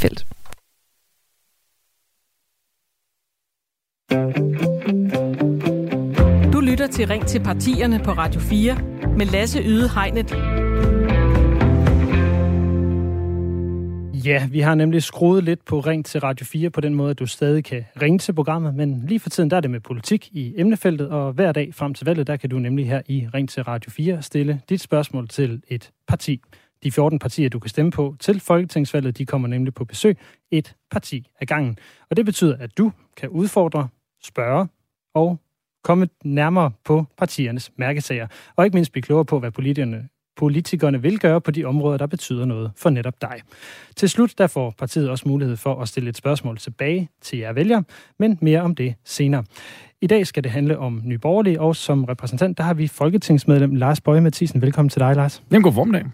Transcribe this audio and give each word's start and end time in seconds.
Felt. 0.00 0.26
Du 6.52 6.60
lytter 6.60 6.86
til 6.92 7.06
Ring 7.06 7.26
til 7.26 7.40
partierne 7.42 8.00
på 8.04 8.10
Radio 8.10 8.40
4 8.40 8.76
med 9.16 9.26
Lasse 9.26 9.62
Yde 9.62 9.88
Hegnet. 9.94 10.30
Ja, 14.26 14.48
vi 14.50 14.60
har 14.60 14.74
nemlig 14.74 15.02
skruet 15.02 15.44
lidt 15.44 15.64
på 15.64 15.80
Ring 15.80 16.06
til 16.06 16.20
Radio 16.20 16.46
4 16.46 16.70
på 16.70 16.80
den 16.80 16.94
måde, 16.94 17.10
at 17.10 17.18
du 17.18 17.26
stadig 17.26 17.64
kan 17.64 17.84
ringe 18.02 18.18
til 18.18 18.32
programmet, 18.32 18.74
men 18.74 19.06
lige 19.06 19.20
for 19.20 19.30
tiden 19.30 19.50
der 19.50 19.56
er 19.56 19.60
det 19.60 19.70
med 19.70 19.80
politik 19.80 20.28
i 20.32 20.54
emnefeltet, 20.56 21.08
og 21.08 21.32
hver 21.32 21.52
dag 21.52 21.74
frem 21.74 21.94
til 21.94 22.04
valget, 22.04 22.26
der 22.26 22.36
kan 22.36 22.50
du 22.50 22.58
nemlig 22.58 22.88
her 22.88 23.02
i 23.08 23.28
Ring 23.34 23.48
til 23.48 23.62
Radio 23.62 23.90
4 23.90 24.22
stille 24.22 24.60
dit 24.68 24.80
spørgsmål 24.80 25.28
til 25.28 25.62
et 25.68 25.90
parti. 26.08 26.40
De 26.84 26.92
14 26.92 27.18
partier, 27.18 27.48
du 27.48 27.58
kan 27.58 27.68
stemme 27.68 27.90
på 27.90 28.16
til 28.20 28.40
Folketingsvalget, 28.40 29.18
de 29.18 29.26
kommer 29.26 29.48
nemlig 29.48 29.74
på 29.74 29.84
besøg 29.84 30.18
et 30.50 30.74
parti 30.90 31.26
ad 31.40 31.46
gangen. 31.46 31.78
Og 32.10 32.16
det 32.16 32.24
betyder, 32.24 32.56
at 32.56 32.78
du 32.78 32.92
kan 33.16 33.28
udfordre, 33.28 33.88
spørge 34.24 34.68
og 35.14 35.38
komme 35.84 36.08
nærmere 36.24 36.70
på 36.84 37.04
partiernes 37.16 37.72
mærkesager, 37.76 38.26
og 38.56 38.64
ikke 38.64 38.76
mindst 38.76 38.92
blive 38.92 39.02
klogere 39.02 39.24
på, 39.24 39.38
hvad 39.38 39.50
politikerne, 39.50 40.08
politikerne 40.36 41.02
vil 41.02 41.18
gøre 41.18 41.40
på 41.40 41.50
de 41.50 41.64
områder, 41.64 41.98
der 41.98 42.06
betyder 42.06 42.44
noget 42.44 42.72
for 42.76 42.90
netop 42.90 43.20
dig. 43.20 43.40
Til 43.96 44.08
slut 44.08 44.34
der 44.38 44.46
får 44.46 44.74
partiet 44.78 45.10
også 45.10 45.28
mulighed 45.28 45.56
for 45.56 45.82
at 45.82 45.88
stille 45.88 46.10
et 46.10 46.16
spørgsmål 46.16 46.58
tilbage 46.58 47.08
til 47.20 47.38
jer 47.38 47.52
vælgere, 47.52 47.84
men 48.18 48.38
mere 48.40 48.60
om 48.60 48.74
det 48.74 48.94
senere. 49.04 49.44
I 50.00 50.06
dag 50.06 50.26
skal 50.26 50.44
det 50.44 50.52
handle 50.52 50.78
om 50.78 51.02
Nye 51.04 51.18
Borgerlige, 51.18 51.60
og 51.60 51.76
som 51.76 52.04
repræsentant, 52.04 52.58
der 52.58 52.64
har 52.64 52.74
vi 52.74 52.86
folketingsmedlem 52.86 53.74
Lars 53.74 54.00
Bøje 54.00 54.20
Mathisen. 54.20 54.62
Velkommen 54.62 54.88
til 54.88 55.00
dig, 55.00 55.16
Lars. 55.16 55.42
Jamen, 55.50 55.62
god 55.62 55.72
formiddag. 55.72 56.04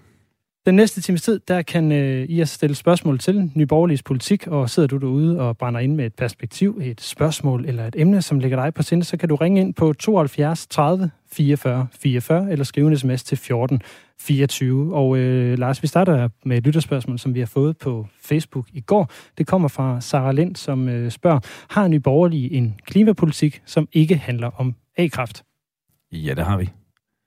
Den 0.67 0.75
næste 0.75 1.01
times 1.01 1.23
tid, 1.23 1.41
der 1.49 1.63
kan 1.63 1.93
øh, 1.93 2.27
I 2.29 2.45
stille 2.45 2.77
spørgsmål 2.77 3.19
til 3.19 3.51
Nyborgerliges 3.55 4.03
politik, 4.03 4.47
og 4.47 4.71
sidder 4.71 4.87
du 4.87 4.97
derude 4.97 5.41
og 5.41 5.59
brænder 5.59 5.81
ind 5.81 5.95
med 5.95 6.07
et 6.07 6.15
perspektiv, 6.15 6.81
et 6.83 7.01
spørgsmål 7.01 7.65
eller 7.65 7.87
et 7.87 7.95
emne, 7.99 8.23
som 8.23 8.39
ligger 8.39 8.63
dig 8.65 8.75
på 8.75 8.83
sinde, 8.83 9.05
så 9.05 9.17
kan 9.17 9.29
du 9.29 9.35
ringe 9.37 9.61
ind 9.61 9.75
på 9.75 9.93
72 9.93 10.67
30 10.67 11.11
44 11.33 11.87
44, 12.01 12.53
eller 12.53 12.65
skrive 12.65 12.89
en 12.89 12.99
sms 12.99 13.25
til 13.25 13.39
14 13.39 13.83
24. 14.19 14.95
Og 14.95 15.17
øh, 15.17 15.59
Lars, 15.59 15.83
vi 15.83 15.89
starter 15.89 16.29
med 16.45 16.57
et 16.57 16.65
lytterspørgsmål, 16.65 17.19
som 17.19 17.35
vi 17.35 17.39
har 17.39 17.47
fået 17.47 17.79
på 17.79 18.07
Facebook 18.21 18.67
i 18.73 18.81
går. 18.81 19.11
Det 19.39 19.47
kommer 19.47 19.69
fra 19.69 20.01
Sara 20.01 20.33
Lind, 20.33 20.57
som 20.57 20.89
øh, 20.89 21.11
spørger, 21.11 21.41
har 21.71 21.89
Nyborgerlige 21.89 22.53
en 22.53 22.75
klimapolitik, 22.85 23.63
som 23.67 23.89
ikke 23.93 24.17
handler 24.17 24.51
om 24.61 24.75
A-kraft? 24.97 25.45
Ja, 26.13 26.35
det 26.35 26.45
har 26.45 26.59
vi. 26.59 26.71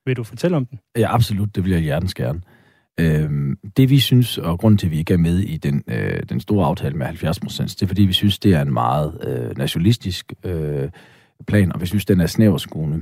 Vil 0.05 0.17
du 0.17 0.23
fortælle 0.23 0.57
om 0.57 0.65
den? 0.65 0.79
Ja, 0.97 1.13
absolut. 1.13 1.55
Det 1.55 1.63
vil 1.63 1.71
jeg 1.71 1.81
hjertens 1.81 2.13
gerne. 2.13 2.41
Øh, 2.99 3.55
det 3.77 3.89
vi 3.89 3.99
synes, 3.99 4.37
og 4.37 4.59
grund 4.59 4.77
til, 4.77 4.87
at 4.87 4.91
vi 4.91 4.97
ikke 4.97 5.13
er 5.13 5.17
med 5.17 5.39
i 5.39 5.57
den, 5.57 5.83
øh, 5.87 6.23
den 6.29 6.39
store 6.39 6.65
aftale 6.65 6.95
med 6.95 7.05
70 7.05 7.39
procent, 7.39 7.69
det 7.69 7.81
er 7.81 7.87
fordi, 7.87 8.01
vi 8.01 8.13
synes, 8.13 8.39
det 8.39 8.53
er 8.53 8.61
en 8.61 8.73
meget 8.73 9.17
øh, 9.27 9.57
nationalistisk 9.57 10.33
øh, 10.43 10.89
plan, 11.47 11.73
og 11.73 11.81
vi 11.81 11.85
synes, 11.85 12.05
den 12.05 12.21
er 12.21 12.27
snæverskuende. 12.27 13.01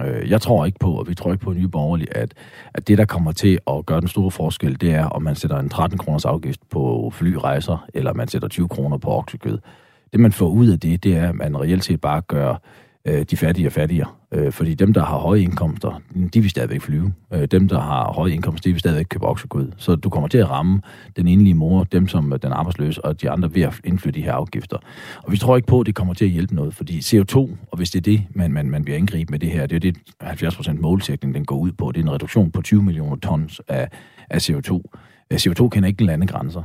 Øh, 0.00 0.30
jeg 0.30 0.40
tror 0.40 0.66
ikke 0.66 0.78
på, 0.78 0.92
og 0.92 1.08
vi 1.08 1.14
tror 1.14 1.32
ikke 1.32 1.44
på 1.44 1.52
Nye 1.52 1.68
Borgerlige, 1.68 2.16
at, 2.16 2.34
at 2.74 2.88
det, 2.88 2.98
der 2.98 3.04
kommer 3.04 3.32
til 3.32 3.58
at 3.66 3.86
gøre 3.86 4.00
den 4.00 4.08
store 4.08 4.30
forskel, 4.30 4.80
det 4.80 4.94
er, 4.94 5.04
om 5.04 5.22
man 5.22 5.34
sætter 5.34 5.58
en 5.58 5.68
13 5.68 5.98
kroners 5.98 6.24
afgift 6.24 6.60
på 6.70 7.12
flyrejser, 7.14 7.86
eller 7.94 8.12
man 8.12 8.28
sætter 8.28 8.48
20 8.48 8.68
kroner 8.68 8.98
på 8.98 9.10
oksekød. 9.10 9.58
Det, 10.12 10.20
man 10.20 10.32
får 10.32 10.48
ud 10.48 10.68
af 10.68 10.80
det, 10.80 11.04
det 11.04 11.16
er, 11.16 11.28
at 11.28 11.34
man 11.34 11.60
reelt 11.60 11.84
set 11.84 12.00
bare 12.00 12.20
gør 12.20 12.62
øh, 13.04 13.22
de 13.22 13.36
fattige 13.36 13.68
og 13.68 13.72
fattigere. 13.72 14.08
Øh, 14.32 14.52
fordi 14.52 14.74
dem, 14.74 14.92
der 14.92 15.04
har 15.04 15.18
høje 15.18 15.40
indkomster, 15.40 16.00
de 16.34 16.40
vil 16.40 16.50
stadigvæk 16.50 16.80
flyve. 16.80 17.12
Øh, 17.32 17.46
dem, 17.46 17.68
der 17.68 17.80
har 17.80 18.12
høje 18.12 18.32
indkomster, 18.32 18.68
de 18.68 18.72
vil 18.72 18.80
stadigvæk 18.80 19.06
købe 19.08 19.26
oksekød. 19.26 19.72
Så 19.76 19.94
du 19.96 20.10
kommer 20.10 20.28
til 20.28 20.38
at 20.38 20.50
ramme 20.50 20.80
den 21.16 21.28
enlige 21.28 21.54
mor, 21.54 21.84
dem 21.84 22.08
som 22.08 22.32
øh, 22.32 22.38
den 22.42 22.52
arbejdsløse, 22.52 23.04
og 23.04 23.22
de 23.22 23.30
andre 23.30 23.54
ved 23.54 23.62
at 23.62 23.74
indføre 23.84 24.12
de 24.12 24.22
her 24.22 24.32
afgifter. 24.32 24.76
Og 25.22 25.32
vi 25.32 25.36
tror 25.36 25.56
ikke 25.56 25.66
på, 25.66 25.80
at 25.80 25.86
det 25.86 25.94
kommer 25.94 26.14
til 26.14 26.24
at 26.24 26.30
hjælpe 26.30 26.54
noget, 26.54 26.74
fordi 26.74 26.98
CO2, 26.98 27.36
og 27.70 27.76
hvis 27.76 27.90
det 27.90 27.98
er 27.98 28.02
det, 28.02 28.24
man, 28.30 28.52
man, 28.52 28.70
man 28.70 28.86
vil 28.86 28.92
angribe 28.92 29.30
med 29.30 29.38
det 29.38 29.50
her, 29.50 29.66
det 29.66 29.76
er 29.76 29.80
det 29.80 29.96
70% 30.22 30.80
målsætning, 30.80 31.34
den 31.34 31.44
går 31.44 31.56
ud 31.56 31.72
på. 31.72 31.92
Det 31.92 32.00
er 32.00 32.04
en 32.04 32.12
reduktion 32.12 32.50
på 32.50 32.62
20 32.62 32.82
millioner 32.82 33.16
tons 33.16 33.60
af, 33.68 33.88
af 34.30 34.50
CO2. 34.50 34.82
Øh, 35.30 35.36
CO2 35.36 35.68
kender 35.68 35.86
ikke 35.86 36.04
landegrænser. 36.04 36.62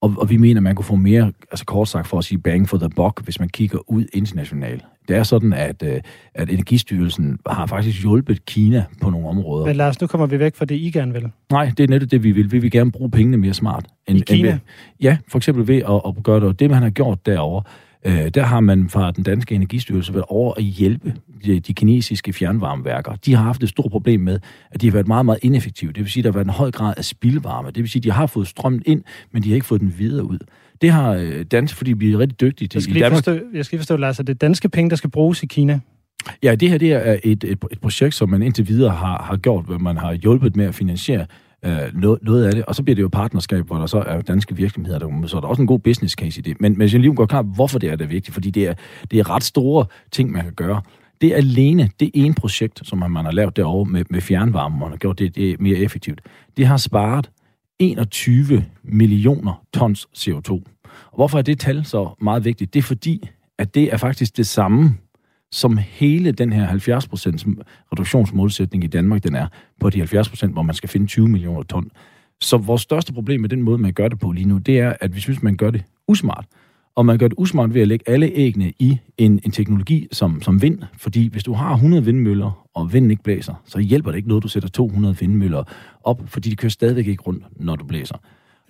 Og, 0.00 0.14
og 0.18 0.30
vi 0.30 0.36
mener, 0.36 0.58
at 0.58 0.62
man 0.62 0.74
kunne 0.74 0.84
få 0.84 0.96
mere, 0.96 1.32
altså 1.50 1.64
kort 1.64 1.88
sagt 1.88 2.06
for 2.06 2.18
at 2.18 2.24
sige 2.24 2.38
bang 2.38 2.68
for 2.68 2.78
the 2.78 2.88
buck, 2.88 3.24
hvis 3.24 3.40
man 3.40 3.48
kigger 3.48 3.90
ud 3.90 4.04
internationalt. 4.12 4.84
Det 5.08 5.16
er 5.16 5.22
sådan, 5.22 5.52
at, 5.52 5.82
øh, 5.82 6.00
at 6.34 6.50
Energistyrelsen 6.50 7.38
har 7.46 7.66
faktisk 7.66 8.02
hjulpet 8.02 8.46
Kina 8.46 8.84
på 9.00 9.10
nogle 9.10 9.28
områder. 9.28 9.66
Men 9.66 9.76
Lars, 9.76 10.00
nu 10.00 10.06
kommer 10.06 10.26
vi 10.26 10.38
væk 10.38 10.56
fra 10.56 10.64
det, 10.64 10.74
I 10.74 10.90
gerne 10.90 11.12
vil. 11.12 11.30
Nej, 11.50 11.72
det 11.76 11.84
er 11.84 11.88
netop 11.88 12.10
det, 12.10 12.22
vi 12.22 12.32
vil. 12.32 12.52
Vi 12.52 12.58
vil 12.58 12.70
gerne 12.70 12.92
bruge 12.92 13.10
pengene 13.10 13.36
mere 13.36 13.54
smart. 13.54 13.86
End, 14.06 14.18
I 14.18 14.22
Kina? 14.22 14.48
End 14.48 14.52
ved, 14.52 14.58
ja, 15.00 15.16
for 15.28 15.38
eksempel 15.38 15.68
ved 15.68 15.76
at, 15.76 16.00
at 16.06 16.22
gøre 16.22 16.48
det. 16.48 16.60
Det, 16.60 16.70
man 16.70 16.82
har 16.82 16.90
gjort 16.90 17.26
derovre, 17.26 17.62
øh, 18.04 18.28
der 18.28 18.42
har 18.42 18.60
man 18.60 18.88
fra 18.88 19.10
den 19.10 19.24
danske 19.24 19.54
energistyrelse 19.54 20.14
været 20.14 20.24
over 20.28 20.54
at 20.54 20.64
hjælpe 20.64 21.14
de, 21.44 21.60
de 21.60 21.74
kinesiske 21.74 22.32
fjernvarmeværker. 22.32 23.16
De 23.16 23.34
har 23.34 23.42
haft 23.42 23.62
et 23.62 23.68
stort 23.68 23.90
problem 23.90 24.20
med, 24.20 24.40
at 24.70 24.80
de 24.80 24.86
har 24.86 24.92
været 24.92 25.08
meget, 25.08 25.24
meget 25.24 25.38
ineffektive. 25.42 25.92
Det 25.92 26.02
vil 26.02 26.10
sige, 26.10 26.20
at 26.20 26.24
der 26.24 26.30
har 26.30 26.34
været 26.34 26.46
en 26.46 26.50
høj 26.50 26.70
grad 26.70 26.94
af 26.96 27.04
spildvarme. 27.04 27.68
Det 27.68 27.78
vil 27.78 27.88
sige, 27.88 28.00
at 28.00 28.04
de 28.04 28.10
har 28.10 28.26
fået 28.26 28.48
strømmen 28.48 28.82
ind, 28.86 29.02
men 29.32 29.42
de 29.42 29.48
har 29.48 29.54
ikke 29.54 29.66
fået 29.66 29.80
den 29.80 29.94
videre 29.98 30.24
ud. 30.24 30.38
Det 30.82 30.90
har 30.90 31.12
øh, 31.12 31.44
dansk, 31.44 31.76
fordi 31.76 31.92
vi 31.92 32.12
er 32.12 32.18
rigtig 32.18 32.40
dygtige 32.40 32.68
til 32.68 32.76
jeg 32.78 32.82
skal 32.82 32.94
lige 32.94 33.10
Forstå, 33.10 33.32
jeg 33.54 33.64
skal 33.64 33.76
lige 33.76 33.80
forstå, 33.80 33.96
Lars, 33.96 34.20
at 34.20 34.26
det 34.26 34.34
er 34.34 34.38
danske 34.38 34.68
penge, 34.68 34.90
der 34.90 34.96
skal 34.96 35.10
bruges 35.10 35.42
i 35.42 35.46
Kina. 35.46 35.80
Ja, 36.42 36.54
det 36.54 36.70
her 36.70 36.78
det 36.78 36.92
er 36.92 37.16
et, 37.24 37.44
et, 37.44 37.64
et 37.70 37.80
projekt, 37.80 38.14
som 38.14 38.28
man 38.28 38.42
indtil 38.42 38.68
videre 38.68 38.90
har, 38.90 39.22
har 39.22 39.36
gjort, 39.36 39.64
hvor 39.64 39.78
man 39.78 39.96
har 39.96 40.12
hjulpet 40.12 40.56
med 40.56 40.64
at 40.66 40.74
finansiere 40.74 41.26
øh, 41.64 41.78
noget, 41.94 42.18
noget 42.22 42.44
af 42.44 42.52
det, 42.52 42.64
og 42.64 42.74
så 42.74 42.82
bliver 42.82 42.94
det 42.94 43.02
jo 43.02 43.08
partnerskab, 43.08 43.66
hvor 43.66 43.76
der 43.76 43.86
så 43.86 43.98
er 43.98 44.20
danske 44.20 44.56
virksomheder, 44.56 44.98
der, 44.98 45.26
så 45.26 45.36
er 45.36 45.40
der 45.40 45.48
også 45.48 45.62
en 45.62 45.66
god 45.66 45.78
business 45.78 46.14
case 46.14 46.38
i 46.38 46.42
det. 46.42 46.60
Men, 46.60 46.78
men 46.78 46.88
jeg 46.92 47.00
lige 47.00 47.14
går 47.14 47.26
klar, 47.26 47.42
hvorfor 47.42 47.78
det 47.78 47.90
er 47.90 47.96
det 47.96 48.10
vigtigt, 48.10 48.34
fordi 48.34 48.50
det 48.50 48.66
er, 48.66 48.74
det 49.10 49.18
er 49.18 49.30
ret 49.30 49.44
store 49.44 49.86
ting, 50.12 50.32
man 50.32 50.44
kan 50.44 50.52
gøre. 50.52 50.82
Det 51.20 51.32
er 51.32 51.36
alene, 51.36 51.90
det 52.00 52.10
ene 52.14 52.34
projekt, 52.34 52.80
som 52.84 52.98
man 52.98 53.24
har 53.24 53.32
lavet 53.32 53.56
derovre 53.56 53.90
med, 53.90 54.04
med 54.10 54.20
fjernvarme, 54.20 54.78
man 54.78 54.90
har 54.90 54.96
gjort 54.96 55.18
det, 55.18 55.36
det 55.36 55.50
er 55.50 55.56
mere 55.60 55.76
effektivt. 55.78 56.20
Det 56.56 56.66
har 56.66 56.76
sparet 56.76 57.30
21 57.78 58.64
millioner 58.82 59.64
tons 59.74 60.08
CO2. 60.16 60.52
Og 61.06 61.14
hvorfor 61.14 61.38
er 61.38 61.42
det 61.42 61.60
tal 61.60 61.84
så 61.84 62.08
meget 62.20 62.44
vigtigt? 62.44 62.74
Det 62.74 62.78
er 62.78 62.82
fordi, 62.82 63.28
at 63.58 63.74
det 63.74 63.92
er 63.92 63.96
faktisk 63.96 64.36
det 64.36 64.46
samme, 64.46 64.96
som 65.52 65.76
hele 65.76 66.32
den 66.32 66.52
her 66.52 66.68
70% 66.68 66.74
reduktionsmålsætning 67.92 68.84
i 68.84 68.86
Danmark, 68.86 69.24
den 69.24 69.34
er 69.34 69.46
på 69.80 69.90
de 69.90 70.02
70%, 70.02 70.46
hvor 70.46 70.62
man 70.62 70.74
skal 70.74 70.88
finde 70.88 71.06
20 71.06 71.28
millioner 71.28 71.62
ton. 71.62 71.90
Så 72.40 72.56
vores 72.56 72.82
største 72.82 73.12
problem 73.12 73.40
med 73.40 73.48
den 73.48 73.62
måde, 73.62 73.78
man 73.78 73.92
gør 73.92 74.08
det 74.08 74.18
på 74.18 74.32
lige 74.32 74.48
nu, 74.48 74.58
det 74.58 74.78
er, 74.78 74.92
at 75.00 75.14
vi 75.14 75.20
synes, 75.20 75.42
man 75.42 75.56
gør 75.56 75.70
det 75.70 75.84
usmart. 76.08 76.46
Og 76.96 77.06
man 77.06 77.18
gør 77.18 77.28
det 77.28 77.34
usmart 77.38 77.74
ved 77.74 77.80
at 77.82 77.88
lægge 77.88 78.08
alle 78.08 78.30
æggene 78.34 78.72
i 78.78 78.98
en, 79.18 79.40
en 79.44 79.50
teknologi 79.50 80.08
som, 80.12 80.42
som 80.42 80.62
vind. 80.62 80.82
Fordi 80.96 81.28
hvis 81.28 81.44
du 81.44 81.52
har 81.52 81.74
100 81.74 82.04
vindmøller, 82.04 82.68
og 82.74 82.92
vinden 82.92 83.10
ikke 83.10 83.22
blæser, 83.22 83.54
så 83.64 83.78
hjælper 83.78 84.10
det 84.10 84.16
ikke 84.16 84.28
noget, 84.28 84.42
du 84.42 84.48
sætter 84.48 84.68
200 84.68 85.16
vindmøller 85.20 85.62
op, 86.04 86.22
fordi 86.26 86.50
de 86.50 86.56
kører 86.56 86.70
stadigvæk 86.70 87.06
ikke 87.06 87.22
rundt, 87.22 87.44
når 87.56 87.76
du 87.76 87.84
blæser. 87.84 88.16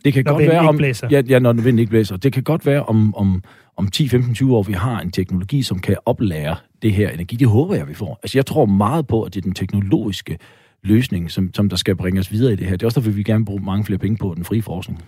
Det 0.05 0.13
kan 0.13 0.25
når 0.27 0.33
godt 0.33 0.47
være, 0.49 0.69
om, 0.69 0.77
blæser. 0.77 1.09
Ja, 1.11 1.23
ja, 1.29 1.39
når 1.39 1.53
vinden 1.53 1.79
ikke 1.79 1.91
blæser. 1.91 2.17
Det 2.17 2.33
kan 2.33 2.43
godt 2.43 2.67
være, 2.67 2.83
om, 2.83 3.15
om, 3.15 3.43
om 3.77 3.89
10, 3.89 4.09
15, 4.09 4.35
20 4.35 4.57
år, 4.57 4.63
vi 4.63 4.73
har 4.73 5.01
en 5.01 5.11
teknologi, 5.11 5.63
som 5.63 5.79
kan 5.79 5.97
oplære 6.07 6.57
det 6.83 6.93
her 6.93 7.11
energi. 7.11 7.37
Det 7.37 7.49
håber 7.49 7.75
jeg, 7.75 7.89
vi 7.89 7.95
får. 7.95 8.19
Altså, 8.23 8.39
jeg 8.39 8.47
tror 8.47 8.67
meget 8.67 9.07
på, 9.07 9.23
at 9.23 9.35
det 9.35 9.41
er 9.41 9.43
den 9.43 9.55
teknologiske 9.55 10.39
løsning, 10.83 11.31
som, 11.31 11.55
som 11.55 11.69
der 11.69 11.77
skal 11.77 11.97
bringe 11.97 12.21
os 12.21 12.33
videre 12.33 12.53
i 12.53 12.57
det 12.57 12.67
her. 12.67 12.77
Det 12.77 12.83
er 12.83 12.87
også 12.87 13.01
derfor, 13.01 13.11
vi 13.11 13.17
vil 13.17 13.25
gerne 13.25 13.45
bruge 13.45 13.63
mange 13.65 13.85
flere 13.85 13.99
penge 13.99 14.17
på 14.17 14.35
den 14.37 14.45
frie 14.45 14.63
forskning. 14.63 15.03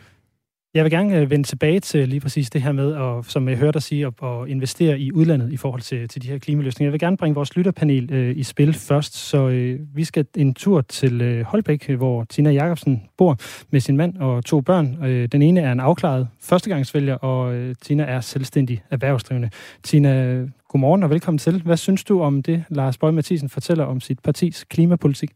Jeg 0.74 0.84
vil 0.84 0.90
gerne 0.90 1.16
øh, 1.16 1.30
vende 1.30 1.48
tilbage 1.48 1.80
til 1.80 2.08
lige 2.08 2.20
præcis 2.20 2.50
det 2.50 2.62
her 2.62 2.72
med, 2.72 2.94
at, 2.94 3.24
som 3.24 3.48
jeg 3.48 3.56
hørte 3.56 3.72
dig 3.72 3.82
sige, 3.82 4.06
at, 4.06 4.12
at 4.22 4.48
investere 4.48 5.00
i 5.00 5.12
udlandet 5.12 5.52
i 5.52 5.56
forhold 5.56 5.80
til, 5.80 6.08
til 6.08 6.22
de 6.22 6.28
her 6.28 6.38
klimaløsninger. 6.38 6.88
Jeg 6.88 6.92
vil 6.92 7.00
gerne 7.00 7.16
bringe 7.16 7.34
vores 7.34 7.56
lytterpanel 7.56 8.12
øh, 8.12 8.36
i 8.36 8.42
spil 8.42 8.74
først, 8.74 9.14
så 9.14 9.48
øh, 9.48 9.80
vi 9.94 10.04
skal 10.04 10.26
en 10.36 10.54
tur 10.54 10.80
til 10.80 11.20
øh, 11.20 11.44
Holbæk, 11.44 11.90
hvor 11.90 12.24
Tina 12.24 12.50
Jacobsen 12.50 13.02
bor 13.18 13.36
med 13.70 13.80
sin 13.80 13.96
mand 13.96 14.16
og 14.16 14.44
to 14.44 14.60
børn. 14.60 15.04
Øh, 15.04 15.28
den 15.32 15.42
ene 15.42 15.60
er 15.60 15.72
en 15.72 15.80
afklaret 15.80 16.28
førstegangsvælger, 16.40 17.14
og 17.14 17.54
øh, 17.54 17.74
Tina 17.82 18.02
er 18.02 18.20
selvstændig 18.20 18.82
erhvervsdrivende. 18.90 19.50
Tina, 19.82 20.44
godmorgen 20.70 21.02
og 21.02 21.10
velkommen 21.10 21.38
til. 21.38 21.62
Hvad 21.66 21.76
synes 21.76 22.04
du 22.04 22.22
om 22.22 22.42
det, 22.42 22.58
Lars 22.70 22.98
Bøge 22.98 23.12
Mathisen 23.12 23.48
fortæller 23.48 23.84
om 23.84 24.00
sit 24.00 24.20
partis 24.24 24.64
klimapolitik? 24.64 25.30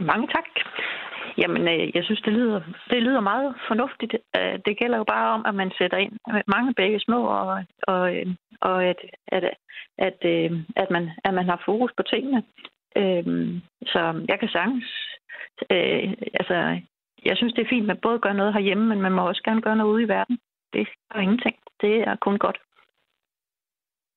Mange 0.00 0.26
tak. 0.26 0.48
Jamen, 1.38 1.62
øh, 1.68 1.96
jeg 1.96 2.04
synes, 2.04 2.20
det 2.20 2.32
lyder, 2.32 2.60
det 2.90 3.02
lyder 3.02 3.20
meget 3.20 3.54
fornuftigt. 3.68 4.14
Øh, 4.36 4.58
det 4.66 4.78
gælder 4.80 4.98
jo 4.98 5.04
bare 5.04 5.28
om, 5.36 5.42
at 5.46 5.54
man 5.54 5.70
sætter 5.78 5.98
ind 5.98 6.12
med 6.32 6.42
mange 6.46 6.74
begge 6.74 7.00
små, 7.00 7.20
og, 7.26 7.64
og, 7.82 8.16
øh, 8.16 8.26
og 8.60 8.84
at, 8.84 9.00
at, 9.28 9.44
at, 9.98 10.18
at, 10.76 10.88
man, 10.90 11.10
at 11.24 11.34
man 11.34 11.46
har 11.50 11.62
fokus 11.64 11.92
på 11.96 12.02
tingene. 12.02 12.42
Så 13.92 14.24
jeg 14.28 14.38
kan 14.40 14.48
sagtens... 14.48 14.84
Altså, 16.40 16.80
jeg 17.24 17.36
synes, 17.36 17.54
det 17.54 17.62
er 17.62 17.68
fint, 17.68 17.82
at 17.82 17.86
man 17.86 18.02
både 18.02 18.18
gør 18.18 18.32
noget 18.32 18.52
herhjemme, 18.54 18.86
men 18.86 19.00
man 19.00 19.12
må 19.12 19.28
også 19.28 19.42
gerne 19.44 19.62
gøre 19.62 19.76
noget 19.76 19.92
ude 19.92 20.02
i 20.02 20.08
verden. 20.08 20.38
Det 20.72 20.88
er 21.14 21.20
ingenting. 21.20 21.56
Det 21.80 21.94
er 22.08 22.16
kun 22.16 22.38
godt. 22.38 22.58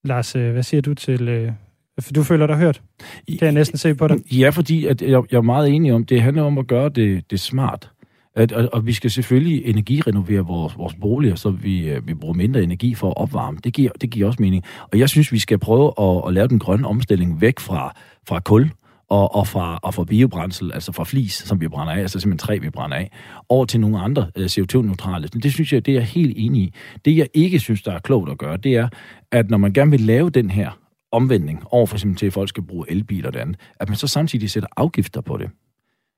Lars, 0.03 0.31
hvad 0.31 0.63
siger 0.63 0.81
du 0.81 0.93
til 0.93 1.53
for 2.01 2.13
du 2.13 2.23
føler 2.23 2.47
dig 2.47 2.57
hørt? 2.57 2.81
Kan 3.27 3.37
jeg 3.41 3.51
næsten 3.51 3.77
se 3.77 3.95
på 3.95 4.07
dig? 4.07 4.17
Ja, 4.31 4.49
fordi 4.49 4.85
at 4.85 5.01
jeg, 5.01 5.23
jeg 5.31 5.37
er 5.37 5.41
meget 5.41 5.69
enig 5.69 5.93
om, 5.93 6.05
det 6.05 6.21
handler 6.21 6.43
om 6.43 6.57
at 6.57 6.67
gøre 6.67 6.89
det, 6.89 7.31
det 7.31 7.39
smart. 7.39 7.89
At, 8.35 8.51
og, 8.51 8.69
og 8.73 8.85
vi 8.85 8.93
skal 8.93 9.11
selvfølgelig 9.11 9.65
energirenovere 9.65 10.39
vores, 10.39 10.77
vores 10.77 10.93
boliger, 11.01 11.35
så 11.35 11.49
vi, 11.49 11.89
øh, 11.89 12.07
vi 12.07 12.13
bruger 12.13 12.33
mindre 12.33 12.63
energi 12.63 12.93
for 12.93 13.09
at 13.09 13.17
opvarme. 13.17 13.57
Det 13.63 13.73
giver, 13.73 13.91
det 14.01 14.09
giver 14.09 14.27
også 14.27 14.41
mening. 14.41 14.63
Og 14.91 14.99
jeg 14.99 15.09
synes, 15.09 15.31
vi 15.31 15.39
skal 15.39 15.57
prøve 15.57 15.93
at, 15.99 16.23
at 16.27 16.33
lave 16.33 16.47
den 16.47 16.59
grønne 16.59 16.87
omstilling 16.87 17.41
væk 17.41 17.59
fra, 17.59 17.95
fra 18.27 18.39
kul 18.39 18.71
og, 19.09 19.35
og, 19.35 19.47
fra, 19.47 19.79
og 19.83 19.93
fra 19.93 20.03
biobrændsel, 20.03 20.71
altså 20.73 20.91
fra 20.91 21.03
flis, 21.03 21.33
som 21.33 21.61
vi 21.61 21.67
brænder 21.67 21.93
af, 21.93 21.99
altså 21.99 22.19
simpelthen 22.19 22.47
træ, 22.47 22.57
vi 22.57 22.69
brænder 22.69 22.97
af, 22.97 23.11
over 23.49 23.65
til 23.65 23.79
nogle 23.79 23.99
andre 23.99 24.31
øh, 24.35 24.45
CO2-neutrale. 24.45 25.27
Det 25.27 25.53
synes 25.53 25.73
jeg, 25.73 25.85
det 25.85 25.91
er 25.91 25.95
jeg 25.95 26.07
helt 26.07 26.33
enig 26.37 26.61
i. 26.61 26.73
Det, 27.05 27.17
jeg 27.17 27.27
ikke 27.33 27.59
synes, 27.59 27.81
der 27.81 27.91
er 27.91 27.99
klogt 27.99 28.31
at 28.31 28.37
gøre, 28.37 28.57
det 28.57 28.75
er, 28.75 28.89
at 29.31 29.49
når 29.49 29.57
man 29.57 29.73
gerne 29.73 29.91
vil 29.91 30.01
lave 30.01 30.29
den 30.29 30.49
her 30.49 30.79
omvending 31.11 31.63
over 31.65 31.85
for 31.85 31.95
eksempel 31.95 32.17
til, 32.17 32.25
at 32.25 32.33
folk 32.33 32.49
skal 32.49 32.63
bruge 32.63 32.85
elbiler 32.89 33.27
og 33.27 33.33
det 33.33 33.39
andet, 33.39 33.57
at 33.79 33.89
man 33.89 33.95
så 33.95 34.07
samtidig 34.07 34.49
sætter 34.49 34.69
afgifter 34.77 35.21
på 35.21 35.37
det. 35.37 35.49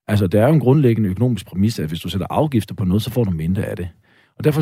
Altså, 0.08 0.28
der 0.28 0.42
er 0.42 0.48
jo 0.48 0.54
en 0.54 0.60
grundlæggende 0.60 1.10
økonomisk 1.10 1.46
præmis, 1.46 1.80
at 1.80 1.88
hvis 1.88 2.00
du 2.00 2.10
sætter 2.10 2.28
afgifter 2.30 2.76
på 2.76 2.86
noget, 2.86 3.04
så 3.04 3.12
får 3.12 3.24
du 3.24 3.32
mindre 3.32 3.64
af 3.66 3.78
det. 3.78 3.90
Og 4.38 4.44
derfor, 4.44 4.62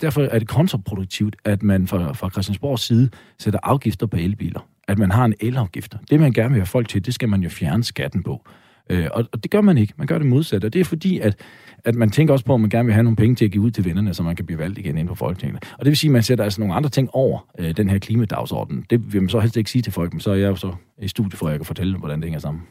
derfor 0.00 0.22
er 0.22 0.38
det 0.38 0.48
kontraproduktivt, 0.48 1.36
at 1.44 1.62
man 1.62 1.86
fra, 1.86 2.12
fra 2.12 2.30
Christiansborgs 2.30 2.82
side 2.82 3.10
sætter 3.38 3.60
afgifter 3.62 4.06
på 4.06 4.16
elbiler. 4.16 4.68
At 4.88 4.98
man 4.98 5.10
har 5.10 5.24
en 5.24 5.34
elafgift. 5.40 5.96
Det, 6.10 6.20
man 6.20 6.32
gerne 6.32 6.48
vil 6.48 6.60
have 6.60 6.66
folk 6.66 6.88
til, 6.88 7.06
det 7.06 7.14
skal 7.14 7.28
man 7.28 7.42
jo 7.42 7.48
fjerne 7.48 7.84
skatten 7.84 8.22
på. 8.22 8.44
Øh, 8.90 9.08
og, 9.12 9.24
og 9.32 9.42
det 9.42 9.50
gør 9.50 9.60
man 9.60 9.78
ikke. 9.78 9.92
Man 9.96 10.06
gør 10.06 10.18
det 10.18 10.26
modsatte. 10.26 10.66
Og 10.66 10.72
det 10.72 10.80
er 10.80 10.84
fordi, 10.84 11.18
at, 11.18 11.40
at 11.84 11.94
man 11.94 12.10
tænker 12.10 12.32
også 12.32 12.44
på, 12.44 12.54
at 12.54 12.60
man 12.60 12.70
gerne 12.70 12.84
vil 12.86 12.94
have 12.94 13.02
nogle 13.02 13.16
penge 13.16 13.36
til 13.36 13.44
at 13.44 13.50
give 13.50 13.62
ud 13.62 13.70
til 13.70 13.84
vennerne, 13.84 14.14
så 14.14 14.22
man 14.22 14.36
kan 14.36 14.46
blive 14.46 14.58
valgt 14.58 14.78
igen 14.78 14.98
ind 14.98 15.08
på 15.08 15.14
Folketinget. 15.14 15.72
Og 15.72 15.84
det 15.84 15.86
vil 15.86 15.96
sige, 15.96 16.08
at 16.08 16.12
man 16.12 16.22
sætter 16.22 16.44
altså 16.44 16.60
nogle 16.60 16.74
andre 16.74 16.90
ting 16.90 17.08
over 17.12 17.48
øh, 17.58 17.76
den 17.76 17.90
her 17.90 17.98
klimadagsorden. 17.98 18.86
Det 18.90 19.12
vil 19.12 19.22
man 19.22 19.28
så 19.28 19.40
helst 19.40 19.56
ikke 19.56 19.70
sige 19.70 19.82
til 19.82 19.92
folk, 19.92 20.12
men 20.12 20.20
så 20.20 20.30
er 20.30 20.34
jeg 20.34 20.48
jo 20.48 20.56
så 20.56 20.74
i 21.02 21.08
studiet 21.08 21.34
for, 21.34 21.46
at 21.46 21.50
jeg 21.50 21.58
kan 21.58 21.66
fortælle, 21.66 21.98
hvordan 21.98 22.18
det 22.18 22.24
hænger 22.24 22.40
sammen. 22.40 22.62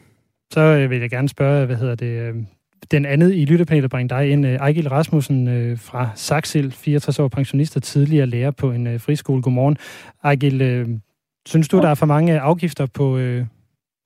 Så 0.52 0.60
øh, 0.60 0.90
vil 0.90 1.00
jeg 1.00 1.10
gerne 1.10 1.28
spørge, 1.28 1.66
hvad 1.66 1.76
hedder 1.76 1.94
det, 1.94 2.20
øh, 2.20 2.34
den 2.90 3.04
andet 3.06 3.34
i 3.34 3.44
lyttepanelet 3.44 3.90
bringer 3.90 4.16
dig 4.16 4.30
ind. 4.30 4.46
Øh, 4.46 4.52
Ejgil 4.52 4.88
Rasmussen 4.88 5.48
øh, 5.48 5.78
fra 5.78 6.10
Saxil, 6.14 6.72
64 6.72 7.18
år 7.18 7.28
pensionist 7.28 7.76
og 7.76 7.82
tidligere 7.82 8.26
lærer 8.26 8.50
på 8.50 8.70
en 8.70 8.86
øh, 8.86 9.00
friskole. 9.00 9.42
Godmorgen. 9.42 9.76
Ejgil, 10.24 10.62
øh, 10.62 10.86
synes 11.46 11.68
du, 11.68 11.76
der 11.76 11.88
er 11.88 11.94
for 11.94 12.06
mange 12.06 12.40
afgifter 12.40 12.86
på, 12.94 13.18
øh, 13.18 13.44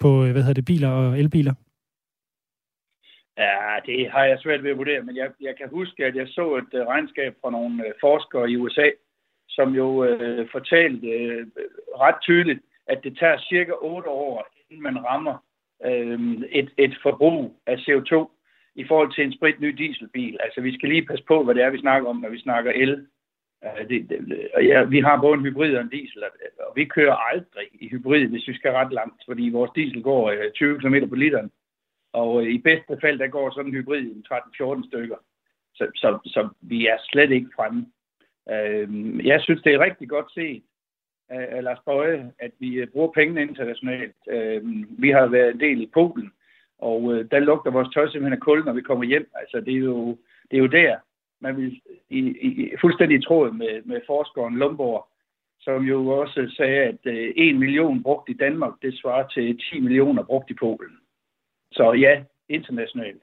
på 0.00 0.24
øh, 0.24 0.32
hvad 0.32 0.42
hedder 0.42 0.54
det, 0.54 0.64
biler 0.64 0.88
og 0.88 1.18
elbiler? 1.18 1.54
Ja, 3.38 3.78
det 3.86 4.10
har 4.10 4.24
jeg 4.24 4.38
svært 4.40 4.62
ved 4.62 4.70
at 4.70 4.78
vurdere, 4.78 5.02
men 5.02 5.16
jeg, 5.16 5.28
jeg 5.40 5.56
kan 5.56 5.68
huske, 5.68 6.04
at 6.04 6.16
jeg 6.16 6.28
så 6.28 6.56
et 6.56 6.78
øh, 6.78 6.86
regnskab 6.86 7.34
fra 7.40 7.50
nogle 7.50 7.84
forskere 8.00 8.50
i 8.50 8.56
USA, 8.56 8.88
som 9.48 9.74
jo 9.74 10.04
øh, 10.04 10.48
fortalte 10.52 11.06
øh, 11.06 11.46
ret 12.00 12.14
tydeligt, 12.22 12.60
at 12.86 13.00
det 13.04 13.18
tager 13.18 13.38
cirka 13.38 13.72
8 13.82 14.08
år, 14.08 14.46
inden 14.70 14.82
man 14.82 15.04
rammer 15.04 15.36
øh, 15.84 16.18
et, 16.52 16.70
et 16.78 16.94
forbrug 17.02 17.60
af 17.66 17.76
CO2 17.76 18.35
i 18.76 18.84
forhold 18.84 19.12
til 19.12 19.24
en 19.24 19.32
sprit 19.32 19.60
ny 19.60 19.68
dieselbil. 19.68 20.36
Altså, 20.40 20.60
vi 20.60 20.74
skal 20.74 20.88
lige 20.88 21.06
passe 21.06 21.24
på, 21.24 21.44
hvad 21.44 21.54
det 21.54 21.62
er, 21.62 21.70
vi 21.70 21.78
snakker 21.78 22.08
om, 22.08 22.16
når 22.16 22.28
vi 22.28 22.38
snakker 22.38 22.72
el. 22.74 23.06
Øh, 23.64 23.88
det, 23.88 24.08
det, 24.08 24.48
og 24.54 24.64
ja, 24.64 24.84
vi 24.84 25.00
har 25.00 25.20
både 25.20 25.34
en 25.34 25.44
hybrid 25.44 25.76
og 25.76 25.82
en 25.82 25.88
diesel, 25.88 26.24
og 26.58 26.72
vi 26.76 26.84
kører 26.84 27.14
aldrig 27.14 27.68
i 27.72 27.88
hybrid, 27.88 28.26
hvis 28.26 28.48
vi 28.48 28.54
skal 28.54 28.72
ret 28.72 28.92
langt, 28.92 29.22
fordi 29.26 29.48
vores 29.48 29.70
diesel 29.74 30.02
går 30.02 30.30
øh, 30.30 30.50
20 30.54 30.78
km 30.78 30.94
på 31.08 31.14
literen. 31.14 31.50
Og 32.12 32.42
øh, 32.42 32.52
i 32.52 32.58
bedste 32.58 32.98
fald, 33.00 33.18
der 33.18 33.26
går 33.26 33.50
sådan 33.50 33.66
en 33.66 33.74
hybrid 33.74 34.04
13-14 34.82 34.88
stykker. 34.88 35.16
Så, 35.74 35.90
så, 35.94 36.18
så 36.24 36.48
vi 36.60 36.86
er 36.86 36.96
slet 37.10 37.30
ikke 37.30 37.50
fremme. 37.56 37.86
Jeg 39.24 39.40
synes, 39.42 39.62
det 39.62 39.74
er 39.74 39.84
rigtig 39.84 40.08
godt 40.08 40.32
set 40.32 40.62
af 41.28 41.64
Lars 41.64 41.78
Bøje, 41.86 42.32
at 42.38 42.50
vi 42.58 42.86
bruger 42.92 43.12
pengene 43.12 43.42
internationalt. 43.42 44.16
Vi 44.98 45.10
har 45.10 45.26
været 45.26 45.50
en 45.50 45.60
del 45.60 45.82
i 45.82 45.90
Polen, 45.94 46.32
og 46.78 47.14
øh, 47.14 47.30
der 47.30 47.38
lugter 47.38 47.70
vores 47.70 47.88
tøj 47.94 48.06
simpelthen 48.06 48.32
af 48.32 48.40
kul, 48.40 48.64
når 48.64 48.72
vi 48.72 48.80
kommer 48.80 49.04
hjem. 49.04 49.30
Altså, 49.34 49.60
det 49.60 49.74
er 49.74 49.78
jo, 49.78 50.18
det 50.50 50.56
er 50.56 50.60
jo 50.60 50.66
der, 50.66 50.96
man 51.40 51.56
vil 51.56 51.80
i, 52.10 52.18
i, 52.18 52.72
fuldstændig 52.80 53.18
i 53.18 53.22
tråd 53.22 53.52
med, 53.52 53.82
med 53.84 54.00
forskeren 54.06 54.56
Lomborg, 54.56 55.08
som 55.60 55.84
jo 55.84 56.08
også 56.08 56.54
sagde, 56.56 56.80
at 56.80 56.98
øh, 57.04 57.32
1 57.36 57.56
million 57.56 58.02
brugt 58.02 58.28
i 58.28 58.32
Danmark, 58.32 58.72
det 58.82 58.98
svarer 58.98 59.28
til 59.28 59.58
10 59.58 59.80
millioner 59.80 60.22
brugt 60.22 60.50
i 60.50 60.54
Polen. 60.54 60.98
Så 61.72 61.92
ja, 61.92 62.22
internationalt. 62.48 63.22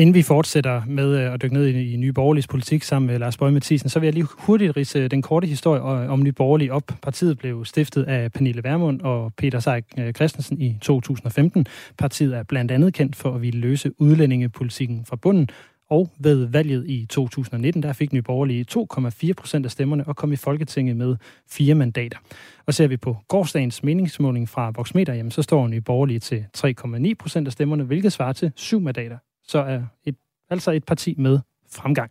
Inden 0.00 0.14
vi 0.14 0.22
fortsætter 0.22 0.82
med 0.86 1.18
øh, 1.18 1.34
at 1.34 1.42
dykke 1.42 1.54
ned 1.54 1.66
i 1.66 1.96
Nye 1.96 2.12
Borgerliges 2.12 2.46
politik 2.46 2.82
sammen 2.82 3.06
med 3.06 3.18
Lars 3.18 3.36
Bøge 3.36 3.52
Mathisen, 3.52 3.88
så 3.88 4.00
vil 4.00 4.06
jeg 4.06 4.14
lige 4.14 4.26
hurtigt 4.38 4.76
rise 4.76 4.98
øh, 4.98 5.10
den 5.10 5.22
korte 5.22 5.46
historie 5.46 5.80
øh, 5.80 6.10
om 6.10 6.22
Nye 6.22 6.32
Borgerlige 6.32 6.72
op. 6.72 6.92
Partiet 7.02 7.38
blev 7.38 7.64
stiftet 7.64 8.04
af 8.04 8.32
Pernille 8.32 8.64
Vermund 8.64 9.00
og 9.00 9.32
Peter 9.36 9.60
Seik 9.60 9.84
Christensen 10.16 10.60
i 10.60 10.76
2015. 10.80 11.66
Partiet 11.98 12.36
er 12.36 12.42
blandt 12.42 12.70
andet 12.70 12.94
kendt 12.94 13.16
for 13.16 13.34
at 13.34 13.42
ville 13.42 13.60
løse 13.60 13.92
udlændingepolitikken 14.00 15.04
fra 15.04 15.16
bunden, 15.16 15.48
og 15.90 16.10
ved 16.18 16.44
valget 16.44 16.88
i 16.88 17.06
2019, 17.10 17.82
der 17.82 17.92
fik 17.92 18.12
Nye 18.12 18.22
Borgerlige 18.22 18.66
2,4 18.72 19.32
procent 19.32 19.66
af 19.66 19.70
stemmerne 19.70 20.06
og 20.06 20.16
kom 20.16 20.32
i 20.32 20.36
Folketinget 20.36 20.96
med 20.96 21.16
fire 21.50 21.74
mandater. 21.74 22.18
Og 22.66 22.74
ser 22.74 22.86
vi 22.86 22.96
på 22.96 23.16
gårdsdagens 23.28 23.82
meningsmåling 23.82 24.48
fra 24.48 24.70
Voxmeter, 24.70 25.14
jamen, 25.14 25.30
så 25.30 25.42
står 25.42 25.68
Nye 25.68 25.80
Borgerlige 25.80 26.18
til 26.20 26.44
3,9 26.56 27.12
procent 27.18 27.46
af 27.46 27.52
stemmerne, 27.52 27.84
hvilket 27.84 28.12
svarer 28.12 28.32
til 28.32 28.52
syv 28.56 28.80
mandater. 28.80 29.16
Så 29.50 29.58
er 29.58 29.82
et, 30.04 30.16
altså 30.50 30.70
et 30.70 30.84
parti 30.84 31.14
med 31.18 31.38
fremgang. 31.72 32.10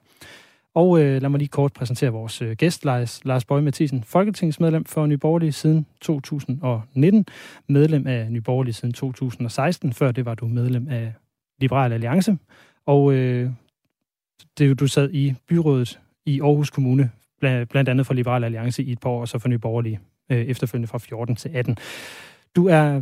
Og 0.73 1.01
øh, 1.01 1.21
lad 1.21 1.29
mig 1.29 1.37
lige 1.37 1.47
kort 1.47 1.73
præsentere 1.73 2.09
vores 2.09 2.41
øh, 2.41 2.55
gæst, 2.55 2.85
Lars, 2.85 3.25
Lars 3.25 3.45
Bøge 3.45 3.61
Mathisen, 3.61 4.03
folketingsmedlem 4.03 4.85
for 4.85 5.05
Nye 5.05 5.17
Borgerlige 5.17 5.51
siden 5.51 5.85
2019, 6.01 7.25
medlem 7.67 8.07
af 8.07 8.31
Nye 8.31 8.41
Borgerlige 8.41 8.73
siden 8.73 8.93
2016. 8.93 9.93
Før 9.93 10.11
det 10.11 10.25
var 10.25 10.35
du 10.35 10.47
medlem 10.47 10.87
af 10.89 11.13
Liberal 11.59 11.93
Alliance. 11.93 12.37
Og 12.85 13.13
øh, 13.13 13.51
det, 14.57 14.79
du 14.79 14.87
sad 14.87 15.09
i 15.13 15.33
byrådet 15.47 15.99
i 16.25 16.41
Aarhus 16.41 16.69
Kommune, 16.69 17.11
blandt 17.39 17.89
andet 17.89 18.05
for 18.05 18.13
Liberal 18.13 18.43
Alliance 18.43 18.83
i 18.83 18.91
et 18.91 18.99
par 18.99 19.09
år, 19.09 19.21
og 19.21 19.27
så 19.27 19.39
for 19.39 19.49
Nye 19.49 19.59
Borgerlige 19.59 19.99
øh, 20.29 20.45
efterfølgende 20.45 20.87
fra 20.87 20.97
14 20.97 21.35
til 21.35 21.51
18. 21.53 21.77
Du 22.55 22.67
er 22.67 23.01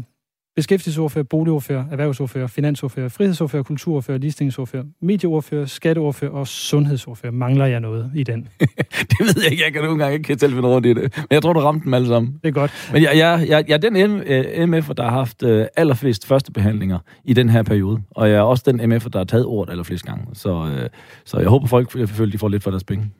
beskæftigelsesordfører, 0.57 1.23
boligordfører, 1.23 1.85
erhvervsordfører, 1.91 2.47
finansordfører, 2.47 3.09
frihedsordfører, 3.09 3.63
kulturordfører, 3.63 4.17
ligestillingsordfører, 4.17 4.83
medieordfører, 5.01 5.65
skatteordfører 5.65 6.31
og 6.31 6.47
sundhedsordfører. 6.47 7.31
Mangler 7.31 7.65
jeg 7.65 7.79
noget 7.79 8.11
i 8.15 8.23
den? 8.23 8.47
det 9.11 9.19
ved 9.19 9.43
jeg 9.43 9.51
ikke. 9.51 9.63
Jeg 9.63 9.73
kan 9.73 9.83
nogle 9.83 10.03
gange 10.03 10.17
ikke 10.17 10.39
selv 10.39 10.53
finde 10.53 10.67
rundt 10.69 10.85
i 10.85 10.89
det. 10.89 11.17
Men 11.17 11.27
jeg 11.31 11.41
tror, 11.41 11.53
du 11.53 11.59
ramte 11.59 11.85
dem 11.85 11.93
alle 11.93 12.07
sammen. 12.07 12.39
Det 12.43 12.47
er 12.47 12.53
godt. 12.53 12.89
Men 12.93 13.03
jeg, 13.03 13.17
jeg, 13.17 13.45
jeg, 13.49 13.65
jeg 13.67 13.73
er 13.73 13.77
den 13.77 14.73
MF'er, 14.73 14.93
der 14.93 15.03
har 15.03 15.11
haft 15.11 15.43
uh, 15.43 15.65
allerflest 15.75 16.27
første 16.27 16.51
behandlinger 16.51 16.99
i 17.23 17.33
den 17.33 17.49
her 17.49 17.63
periode. 17.63 18.01
Og 18.11 18.29
jeg 18.29 18.37
er 18.37 18.41
også 18.41 18.63
den 18.67 18.93
MF'er, 18.93 19.09
der 19.09 19.19
har 19.19 19.25
taget 19.25 19.45
ordet 19.45 19.71
allerflest 19.71 20.05
gange. 20.05 20.25
Så, 20.33 20.53
uh, 20.53 20.87
så 21.25 21.39
jeg 21.39 21.47
håber, 21.47 21.67
folk 21.67 21.91
føler, 21.91 22.31
de 22.31 22.37
får 22.37 22.47
lidt 22.47 22.63
for 22.63 22.71
deres 22.71 22.83
penge. 22.83 23.11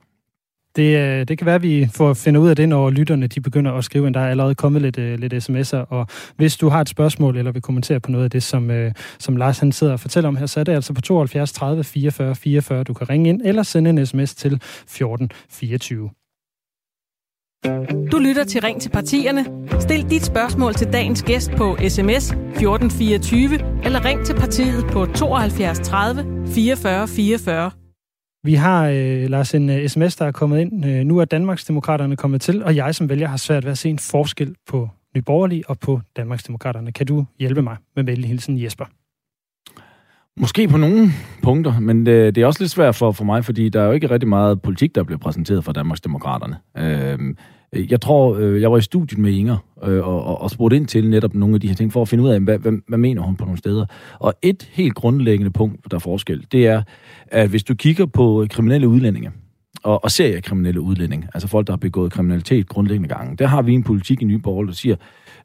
Det, 0.78 0.98
øh, 0.98 1.28
det 1.28 1.38
kan 1.38 1.46
være, 1.46 1.56
at 1.56 1.64
vi 1.64 1.90
får 1.94 2.14
finde 2.14 2.40
ud 2.40 2.50
af 2.50 2.56
det, 2.56 2.70
når 2.70 2.90
lytterne 2.90 3.28
de 3.28 3.42
begynder 3.42 3.72
at 3.72 3.84
skrive, 3.84 4.08
at 4.08 4.14
der 4.14 4.20
er 4.20 4.30
allerede 4.30 4.56
kommet 4.56 4.82
lidt, 4.82 4.98
øh, 4.98 5.20
lidt 5.20 5.34
sms'er, 5.34 5.86
og 5.90 6.08
hvis 6.36 6.58
du 6.58 6.70
har 6.70 6.82
et 6.82 6.90
spørgsmål, 6.90 7.38
eller 7.38 7.52
vil 7.52 7.62
kommentere 7.62 8.00
på 8.00 8.12
noget 8.12 8.24
af 8.24 8.32
det, 8.32 8.44
som, 8.44 8.72
øh, 8.72 8.92
som 9.20 9.36
Lars 9.36 9.60
han 9.60 9.72
sidder 9.72 9.94
og 9.94 10.00
fortæller 10.00 10.28
om 10.28 10.36
her, 10.36 10.46
så 10.46 10.60
er 10.60 10.64
det 10.64 10.72
altså 10.72 10.94
på 10.94 11.02
72 11.02 11.52
30 11.54 11.84
44 11.84 12.36
44, 12.36 12.84
du 12.84 12.94
kan 12.94 13.10
ringe 13.10 13.30
ind, 13.30 13.42
eller 13.46 13.64
sende 13.64 13.90
en 13.90 14.06
sms 14.06 14.36
til 14.36 14.62
14 14.88 15.30
24. 15.50 16.10
Du 18.12 18.18
lytter 18.18 18.44
til 18.44 18.62
Ring 18.62 18.82
til 18.82 18.90
partierne. 18.90 19.46
Stil 19.80 20.10
dit 20.10 20.26
spørgsmål 20.26 20.74
til 20.74 20.88
dagens 20.94 21.24
gæst 21.24 21.52
på 21.52 21.78
sms 21.88 22.32
1424, 22.32 23.60
eller 23.84 24.06
ring 24.06 24.26
til 24.26 24.36
partiet 24.36 24.86
på 24.92 25.06
72 25.06 25.80
30 25.80 26.48
44 26.48 27.08
44. 27.08 27.87
Vi 28.44 28.54
har, 28.54 28.88
øh, 28.88 29.30
Lars, 29.30 29.54
en 29.54 29.70
øh, 29.70 29.88
sms, 29.88 30.16
der 30.16 30.26
er 30.26 30.32
kommet 30.32 30.60
ind. 30.60 30.86
Øh, 30.86 31.04
nu 31.04 31.18
er 31.18 31.26
Danmarksdemokraterne 31.26 32.16
kommet 32.16 32.42
til, 32.42 32.64
og 32.64 32.76
jeg 32.76 32.96
som 32.96 33.10
vælger 33.10 33.28
har 33.28 33.38
svært 33.38 33.64
ved 33.64 33.72
at 33.72 33.78
se 33.78 33.90
en 33.90 34.00
forskel 34.00 34.56
på 34.68 34.90
Nyborgerlige 35.16 35.70
og 35.70 35.80
på 35.80 36.02
Danmarksdemokraterne. 36.18 36.92
Kan 36.92 37.06
du 37.06 37.26
hjælpe 37.40 37.62
mig 37.62 37.78
med 37.96 38.04
venlig 38.04 38.30
hilsen, 38.30 38.64
Jesper? 38.64 38.86
Måske 40.40 40.68
på 40.68 40.78
nogle 40.78 41.10
punkter, 41.44 41.80
men 41.80 42.06
det, 42.06 42.36
det 42.36 42.42
er 42.42 42.46
også 42.46 42.64
lidt 42.64 42.72
svært 42.72 42.96
for, 42.96 43.12
for 43.12 43.24
mig, 43.24 43.46
fordi 43.46 43.70
der 43.70 43.82
er 43.82 43.86
jo 43.86 43.92
ikke 43.92 44.10
rigtig 44.10 44.30
meget 44.30 44.62
politik, 44.62 44.96
der 44.96 45.04
bliver 45.04 45.20
præsenteret 45.20 45.64
fra 45.64 45.74
Danmarksdemokraterne. 45.74 46.58
Øh, 46.78 47.36
Øh, 47.74 47.92
jeg 47.92 48.02
tror, 48.02 48.36
øh, 48.36 48.62
jeg 48.62 48.72
var 48.72 48.78
i 48.78 48.82
studiet 48.82 49.20
med 49.20 49.32
Inger 49.32 49.58
øh, 49.84 50.08
og, 50.08 50.24
og, 50.24 50.42
og 50.42 50.52
spurgte 50.52 50.76
ind 50.76 50.88
til 50.88 51.10
netop 51.10 51.34
nogle 51.34 51.56
af 51.56 51.62
de 51.62 51.68
her 51.68 51.76
ting, 51.76 51.94
for 51.94 52.02
at 52.02 52.08
finde 52.08 52.24
ud 52.24 52.30
af, 52.30 52.40
hvad, 52.40 52.58
hvad, 52.58 52.72
hvad 52.88 52.98
mener 52.98 53.22
hun 53.22 53.36
på 53.36 53.46
nogle 53.46 53.58
steder. 53.58 53.86
Og 54.20 54.34
et 54.42 54.70
helt 54.72 54.96
grundlæggende 54.96 55.52
punkt, 55.52 55.92
der 55.92 55.96
er 55.96 56.00
forskel, 56.00 56.46
det 56.52 56.68
er, 56.68 56.84
at 57.28 57.50
hvis 57.50 57.64
du 57.64 57.76
kigger 57.76 58.06
på 58.06 58.46
kriminelle 58.50 58.88
udlændinge, 58.88 59.32
og, 59.84 60.04
og 60.04 60.12
seriekriminelle 60.12 60.82
udlændinge, 60.82 61.28
altså 61.34 61.48
folk, 61.48 61.68
der 61.68 61.74
har 61.74 61.78
begået 61.78 62.12
kriminalitet 62.12 62.68
grundlæggende 62.68 63.10
gange, 63.16 63.36
der 63.36 63.48
har 63.48 63.62
vi 63.62 63.74
en 63.74 63.84
politik 63.84 64.22
i 64.22 64.26
Nyborg, 64.26 64.68
der 64.68 64.74
siger, 64.74 64.96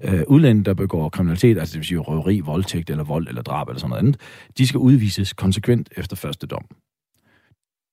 øh, 0.04 0.22
udlændinge, 0.28 0.64
der 0.64 0.74
begår 0.74 1.08
kriminalitet, 1.08 1.58
altså 1.58 1.72
det 1.72 1.78
vil 1.78 1.86
sige 1.86 1.98
røveri, 1.98 2.40
voldtægt 2.40 2.90
eller 2.90 3.04
vold 3.04 3.28
eller 3.28 3.42
drab 3.42 3.68
eller 3.68 3.78
sådan 3.78 3.90
noget 3.90 4.02
andet, 4.02 4.20
de 4.58 4.66
skal 4.66 4.78
udvises 4.78 5.32
konsekvent 5.32 5.88
efter 5.96 6.16
første 6.16 6.46
dom. 6.46 6.64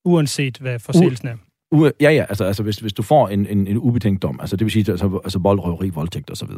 Uanset 0.05 0.57
hvad 0.57 0.79
forseelsen 0.79 1.27
er. 1.27 1.35
U- 1.71 1.91
ja, 2.01 2.11
ja, 2.11 2.25
altså, 2.29 2.43
altså 2.43 2.63
hvis, 2.63 2.77
hvis 2.77 2.93
du 2.93 3.03
får 3.03 3.27
en, 3.27 3.45
en, 3.45 3.67
en 3.67 3.77
ubetænkt 3.77 4.21
dom, 4.21 4.39
altså 4.39 4.55
det 4.55 4.65
vil 4.65 4.71
sige 4.71 4.91
altså, 4.91 5.19
altså 5.23 5.39
vold, 5.39 5.59
røveri, 5.59 5.89
voldtægt 5.89 6.31
osv., 6.31 6.49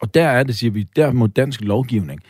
og 0.00 0.14
der 0.14 0.28
er 0.28 0.42
det, 0.42 0.56
siger 0.56 0.70
vi, 0.70 0.82
der 0.96 1.12
må 1.12 1.26
dansk 1.26 1.60
lovgivning 1.60 2.20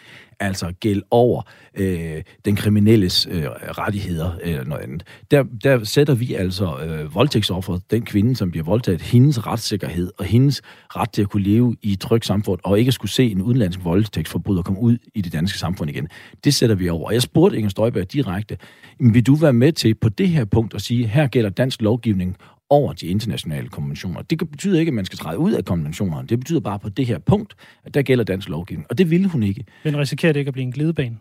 altså 0.42 0.73
gælde 0.81 1.02
over 1.11 1.42
øh, 1.75 2.23
den 2.45 2.57
kriminelles 2.57 3.28
øh, 3.31 3.45
rettigheder 3.50 4.31
øh, 4.42 4.50
eller 4.50 4.64
noget 4.64 4.83
andet. 4.83 5.04
Der, 5.31 5.42
der 5.64 5.85
sætter 5.85 6.14
vi 6.14 6.35
altså 6.35 6.78
øh, 6.78 7.14
voldtægtsofferet, 7.14 7.90
den 7.90 8.04
kvinde, 8.04 8.37
som 8.37 8.50
bliver 8.50 8.64
voldtaget, 8.64 9.02
hendes 9.02 9.47
retssikkerhed 9.47 10.12
og 10.19 10.25
hendes 10.25 10.62
ret 10.97 11.11
til 11.11 11.23
at 11.23 11.28
kunne 11.28 11.42
leve 11.42 11.76
i 11.83 11.92
et 11.92 12.00
trygt 12.00 12.26
samfund, 12.26 12.61
og 12.64 12.78
ikke 12.78 12.92
skulle 12.92 13.11
se 13.11 13.31
en 13.31 13.42
udenlandsk 13.42 13.85
voldtægtsforbryder 13.85 14.62
komme 14.62 14.81
ud 14.81 14.99
i 15.14 15.21
det 15.21 15.33
danske 15.33 15.59
samfund 15.59 15.90
igen. 15.90 16.09
Det 16.45 16.54
sætter 16.54 16.76
vi 16.76 16.88
over. 16.88 17.07
Og 17.07 17.14
jeg 17.14 17.23
spurgte 17.23 17.57
Inger 17.57 17.71
Støjberg 17.71 18.12
direkte, 18.12 18.57
vil 19.00 19.26
du 19.26 19.35
være 19.35 19.52
med 19.52 19.73
til 19.73 19.95
på 19.95 20.09
det 20.09 20.28
her 20.28 20.45
punkt 20.45 20.75
at 20.75 20.83
sige, 20.83 21.07
her 21.07 21.26
gælder 21.26 21.50
dansk 21.50 21.83
lovgivning 21.83 22.37
over 22.72 22.92
de 22.92 23.06
internationale 23.06 23.68
konventioner. 23.68 24.22
Det 24.22 24.50
betyder 24.50 24.80
ikke, 24.80 24.90
at 24.90 24.94
man 24.94 25.04
skal 25.04 25.18
træde 25.18 25.38
ud 25.38 25.52
af 25.52 25.64
konventionerne. 25.64 26.28
Det 26.28 26.38
betyder 26.38 26.60
bare 26.60 26.78
på 26.78 26.88
det 26.88 27.06
her 27.06 27.18
punkt, 27.18 27.54
at 27.84 27.94
der 27.94 28.02
gælder 28.02 28.24
dansk 28.24 28.48
lovgivning. 28.48 28.86
Og 28.90 28.98
det 28.98 29.10
ville 29.10 29.28
hun 29.28 29.42
ikke. 29.42 29.64
Men 29.84 29.98
risikerer 29.98 30.32
det 30.32 30.40
ikke 30.40 30.48
at 30.48 30.52
blive 30.52 30.64
en 30.64 30.72
glidebane? 30.72 31.16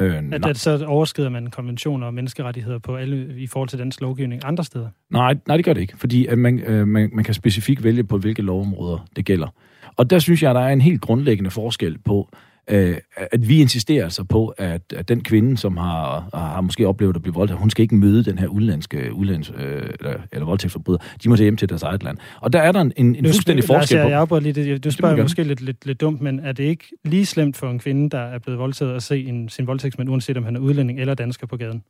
Øh, 0.00 0.22
at, 0.32 0.46
at 0.46 0.56
så 0.56 0.84
overskrider 0.86 1.28
man 1.28 1.46
konventioner 1.46 2.06
og 2.06 2.14
menneskerettigheder 2.14 2.78
på 2.78 2.96
alle, 2.96 3.40
i 3.40 3.46
forhold 3.46 3.68
til 3.68 3.78
dansk 3.78 4.00
lovgivning 4.00 4.44
andre 4.44 4.64
steder? 4.64 4.88
Nej, 5.10 5.36
nej 5.46 5.56
det 5.56 5.64
gør 5.64 5.72
det 5.72 5.80
ikke, 5.80 5.96
fordi 5.96 6.26
at 6.26 6.38
man, 6.38 6.58
øh, 6.58 6.88
man, 6.88 7.10
man 7.12 7.24
kan 7.24 7.34
specifikt 7.34 7.84
vælge 7.84 8.04
på, 8.04 8.18
hvilke 8.18 8.42
lovområder 8.42 9.06
det 9.16 9.24
gælder. 9.24 9.48
Og 9.96 10.10
der 10.10 10.18
synes 10.18 10.42
jeg, 10.42 10.54
der 10.54 10.60
er 10.60 10.72
en 10.72 10.80
helt 10.80 11.00
grundlæggende 11.00 11.50
forskel 11.50 11.98
på, 11.98 12.28
øh, 12.70 12.96
at 13.16 13.48
vi 13.48 13.60
insisterer 13.60 14.04
altså 14.04 14.24
på, 14.24 14.48
at, 14.48 14.92
at 14.96 15.08
den 15.08 15.22
kvinde, 15.22 15.56
som 15.56 15.76
har, 15.76 16.28
har 16.34 16.60
måske 16.60 16.88
oplevet 16.88 17.16
at 17.16 17.22
blive 17.22 17.34
voldtaget, 17.34 17.60
hun 17.60 17.70
skal 17.70 17.82
ikke 17.82 17.94
møde 17.94 18.24
den 18.24 18.38
her 18.38 18.46
udlandske 18.46 19.12
udlands, 19.12 19.52
øh, 19.56 19.90
eller, 20.00 20.14
eller 20.32 20.46
voldtægtsforbryder. 20.46 20.98
De 21.24 21.28
må 21.28 21.36
tage 21.36 21.44
hjem 21.44 21.56
til 21.56 21.68
deres 21.68 21.82
eget 21.82 22.02
land. 22.02 22.18
Og 22.40 22.52
der 22.52 22.60
er 22.60 22.72
der 22.72 22.80
en, 22.80 22.92
en, 22.96 23.14
en 23.14 23.24
fuldstændig 23.24 23.64
forskel 23.64 24.02
på... 24.02 24.08
Jeg 24.08 24.42
lige 24.42 24.52
det. 24.52 24.84
Du 24.84 24.90
spørger 24.90 25.14
det 25.14 25.24
måske 25.24 25.42
lidt, 25.42 25.60
lidt, 25.60 25.86
lidt 25.86 26.00
dumt, 26.00 26.20
men 26.20 26.40
er 26.40 26.52
det 26.52 26.64
ikke 26.64 26.84
lige 27.04 27.26
slemt 27.26 27.56
for 27.56 27.70
en 27.70 27.78
kvinde, 27.78 28.10
der 28.10 28.18
er 28.18 28.38
blevet 28.38 28.58
voldtaget, 28.58 28.94
at 28.94 29.02
se 29.02 29.24
en, 29.24 29.48
sin 29.48 29.66
voldtægtsmand, 29.66 30.08
uanset 30.08 30.36
om 30.36 30.44
han 30.44 30.56
er 30.56 30.60
udlænding 30.60 31.00
eller 31.00 31.14
dansker 31.14 31.46
på 31.46 31.56
gaden? 31.56 31.82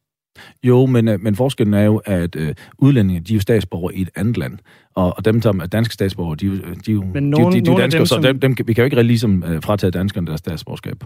Jo, 0.62 0.86
men, 0.86 1.08
øh, 1.08 1.20
men 1.20 1.36
forskellen 1.36 1.74
er 1.74 1.82
jo, 1.82 2.02
at 2.04 2.36
øh, 2.36 2.54
udlændinge, 2.78 3.20
de 3.20 3.32
er 3.32 3.36
jo 3.36 3.40
statsborgere 3.40 3.94
i 3.94 4.02
et 4.02 4.10
andet 4.16 4.36
land. 4.36 4.58
Og, 4.94 5.16
og 5.16 5.24
dem, 5.24 5.42
som 5.42 5.60
er 5.60 5.66
danske 5.66 5.94
statsborgere, 5.94 6.36
de, 6.36 6.46
de, 6.46 6.74
de, 6.86 6.94
men 6.94 7.30
nogen, 7.30 7.52
de, 7.52 7.60
de, 7.60 7.66
de 7.66 7.70
er 7.70 7.76
danskere, 7.76 8.00
dem, 8.00 8.06
så 8.06 8.20
dem, 8.20 8.40
dem, 8.40 8.56
vi 8.66 8.72
kan 8.72 8.82
jo 8.82 8.84
ikke 8.84 9.02
ligesom 9.02 9.44
øh, 9.44 9.62
fratage 9.62 9.90
danskerne 9.90 10.26
deres 10.26 10.38
statsborgerskab. 10.38 11.04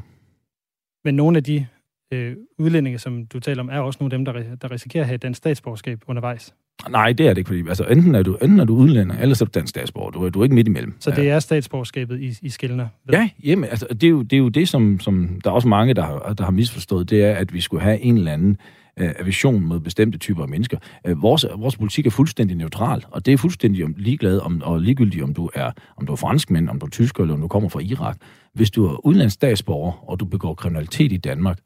Men 1.04 1.14
nogle 1.14 1.36
af 1.36 1.44
de 1.44 1.66
øh, 2.12 2.36
udlændinge, 2.58 2.98
som 2.98 3.26
du 3.26 3.40
taler 3.40 3.62
om, 3.62 3.68
er 3.68 3.78
også 3.78 3.96
nogle 4.00 4.14
af 4.14 4.18
dem, 4.18 4.24
der, 4.24 4.56
der 4.62 4.70
risikerer 4.70 5.02
at 5.02 5.08
have 5.08 5.18
dansk 5.18 5.38
statsborgerskab 5.38 6.00
undervejs. 6.06 6.54
Nej, 6.88 7.12
det 7.12 7.26
er 7.26 7.30
det 7.30 7.38
ikke, 7.38 7.48
fordi 7.48 7.68
altså, 7.68 7.84
enten 7.84 8.14
er 8.14 8.22
du, 8.22 8.34
enten 8.34 8.60
er 8.60 8.64
du 8.64 8.74
udlænder, 8.74 9.18
eller 9.18 9.34
så 9.34 9.44
er 9.44 9.46
du 9.46 9.50
dansk 9.54 9.70
statsborger. 9.70 10.10
Du, 10.10 10.28
du 10.28 10.40
er 10.40 10.44
ikke 10.44 10.54
midt 10.54 10.68
imellem. 10.68 10.94
Så 11.00 11.10
det 11.10 11.30
er 11.30 11.38
statsborgerskabet, 11.38 12.20
I, 12.20 12.34
I 12.42 12.48
skældner 12.48 12.88
ved? 13.04 13.14
Ja, 13.14 13.28
jamen, 13.44 13.64
altså, 13.64 13.86
det, 13.90 14.04
er 14.04 14.08
jo, 14.08 14.22
det 14.22 14.32
er 14.32 14.38
jo 14.38 14.48
det, 14.48 14.68
som, 14.68 15.00
som 15.00 15.40
der 15.44 15.50
er 15.50 15.54
også 15.54 15.68
mange, 15.68 15.94
der 15.94 16.02
har, 16.02 16.34
der 16.38 16.44
har 16.44 16.50
misforstået, 16.50 17.10
det 17.10 17.24
er, 17.24 17.34
at 17.34 17.54
vi 17.54 17.60
skulle 17.60 17.82
have 17.82 18.00
en 18.00 18.16
eller 18.18 18.32
anden 18.32 18.56
øh, 19.00 19.14
aversion 19.18 19.64
mod 19.64 19.80
bestemte 19.80 20.18
typer 20.18 20.42
af 20.42 20.48
mennesker. 20.48 20.78
Øh, 21.06 21.22
vores, 21.22 21.46
vores 21.56 21.76
politik 21.76 22.06
er 22.06 22.10
fuldstændig 22.10 22.56
neutral, 22.56 23.04
og 23.10 23.26
det 23.26 23.34
er 23.34 23.38
fuldstændig 23.38 23.88
ligeglad 23.96 24.38
om, 24.38 24.62
og 24.62 24.80
ligegyldigt, 24.80 25.24
om 25.24 25.34
du 25.34 25.50
er, 25.54 25.70
om 25.96 26.06
du 26.06 26.12
er 26.12 26.16
franskmænd, 26.16 26.68
om 26.68 26.78
du 26.78 26.86
er 26.86 26.90
tysker, 26.90 27.22
eller 27.22 27.34
om 27.34 27.40
du 27.40 27.48
kommer 27.48 27.68
fra 27.68 27.80
Irak. 27.80 28.16
Hvis 28.54 28.70
du 28.70 28.86
er 28.86 29.06
udenlandsstatsborger, 29.06 30.10
og 30.10 30.20
du 30.20 30.24
begår 30.24 30.54
kriminalitet 30.54 31.12
i 31.12 31.16
Danmark, 31.16 31.58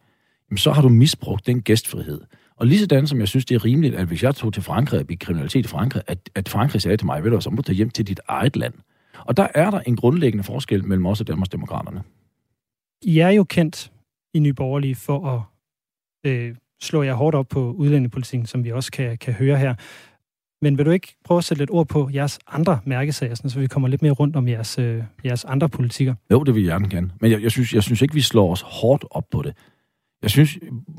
så 0.56 0.72
har 0.72 0.82
du 0.82 0.88
misbrugt 0.88 1.46
den 1.46 1.62
gæstfrihed. 1.62 2.20
Og 2.56 2.66
lige 2.66 2.78
sådan 2.78 3.06
som 3.06 3.20
jeg 3.20 3.28
synes, 3.28 3.44
det 3.44 3.54
er 3.54 3.64
rimeligt, 3.64 3.94
at 3.94 4.06
hvis 4.06 4.22
jeg 4.22 4.34
tog 4.34 4.52
til 4.52 4.62
Frankrig 4.62 5.00
og 5.00 5.06
kriminalitet 5.20 5.64
i 5.64 5.68
Frankrig, 5.68 6.02
at, 6.06 6.30
at 6.34 6.48
Frankrig 6.48 6.82
sagde 6.82 6.96
til 6.96 7.06
mig, 7.06 7.24
ved 7.24 7.30
du, 7.30 7.40
så 7.40 7.50
må 7.50 7.56
du 7.56 7.62
tage 7.62 7.76
hjem 7.76 7.90
til 7.90 8.06
dit 8.06 8.20
eget 8.28 8.56
land. 8.56 8.74
Og 9.18 9.36
der 9.36 9.48
er 9.54 9.70
der 9.70 9.80
en 9.80 9.96
grundlæggende 9.96 10.44
forskel 10.44 10.84
mellem 10.84 11.06
os 11.06 11.20
og 11.20 11.28
Danmarks 11.28 11.48
Demokraterne. 11.48 12.02
I 13.02 13.18
er 13.18 13.28
jo 13.28 13.44
kendt 13.44 13.92
i 14.34 14.38
Nye 14.38 14.52
Borgerlige 14.52 14.94
for 14.94 15.28
at 15.28 15.42
øh, 16.30 16.54
slår 16.84 17.02
jeg 17.02 17.14
hårdt 17.14 17.36
op 17.36 17.48
på 17.48 17.72
udlændingepolitikken, 17.72 18.46
som 18.46 18.64
vi 18.64 18.72
også 18.72 18.92
kan, 18.92 19.18
kan 19.18 19.34
høre 19.34 19.56
her. 19.58 19.74
Men 20.62 20.78
vil 20.78 20.86
du 20.86 20.90
ikke 20.90 21.16
prøve 21.24 21.38
at 21.38 21.44
sætte 21.44 21.60
lidt 21.60 21.70
ord 21.70 21.88
på 21.88 22.10
jeres 22.14 22.38
andre 22.48 22.80
mærkesager, 22.84 23.34
så 23.34 23.58
vi 23.60 23.66
kommer 23.66 23.88
lidt 23.88 24.02
mere 24.02 24.12
rundt 24.12 24.36
om 24.36 24.48
jeres, 24.48 24.78
øh, 24.78 25.02
jeres 25.24 25.44
andre 25.44 25.68
politikker? 25.68 26.14
Jo, 26.30 26.42
det 26.42 26.54
vil 26.54 26.62
jeg 26.62 26.70
gerne 26.70 26.88
gerne. 26.88 27.10
Men 27.20 27.30
jeg, 27.30 27.42
jeg, 27.42 27.50
synes, 27.50 27.74
jeg 27.74 27.82
synes 27.82 28.02
ikke, 28.02 28.14
vi 28.14 28.20
slår 28.20 28.52
os 28.52 28.64
hårdt 28.66 29.04
op 29.10 29.24
på 29.30 29.42
det. 29.42 29.56
Jeg 30.22 30.30
synes 30.30 30.58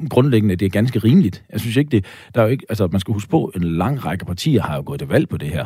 grundlæggende, 0.10 0.54
at 0.54 0.60
det 0.60 0.66
er 0.66 0.70
ganske 0.70 1.00
rimeligt. 1.00 1.44
Jeg 1.52 1.60
synes 1.60 1.76
ikke, 1.76 1.90
det, 1.90 2.06
der 2.36 2.42
er 2.42 2.46
jo 2.46 2.52
ikke, 2.52 2.66
altså 2.70 2.88
man 2.88 3.02
skal 3.02 3.14
huske 3.14 3.30
på, 3.30 3.52
en 3.56 3.64
lang 3.64 4.06
række 4.06 4.26
partier 4.26 4.62
har 4.62 4.76
jo 4.76 4.84
gået 4.86 5.00
til 5.00 5.08
valg 5.08 5.30
på 5.30 5.38
det 5.38 5.50
her. 5.50 5.66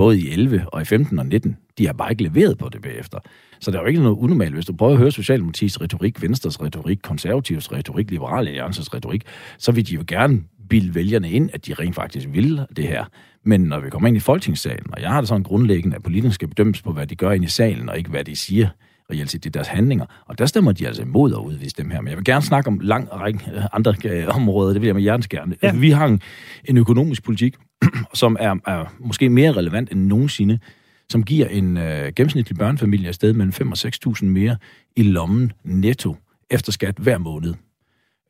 Både 0.00 0.20
i 0.20 0.30
11 0.30 0.64
og 0.66 0.82
i 0.82 0.84
15 0.84 1.18
og 1.18 1.26
19. 1.26 1.56
De 1.78 1.86
har 1.86 1.92
bare 1.92 2.10
ikke 2.10 2.22
leveret 2.22 2.58
på 2.58 2.68
det 2.68 2.82
bagefter. 2.82 3.18
Så 3.60 3.70
der 3.70 3.78
er 3.78 3.82
jo 3.82 3.88
ikke 3.88 4.02
noget 4.02 4.16
unormalt. 4.16 4.54
Hvis 4.54 4.66
du 4.66 4.72
prøver 4.72 4.92
at 4.92 4.98
høre 4.98 5.10
Socialdemokratiets 5.10 5.80
retorik, 5.80 6.22
Venstres 6.22 6.62
retorik, 6.62 6.98
Konservativs 7.02 7.72
retorik, 7.72 8.10
Liberale 8.10 8.48
Alliances 8.48 8.94
retorik, 8.94 9.22
så 9.58 9.72
vil 9.72 9.88
de 9.88 9.94
jo 9.94 10.04
gerne 10.06 10.42
bilde 10.70 10.94
vælgerne 10.94 11.30
ind, 11.30 11.50
at 11.52 11.66
de 11.66 11.74
rent 11.74 11.94
faktisk 11.94 12.28
vil 12.32 12.60
det 12.76 12.84
her. 12.84 13.04
Men 13.44 13.60
når 13.60 13.80
vi 13.80 13.90
kommer 13.90 14.08
ind 14.08 14.16
i 14.16 14.20
folketingssalen, 14.20 14.86
og 14.92 15.02
jeg 15.02 15.10
har 15.10 15.20
det 15.20 15.28
sådan 15.28 15.42
grundlæggende, 15.42 15.96
at 15.96 16.02
politikerne 16.02 16.34
skal 16.34 16.48
bedømmes 16.48 16.82
på, 16.82 16.92
hvad 16.92 17.06
de 17.06 17.14
gør 17.16 17.30
ind 17.30 17.44
i 17.44 17.48
salen, 17.48 17.88
og 17.88 17.98
ikke 17.98 18.10
hvad 18.10 18.24
de 18.24 18.36
siger, 18.36 18.68
reelt 19.10 19.30
set, 19.30 19.44
det 19.44 19.50
er 19.50 19.52
deres 19.52 19.68
handlinger. 19.68 20.04
Og 20.26 20.38
der 20.38 20.46
stemmer 20.46 20.72
de 20.72 20.86
altså 20.86 21.02
imod 21.02 21.32
at 21.32 21.38
udvise 21.38 21.76
dem 21.78 21.90
her. 21.90 22.00
Men 22.00 22.08
jeg 22.08 22.16
vil 22.16 22.24
gerne 22.24 22.42
snakke 22.42 22.68
om 22.68 22.80
lang 22.80 23.12
række 23.12 23.40
andre 23.72 23.94
øh, 24.04 24.36
områder, 24.36 24.72
det 24.72 24.82
vil 24.82 24.86
jeg 24.86 24.94
med 24.94 25.02
hjertens 25.02 25.28
gerne. 25.28 25.56
Ja. 25.62 25.72
Vi 25.74 25.90
har 25.90 26.06
en, 26.06 26.20
en 26.64 26.76
økonomisk 26.76 27.24
politik, 27.24 27.56
som 28.14 28.36
er, 28.40 28.54
er 28.66 28.94
måske 28.98 29.30
mere 29.30 29.52
relevant 29.52 29.92
end 29.92 30.00
nogensinde, 30.00 30.58
som 31.10 31.22
giver 31.22 31.46
en 31.46 31.76
øh, 31.76 32.12
gennemsnitlig 32.16 32.58
børnefamilie 32.58 33.08
et 33.08 33.14
sted 33.14 33.32
mellem 33.32 33.52
5 33.52 33.72
og 33.72 33.78
6.000 33.78 34.24
mere 34.24 34.56
i 34.96 35.02
lommen 35.02 35.52
netto 35.64 36.16
efter 36.50 36.72
skat 36.72 36.94
hver 36.98 37.18
måned. 37.18 37.54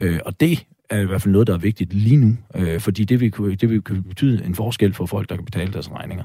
Øh, 0.02 0.20
og 0.26 0.40
det 0.40 0.66
er 0.90 1.00
i 1.00 1.06
hvert 1.06 1.22
fald 1.22 1.32
noget, 1.32 1.46
der 1.46 1.54
er 1.54 1.58
vigtigt 1.58 1.94
lige 1.94 2.16
nu, 2.16 2.36
øh, 2.54 2.80
fordi 2.80 3.04
det 3.04 3.20
vil, 3.20 3.60
det 3.60 3.70
vil 3.70 3.80
betyde 4.08 4.44
en 4.44 4.54
forskel 4.54 4.94
for 4.94 5.06
folk, 5.06 5.28
der 5.28 5.36
kan 5.36 5.44
betale 5.44 5.72
deres 5.72 5.90
regninger. 5.90 6.24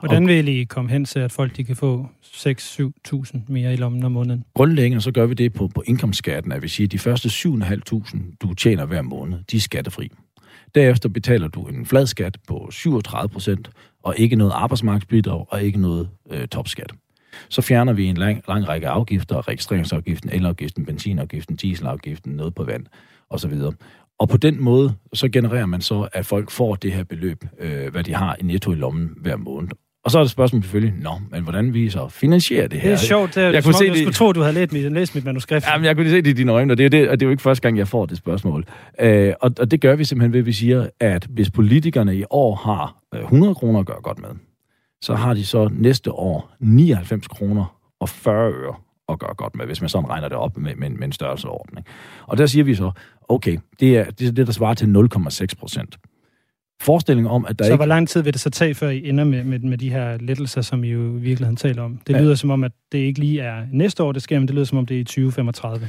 Hvordan 0.00 0.26
vil 0.26 0.48
I 0.48 0.64
komme 0.64 0.90
hen 0.90 1.04
til, 1.04 1.18
at 1.18 1.32
folk 1.32 1.56
de 1.56 1.64
kan 1.64 1.76
få 1.76 2.06
6-7.000 2.24 3.38
mere 3.48 3.72
i 3.72 3.76
lommen 3.76 4.04
om 4.04 4.12
måneden? 4.12 4.44
Grundlæggende 4.54 5.00
så 5.00 5.12
gør 5.12 5.26
vi 5.26 5.34
det 5.34 5.52
på, 5.52 5.68
på 5.74 5.82
indkomstskatten, 5.86 6.52
at 6.52 6.62
vi 6.62 6.68
siger, 6.68 6.86
at 6.86 6.92
de 6.92 6.98
første 6.98 7.28
7.500, 7.28 8.36
du 8.40 8.54
tjener 8.54 8.86
hver 8.86 9.02
måned, 9.02 9.38
de 9.50 9.56
er 9.56 9.60
skattefri. 9.60 10.10
Derefter 10.74 11.08
betaler 11.08 11.48
du 11.48 11.62
en 11.62 11.86
flad 11.86 12.06
skat 12.06 12.38
på 12.48 12.68
37 12.70 13.28
procent, 13.28 13.70
og 14.02 14.14
ikke 14.18 14.36
noget 14.36 14.52
arbejdsmarkedsbidrag, 14.54 15.46
og 15.48 15.62
ikke 15.62 15.80
noget 15.80 16.08
øh, 16.30 16.48
topskat. 16.48 16.92
Så 17.48 17.62
fjerner 17.62 17.92
vi 17.92 18.06
en 18.06 18.16
lang, 18.16 18.42
lang 18.48 18.68
række 18.68 18.88
afgifter, 18.88 19.48
registreringsafgiften, 19.48 20.30
elafgiften, 20.30 20.86
benzinafgiften, 20.86 21.56
dieselafgiften, 21.56 22.32
noget 22.32 22.54
på 22.54 22.64
vand 22.64 22.86
osv. 23.30 23.52
Og 24.22 24.28
på 24.28 24.36
den 24.36 24.62
måde, 24.62 24.94
så 25.12 25.28
genererer 25.28 25.66
man 25.66 25.80
så, 25.80 26.08
at 26.12 26.26
folk 26.26 26.50
får 26.50 26.74
det 26.74 26.92
her 26.92 27.04
beløb, 27.04 27.44
øh, 27.60 27.92
hvad 27.92 28.04
de 28.04 28.14
har 28.14 28.36
i 28.40 28.42
netto 28.42 28.72
i 28.72 28.74
lommen 28.74 29.10
hver 29.16 29.36
måned. 29.36 29.68
Og 30.04 30.10
så 30.10 30.18
er 30.18 30.22
det 30.22 30.30
spørgsmålet 30.30 30.64
selvfølgelig, 30.64 30.94
nå, 31.02 31.10
men 31.30 31.42
hvordan 31.42 31.74
vi 31.74 31.90
så 31.90 32.08
finansierer 32.08 32.68
det 32.68 32.80
her? 32.80 32.90
Det 32.90 32.94
er 32.94 33.06
sjovt, 33.06 33.34
det 33.34 33.42
er, 33.42 33.50
jeg, 33.50 33.64
kunne 33.64 33.74
se, 33.74 33.84
jeg 33.84 33.96
skulle 33.96 34.12
tro, 34.12 34.32
du 34.32 34.40
havde 34.40 34.54
læst 34.54 34.72
mit, 34.72 34.92
læst 34.92 35.14
mit 35.14 35.24
manuskript. 35.24 35.66
Jamen, 35.66 35.84
jeg 35.84 35.96
kunne 35.96 36.10
se 36.10 36.16
det 36.16 36.26
i 36.26 36.32
dine 36.32 36.52
øjne, 36.52 36.72
og 36.72 36.78
det 36.78 36.86
er, 36.86 36.90
det, 36.90 37.08
og 37.08 37.20
det 37.20 37.24
er 37.24 37.26
jo 37.26 37.30
ikke 37.30 37.42
første 37.42 37.62
gang, 37.62 37.78
jeg 37.78 37.88
får 37.88 38.06
det 38.06 38.18
spørgsmål. 38.18 38.64
Øh, 39.00 39.32
og, 39.40 39.50
og 39.58 39.70
det 39.70 39.80
gør 39.80 39.96
vi 39.96 40.04
simpelthen 40.04 40.32
ved, 40.32 40.40
at 40.40 40.46
vi 40.46 40.52
siger, 40.52 40.88
at 41.00 41.26
hvis 41.30 41.50
politikerne 41.50 42.16
i 42.16 42.24
år 42.30 42.54
har 42.54 42.96
100 43.22 43.54
kroner 43.54 43.80
at 43.80 43.86
gøre 43.86 44.00
godt 44.02 44.18
med, 44.18 44.30
så 45.00 45.14
har 45.14 45.34
de 45.34 45.46
så 45.46 45.68
næste 45.72 46.12
år 46.12 46.56
99 46.60 47.28
kroner 47.28 47.76
og 48.00 48.08
40 48.08 48.52
øre 48.52 48.74
at 49.12 49.18
gøre 49.18 49.34
godt 49.34 49.56
med, 49.56 49.66
hvis 49.66 49.80
man 49.80 49.88
sådan 49.88 50.10
regner 50.10 50.28
det 50.28 50.38
op 50.38 50.56
med, 50.56 50.74
med, 50.76 50.90
med 50.90 51.06
en 51.06 51.12
størrelseordning. 51.12 51.86
Og 52.26 52.38
der 52.38 52.46
siger 52.46 52.64
vi 52.64 52.74
så, 52.74 52.90
okay, 53.28 53.58
det 53.80 53.98
er 53.98 54.04
det, 54.04 54.28
er 54.28 54.32
det 54.32 54.46
der 54.46 54.52
svarer 54.52 54.74
til 54.74 54.86
0,6 54.86 55.46
procent. 55.58 55.98
Forestilling 56.82 57.28
om, 57.28 57.46
at 57.48 57.58
der 57.58 57.64
så 57.64 57.72
ikke... 57.72 57.76
hvor 57.76 57.86
lang 57.86 58.08
tid 58.08 58.22
vil 58.22 58.32
det 58.32 58.40
så 58.40 58.50
tage, 58.50 58.74
før 58.74 58.88
I 58.88 59.08
ender 59.08 59.24
med, 59.24 59.44
med, 59.44 59.58
med 59.58 59.78
de 59.78 59.90
her 59.90 60.18
lettelser, 60.20 60.60
som 60.60 60.84
I 60.84 60.88
jo 60.88 61.16
i 61.16 61.20
virkeligheden 61.20 61.56
taler 61.56 61.82
om? 61.82 61.98
Det 62.06 62.16
lyder 62.16 62.28
ja. 62.28 62.34
som 62.34 62.50
om, 62.50 62.64
at 62.64 62.72
det 62.92 62.98
ikke 62.98 63.20
lige 63.20 63.40
er 63.40 63.66
næste 63.72 64.02
år, 64.02 64.12
det 64.12 64.22
sker, 64.22 64.38
men 64.38 64.48
det 64.48 64.54
lyder 64.54 64.64
som 64.64 64.78
om, 64.78 64.86
det 64.86 64.96
er 64.96 65.00
i 65.00 65.04
2035. 65.04 65.88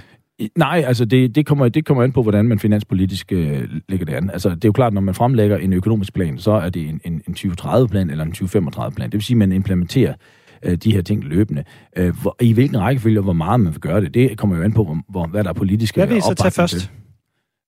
Nej, 0.58 0.84
altså 0.88 1.06
det, 1.06 1.36
det, 1.36 1.46
kommer, 1.46 1.70
det 1.70 1.86
kommer 1.86 2.04
an 2.04 2.12
på, 2.12 2.22
hvordan 2.22 2.46
man 2.46 2.60
finanspolitisk 2.60 3.32
øh, 3.32 3.70
lægger 3.90 4.06
det 4.06 4.14
an. 4.14 4.30
Altså 4.30 4.50
det 4.50 4.66
er 4.66 4.70
jo 4.70 4.72
klart, 4.72 4.94
når 4.94 5.02
man 5.02 5.16
fremlægger 5.16 5.58
en 5.58 5.74
økonomisk 5.74 6.14
plan, 6.14 6.38
så 6.38 6.52
er 6.52 6.70
det 6.70 6.90
en, 6.90 7.02
en, 7.06 7.22
en 7.28 7.36
2030-plan 7.40 8.10
eller 8.10 8.24
en 8.24 8.34
2035-plan. 8.38 9.10
Det 9.10 9.14
vil 9.14 9.24
sige, 9.24 9.36
at 9.36 9.38
man 9.38 9.52
implementerer 9.52 10.14
øh, 10.64 10.76
de 10.76 10.94
her 10.94 11.02
ting 11.02 11.24
løbende. 11.24 11.64
Øh, 11.98 12.22
hvor, 12.22 12.36
I 12.42 12.54
hvilken 12.54 12.80
rækkefølge 12.80 13.20
og 13.20 13.24
hvor 13.24 13.34
meget 13.34 13.60
man 13.60 13.74
vil 13.74 13.82
gøre 13.82 14.02
det, 14.02 14.14
det 14.14 14.38
kommer 14.38 14.58
jo 14.58 14.64
an 14.64 14.74
på, 14.74 14.84
hvor, 14.84 14.98
hvor, 15.10 15.28
hvad 15.28 15.44
der 15.44 15.50
er 15.50 15.54
politiske 15.54 16.00
Hvad 16.00 16.08
vil 16.08 16.18
I 16.18 16.22
så 16.22 16.34
tage 16.34 16.52
først? 16.52 16.74
Til. 16.74 16.90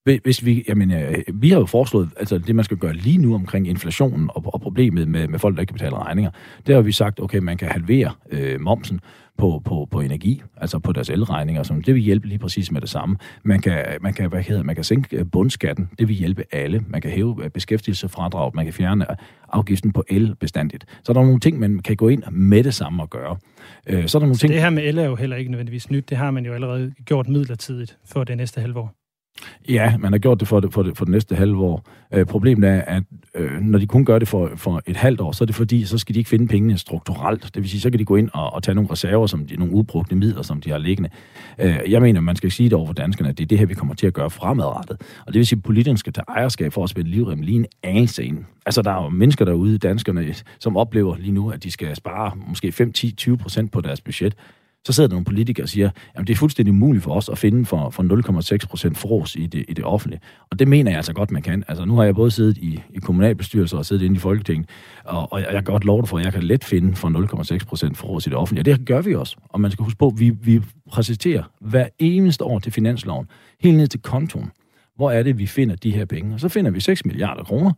Hvis 0.05 0.45
vi, 0.45 0.63
jamen, 0.67 0.91
øh, 0.91 1.17
vi 1.33 1.49
har 1.49 1.59
jo 1.59 1.65
foreslået, 1.65 2.09
altså 2.19 2.37
det 2.37 2.55
man 2.55 2.65
skal 2.65 2.77
gøre 2.77 2.93
lige 2.93 3.17
nu 3.17 3.35
omkring 3.35 3.67
inflationen 3.67 4.29
og, 4.35 4.43
og 4.53 4.61
problemet 4.61 5.07
med, 5.07 5.27
med 5.27 5.39
folk, 5.39 5.55
der 5.55 5.61
ikke 5.61 5.71
kan 5.71 5.73
betale 5.73 5.95
regninger. 5.95 6.31
Der 6.67 6.75
har 6.75 6.81
vi 6.81 6.91
sagt, 6.91 7.19
okay, 7.19 7.37
man 7.37 7.57
kan 7.57 7.67
halvere 7.67 8.11
øh, 8.31 8.61
momsen 8.61 8.99
på, 9.37 9.61
på, 9.65 9.87
på 9.91 10.01
energi, 10.01 10.41
altså 10.57 10.79
på 10.79 10.91
deres 10.91 11.09
elregninger, 11.09 11.63
som 11.63 11.81
det 11.81 11.93
vil 11.95 12.03
hjælpe 12.03 12.27
lige 12.27 12.39
præcis 12.39 12.71
med 12.71 12.81
det 12.81 12.89
samme. 12.89 13.17
Man 13.43 13.59
kan, 13.59 13.85
man 14.01 14.13
kan, 14.13 14.29
hvad 14.29 14.41
hedder, 14.41 14.63
man 14.63 14.75
kan 14.75 14.83
sænke 14.83 15.17
øh, 15.17 15.25
bundskatten, 15.31 15.89
det 15.99 16.07
vil 16.07 16.15
hjælpe 16.15 16.43
alle. 16.51 16.83
Man 16.87 17.01
kan 17.01 17.11
hæve 17.11 17.43
øh, 17.43 17.49
beskæftigelsesfradrag, 17.49 18.51
man 18.55 18.65
kan 18.65 18.73
fjerne 18.73 19.05
afgiften 19.49 19.91
på 19.91 20.03
el 20.09 20.35
bestandigt. 20.39 20.85
Så 21.03 21.13
der 21.13 21.19
er 21.19 21.23
nogle 21.23 21.39
ting, 21.39 21.59
man 21.59 21.79
kan 21.79 21.95
gå 21.95 22.07
ind 22.07 22.23
med 22.31 22.63
det 22.63 22.73
samme 22.73 23.03
og 23.03 23.09
gøre. 23.09 23.37
Øh, 23.87 24.07
så 24.07 24.17
er 24.17 24.19
der 24.19 24.25
nogle 24.25 24.35
så 24.35 24.41
ting... 24.41 24.53
det 24.53 24.61
her 24.61 24.69
med 24.69 24.83
el 24.83 24.97
er 24.97 25.05
jo 25.05 25.15
heller 25.15 25.35
ikke 25.35 25.51
nødvendigvis 25.51 25.91
nyt. 25.91 26.09
Det 26.09 26.17
har 26.17 26.31
man 26.31 26.45
jo 26.45 26.53
allerede 26.53 26.93
gjort 27.05 27.27
midlertidigt 27.29 27.97
for 28.05 28.23
det 28.23 28.37
næste 28.37 28.61
halve 28.61 28.79
år. 28.79 29.04
Ja, 29.69 29.97
man 29.97 30.11
har 30.11 30.19
gjort 30.19 30.39
det 30.39 30.47
for 30.47 30.59
det, 30.59 30.73
for 30.73 30.83
det, 30.83 30.97
for 30.97 31.05
det 31.05 31.11
næste 31.11 31.35
halve 31.35 31.63
år. 31.63 31.87
Øh, 32.13 32.25
problemet 32.25 32.69
er, 32.69 32.81
at 32.81 33.03
øh, 33.35 33.61
når 33.61 33.79
de 33.79 33.87
kun 33.87 34.05
gør 34.05 34.19
det 34.19 34.27
for, 34.27 34.51
for 34.55 34.81
et 34.85 34.95
halvt 34.95 35.21
år, 35.21 35.31
så 35.31 35.43
er 35.43 35.45
det 35.45 35.55
fordi, 35.55 35.85
så 35.85 35.97
skal 35.97 36.15
de 36.15 36.19
ikke 36.19 36.29
finde 36.29 36.47
pengene 36.47 36.77
strukturelt. 36.77 37.43
Det 37.43 37.55
vil 37.55 37.69
sige, 37.69 37.81
så 37.81 37.89
kan 37.89 37.99
de 37.99 38.05
gå 38.05 38.15
ind 38.15 38.29
og, 38.33 38.53
og 38.53 38.63
tage 38.63 38.75
nogle 38.75 38.91
reserver, 38.91 39.27
som 39.27 39.47
de, 39.47 39.55
nogle 39.55 39.73
ubrugte 39.73 40.15
midler, 40.15 40.41
som 40.41 40.61
de 40.61 40.69
har 40.69 40.77
liggende. 40.77 41.09
Øh, 41.59 41.79
jeg 41.87 42.01
mener, 42.01 42.21
man 42.21 42.35
skal 42.35 42.51
sige 42.51 42.69
det 42.69 42.73
over 42.73 42.85
for 42.85 42.93
danskerne, 42.93 43.29
at 43.29 43.37
det 43.37 43.43
er 43.43 43.47
det 43.47 43.59
her, 43.59 43.65
vi 43.65 43.73
kommer 43.73 43.95
til 43.95 44.07
at 44.07 44.13
gøre 44.13 44.29
fremadrettet. 44.29 45.01
Og 45.25 45.33
det 45.33 45.35
vil 45.35 45.47
sige, 45.47 45.57
at 45.57 45.63
politikerne 45.63 45.97
skal 45.97 46.13
tage 46.13 46.25
ejerskab 46.27 46.73
for 46.73 46.83
at 46.83 46.89
spille 46.89 47.11
livrem 47.11 47.41
lige 47.41 47.55
en 47.55 47.65
anelse 47.83 48.23
ind. 48.23 48.45
Altså, 48.65 48.81
der 48.81 48.91
er 48.91 49.03
jo 49.03 49.09
mennesker 49.09 49.45
derude, 49.45 49.77
danskerne, 49.77 50.33
som 50.59 50.77
oplever 50.77 51.17
lige 51.17 51.31
nu, 51.31 51.49
at 51.49 51.63
de 51.63 51.71
skal 51.71 51.95
spare 51.95 52.31
måske 52.47 52.71
5, 52.71 52.91
10, 52.91 53.11
20 53.11 53.37
procent 53.37 53.71
på 53.71 53.81
deres 53.81 54.01
budget 54.01 54.35
så 54.85 54.93
sidder 54.93 55.07
der 55.07 55.13
nogle 55.13 55.25
politikere 55.25 55.65
og 55.65 55.69
siger, 55.69 55.89
at 56.15 56.27
det 56.27 56.33
er 56.33 56.37
fuldstændig 56.37 56.71
umuligt 56.71 57.03
for 57.03 57.13
os 57.13 57.29
at 57.29 57.37
finde 57.37 57.65
for, 57.65 57.89
for 57.89 58.03
0,6 58.61 58.67
procent 58.67 58.97
fros 58.97 59.35
i 59.35 59.45
det, 59.45 59.65
i 59.67 59.73
det 59.73 59.85
offentlige. 59.85 60.21
Og 60.51 60.59
det 60.59 60.67
mener 60.67 60.91
jeg 60.91 60.97
altså 60.97 61.13
godt, 61.13 61.31
man 61.31 61.41
kan. 61.41 61.63
Altså 61.67 61.85
nu 61.85 61.95
har 61.95 62.03
jeg 62.03 62.15
både 62.15 62.31
siddet 62.31 62.57
i, 62.57 62.81
i 62.93 62.99
kommunalbestyrelser 62.99 63.77
og 63.77 63.85
siddet 63.85 64.05
inde 64.05 64.15
i 64.15 64.19
Folketinget, 64.19 64.69
og, 65.03 65.33
og 65.33 65.39
jeg 65.39 65.49
kan 65.51 65.63
godt 65.63 65.85
love 65.85 66.01
dig 66.01 66.09
for, 66.09 66.17
at 66.17 66.25
jeg 66.25 66.33
kan 66.33 66.43
let 66.43 66.63
finde 66.63 66.95
for 66.95 67.57
0,6 67.59 67.65
procent 67.65 67.97
fros 67.97 68.27
i 68.27 68.29
det 68.29 68.37
offentlige. 68.37 68.61
Og 68.61 68.65
det 68.65 68.87
gør 68.87 69.01
vi 69.01 69.15
også. 69.15 69.35
Og 69.49 69.61
man 69.61 69.71
skal 69.71 69.83
huske 69.83 69.97
på, 69.97 70.07
at 70.07 70.19
vi, 70.19 70.29
vi 70.29 70.61
præsenterer 70.91 71.43
hver 71.59 71.87
eneste 71.99 72.43
år 72.43 72.59
til 72.59 72.71
finansloven, 72.71 73.27
helt 73.59 73.77
ned 73.77 73.87
til 73.87 74.01
kontoen. 74.01 74.51
Hvor 74.95 75.11
er 75.11 75.23
det, 75.23 75.37
vi 75.37 75.47
finder 75.47 75.75
de 75.75 75.91
her 75.91 76.05
penge? 76.05 76.33
Og 76.33 76.39
så 76.39 76.49
finder 76.49 76.71
vi 76.71 76.79
6 76.79 77.05
milliarder 77.05 77.43
kroner, 77.43 77.71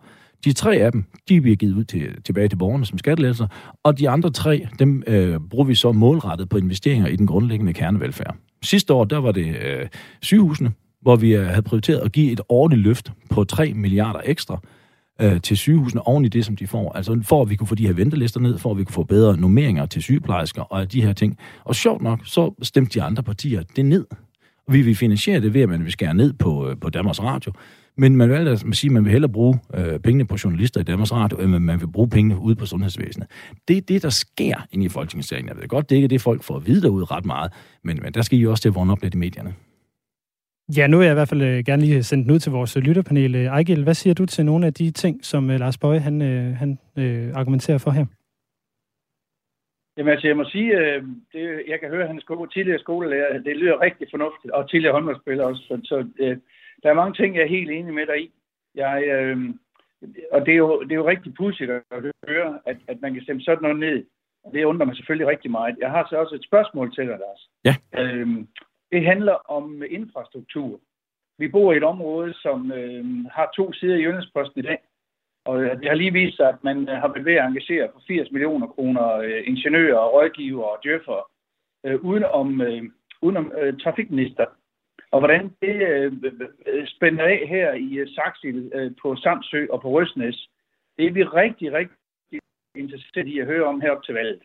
de 0.46 0.54
tre 0.54 0.76
af 0.76 0.92
dem, 0.92 1.04
de 1.30 1.42
bliver 1.42 1.56
givet 1.56 1.74
ud 1.74 1.84
til, 1.84 2.22
tilbage 2.24 2.48
til 2.48 2.56
borgerne 2.56 2.86
som 2.86 2.98
skattelettelser, 2.98 3.48
og 3.84 4.00
de 4.00 4.10
andre 4.10 4.30
tre, 4.30 4.68
dem 4.80 5.04
øh, 5.08 5.40
bruger 5.50 5.66
vi 5.66 5.76
så 5.76 5.92
målrettet 5.92 6.50
på 6.50 6.58
investeringer 6.58 7.08
i 7.08 7.16
den 7.16 7.28
grundlæggende 7.28 7.74
kernevelfærd. 7.74 8.36
Sidste 8.64 8.94
år, 8.94 9.06
der 9.06 9.18
var 9.18 9.32
det 9.32 9.56
øh, 9.66 9.88
sygehusene, 10.22 10.72
hvor 11.02 11.16
vi 11.16 11.36
øh, 11.36 11.46
havde 11.46 11.62
prioriteret 11.62 12.00
at 12.00 12.12
give 12.12 12.32
et 12.32 12.42
årligt 12.50 12.82
løft 12.82 13.12
på 13.30 13.44
3 13.44 13.74
milliarder 13.74 14.20
ekstra 14.26 14.60
øh, 15.22 15.42
til 15.42 15.58
sygehusene 15.58 16.08
oven 16.08 16.26
i 16.26 16.28
det, 16.28 16.46
som 16.46 16.56
de 16.56 16.68
får. 16.68 16.92
Altså 16.92 17.20
for 17.24 17.42
at 17.42 17.50
vi 17.50 17.56
kunne 17.56 17.68
få 17.68 17.76
de 17.76 17.88
her 17.88 17.94
ventelister 17.94 18.40
ned, 18.40 18.58
for 18.58 18.72
at 18.72 18.78
vi 18.78 18.84
kunne 18.84 18.94
få 18.94 19.04
bedre 19.04 19.38
normeringer 19.38 19.86
til 19.86 20.02
sygeplejersker 20.02 20.62
og 20.62 20.92
de 20.92 21.02
her 21.02 21.14
ting. 21.14 21.38
Og 21.64 21.76
sjovt 21.76 22.02
nok, 22.02 22.20
så 22.24 22.54
stemte 22.62 23.00
de 23.00 23.04
andre 23.04 23.24
partier 23.24 23.64
det 23.76 23.86
ned. 23.86 24.06
Vi 24.70 24.82
vil 24.82 24.96
finansiere 24.96 25.42
det 25.42 25.54
ved, 25.54 25.62
at 25.62 25.70
man 25.70 25.84
vil 25.84 25.92
skære 25.92 26.14
ned 26.14 26.34
på, 26.34 26.70
øh, 26.70 26.78
på 26.82 26.90
Danmarks 26.90 27.24
Radio. 27.24 27.52
Men 27.98 28.16
man 28.16 28.30
valgte 28.30 28.52
at 28.52 28.60
sige, 28.60 28.90
at 28.90 28.94
man 28.94 29.04
vil 29.04 29.12
hellere 29.12 29.32
bruge 29.32 29.60
øh, 29.74 30.00
pengene 30.00 30.28
på 30.28 30.36
journalister 30.44 30.82
i 30.82 30.84
Danmarks 30.84 31.14
Radio, 31.14 31.38
end 31.38 31.58
man 31.60 31.80
vil 31.82 31.92
bruge 31.92 32.10
pengene 32.10 32.40
ude 32.40 32.56
på 32.56 32.66
sundhedsvæsenet. 32.66 33.28
Det 33.68 33.78
er 33.78 33.82
det, 33.82 34.04
der 34.04 34.10
sker 34.10 34.56
inde 34.72 34.86
i 34.86 34.90
Folketingssalen. 34.90 35.48
Jeg 35.48 35.58
ved 35.58 35.68
godt, 35.68 35.90
det 35.90 35.96
er 35.96 35.98
ikke 35.98 36.08
det, 36.08 36.22
folk 36.22 36.44
får 36.44 36.56
at 36.56 36.68
vide 36.68 36.82
derude 36.82 37.06
ret 37.06 37.26
meget, 37.26 37.52
men, 37.84 38.00
men 38.04 38.14
der 38.14 38.22
skal 38.22 38.40
I 38.40 38.46
også 38.46 38.62
til 38.62 38.70
at 38.70 38.76
vågne 38.76 38.92
op 38.92 39.02
lidt 39.02 39.14
i 39.14 39.18
medierne. 39.18 39.54
Ja, 40.78 40.88
nu 40.88 40.98
vil 40.98 41.06
jeg 41.06 41.14
i 41.14 41.20
hvert 41.20 41.30
fald 41.30 41.42
øh, 41.42 41.64
gerne 41.66 41.82
lige 41.82 42.04
sende 42.04 42.24
den 42.24 42.32
ud 42.32 42.40
til 42.40 42.52
vores 42.52 42.78
lytterpanel. 42.78 43.36
Øh, 43.36 43.46
Ejgil, 43.46 43.84
hvad 43.84 43.94
siger 43.94 44.14
du 44.14 44.26
til 44.26 44.46
nogle 44.46 44.66
af 44.66 44.74
de 44.74 44.92
ting, 44.92 45.26
som 45.26 45.50
øh, 45.50 45.60
Lars 45.60 45.78
Bøje 45.78 46.00
han, 46.00 46.22
han 46.62 46.80
øh, 46.98 47.32
argumenterer 47.34 47.78
for 47.78 47.92
her? 47.92 48.06
Jamen 49.98 50.12
altså, 50.14 50.28
jeg 50.28 50.38
må 50.38 50.46
sige, 50.46 50.70
øh, 50.80 51.04
det, 51.34 51.44
jeg 51.68 51.80
kan 51.80 51.90
høre, 51.90 52.02
at 52.02 52.08
han 52.08 52.18
er 52.18 52.48
tidligere 52.54 52.80
skolelærer. 52.80 53.40
Det 53.40 53.58
lyder 53.58 53.82
rigtig 53.82 54.08
fornuftigt, 54.12 54.52
og 54.54 54.70
tidligere 54.70 54.94
håndboldspiller 54.94 55.44
også. 55.44 55.62
Så, 55.68 55.80
så 55.84 56.08
øh, 56.20 56.38
der 56.84 56.90
er 56.90 56.94
mange 56.94 57.14
ting, 57.14 57.36
jeg 57.36 57.44
er 57.44 57.56
helt 57.58 57.72
enig 57.72 57.94
med 57.94 58.06
dig 58.06 58.22
i. 58.22 58.32
Jeg, 58.76 59.04
øh, 59.08 59.38
og 60.32 60.46
det 60.46 60.52
er, 60.52 60.58
jo, 60.58 60.84
det 60.84 60.92
er 60.92 60.96
jo 60.96 61.08
rigtig 61.08 61.34
pudsigt 61.34 61.72
at 61.72 61.84
høre, 62.28 62.60
at, 62.66 62.78
at 62.88 63.02
man 63.02 63.14
kan 63.14 63.24
stemme 63.24 63.42
sådan 63.42 63.62
noget 63.62 63.80
ned. 63.80 64.06
Det 64.54 64.64
undrer 64.64 64.86
mig 64.86 64.96
selvfølgelig 64.96 65.28
rigtig 65.28 65.52
meget. 65.52 65.76
Jeg 65.80 65.92
har 65.92 66.08
så 66.10 66.16
også 66.18 66.36
et 66.36 66.44
spørgsmål 66.44 66.96
til 66.96 67.08
dig, 67.08 67.20
Lars. 67.20 67.50
Ja. 67.66 67.76
Øh, 68.02 68.28
det 68.92 69.06
handler 69.06 69.34
om 69.34 69.84
infrastruktur. 69.90 70.80
Vi 71.38 71.48
bor 71.48 71.74
i 71.74 71.78
et 71.78 71.84
område, 71.84 72.34
som 72.34 72.72
øh, 72.72 73.06
har 73.32 73.52
to 73.56 73.74
sider 73.74 73.96
i 73.96 74.02
Jyllandsposten 74.02 74.60
i 74.60 74.68
dag. 74.68 74.80
Og 75.46 75.60
det 75.60 75.88
har 75.88 75.96
lige 75.96 76.14
vist 76.14 76.38
sig, 76.38 76.50
at 76.50 76.64
man 76.64 76.88
har 76.88 77.08
været 77.08 77.26
ved 77.26 77.34
at 77.34 77.46
engagere 77.46 77.90
for 77.94 78.02
80 78.08 78.32
millioner 78.32 78.68
kroner 78.68 79.14
øh, 79.18 79.44
ingeniører, 79.46 80.08
rådgivere 80.08 80.70
og 80.72 80.80
djøffere, 80.84 81.24
øh, 81.86 82.04
udenom, 82.04 82.62
øh, 82.62 82.84
udenom 83.22 83.52
øh, 83.60 83.80
trafikminister. 83.84 84.46
Og 85.12 85.20
hvordan 85.20 85.44
det 85.62 85.76
øh, 85.98 86.12
spænder 86.88 87.24
af 87.24 87.48
her 87.48 87.74
i 87.74 87.94
øh, 87.94 88.08
Saxil 88.08 88.72
øh, 88.74 88.92
på 89.02 89.16
Samsø 89.16 89.66
og 89.70 89.82
på 89.82 89.90
Røsnes, 89.90 90.50
det 90.98 91.06
er 91.06 91.12
vi 91.12 91.24
rigtig, 91.24 91.74
rigtig 91.74 92.40
interesseret 92.76 93.28
i 93.28 93.40
at 93.40 93.46
høre 93.46 93.66
om 93.66 93.82
herop 93.82 94.04
til 94.04 94.14
valget. 94.14 94.42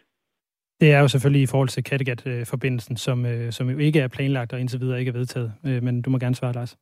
Det 0.81 0.93
er 0.93 1.01
jo 1.01 1.09
selvfølgelig 1.09 1.43
i 1.43 1.47
forhold 1.47 1.69
til 1.69 1.85
Kattegat-forbindelsen, 1.85 2.95
øh, 2.95 2.99
som, 2.99 3.27
øh, 3.27 3.53
som 3.53 3.71
jo 3.71 3.79
ikke 3.79 4.01
er 4.01 4.09
planlagt 4.09 4.53
og 4.53 4.61
indtil 4.61 4.81
videre 4.81 4.99
ikke 4.99 5.09
er 5.09 5.19
vedtaget. 5.21 5.53
Øh, 5.67 5.83
men 5.83 6.03
du 6.03 6.11
må 6.11 6.19
gerne 6.19 6.35
svare, 6.35 6.53
Lars. 6.53 6.77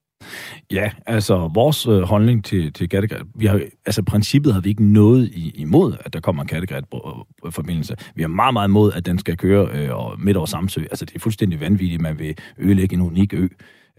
Ja, 0.71 0.91
altså 1.07 1.51
vores 1.55 1.87
øh, 1.87 2.03
holdning 2.03 2.45
til, 2.45 2.73
til 2.73 2.89
Kattegat, 2.89 3.23
vi 3.35 3.47
har, 3.47 3.61
altså 3.87 4.03
princippet 4.03 4.55
har 4.55 4.61
vi 4.61 4.69
ikke 4.69 4.85
noget 4.85 5.29
i, 5.29 5.51
imod, 5.55 5.97
at 6.05 6.13
der 6.13 6.21
kommer 6.21 6.43
en 6.43 6.49
Kattegat-forbindelse. 6.49 7.97
Vi 8.15 8.23
har 8.23 8.29
meget, 8.29 8.53
meget 8.53 8.69
imod, 8.69 8.93
at 8.93 9.07
den 9.07 9.19
skal 9.19 9.37
køre 9.37 9.69
øh, 9.73 9.91
midt 10.19 10.37
over 10.37 10.47
Samsø. 10.47 10.81
Altså 10.81 11.05
det 11.05 11.15
er 11.15 11.19
fuldstændig 11.19 11.61
vanvittigt, 11.61 12.03
man 12.03 12.19
vil 12.19 12.39
ødelægge 12.59 12.95
en 12.95 13.03
unik 13.03 13.35
ø 13.35 13.49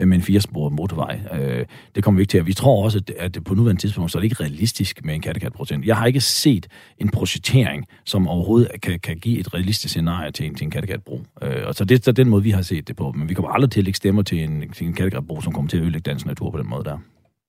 med 0.05 0.17
en 0.17 0.23
firesporet 0.23 0.73
motorvej. 0.73 1.19
Øh, 1.33 1.65
det 1.95 2.03
kommer 2.03 2.17
vi 2.17 2.21
ikke 2.21 2.31
til. 2.31 2.45
Vi 2.45 2.53
tror 2.53 2.83
også, 2.83 3.13
at 3.17 3.35
det 3.35 3.43
på 3.43 3.53
nuværende 3.53 3.81
tidspunkt, 3.81 4.11
så 4.11 4.17
er 4.17 4.19
det 4.21 4.31
ikke 4.31 4.43
realistisk 4.43 5.05
med 5.05 5.15
en 5.15 5.21
Kattegat-procent. 5.21 5.85
Jeg 5.85 5.97
har 5.97 6.05
ikke 6.05 6.21
set 6.21 6.67
en 6.97 7.09
projektering, 7.09 7.87
som 8.05 8.27
overhovedet 8.27 8.81
kan, 8.81 8.99
kan 8.99 9.17
give 9.17 9.39
et 9.39 9.53
realistisk 9.53 9.91
scenarie 9.93 10.31
til 10.31 10.45
en, 10.45 10.55
til 10.55 10.65
en 10.65 10.71
Kattegat-bro. 10.71 11.21
Øh, 11.43 11.67
og 11.67 11.73
så 11.73 11.85
det 11.85 12.07
er 12.07 12.11
den 12.11 12.29
måde, 12.29 12.43
vi 12.43 12.49
har 12.49 12.61
set 12.61 12.87
det 12.87 12.95
på. 12.95 13.11
Men 13.11 13.29
vi 13.29 13.33
kommer 13.33 13.51
aldrig 13.51 13.71
til 13.71 13.79
at 13.79 13.85
lægge 13.85 13.97
stemmer 13.97 14.21
til 14.21 14.43
en, 14.43 14.71
til 14.71 14.87
en 14.87 14.93
Kattegat-bro, 14.93 15.41
som 15.41 15.53
kommer 15.53 15.69
til 15.69 15.77
at 15.77 15.83
ødelægge 15.83 16.09
dansk 16.09 16.25
natur 16.25 16.51
på 16.51 16.57
den 16.57 16.69
måde 16.69 16.83
der. 16.83 16.97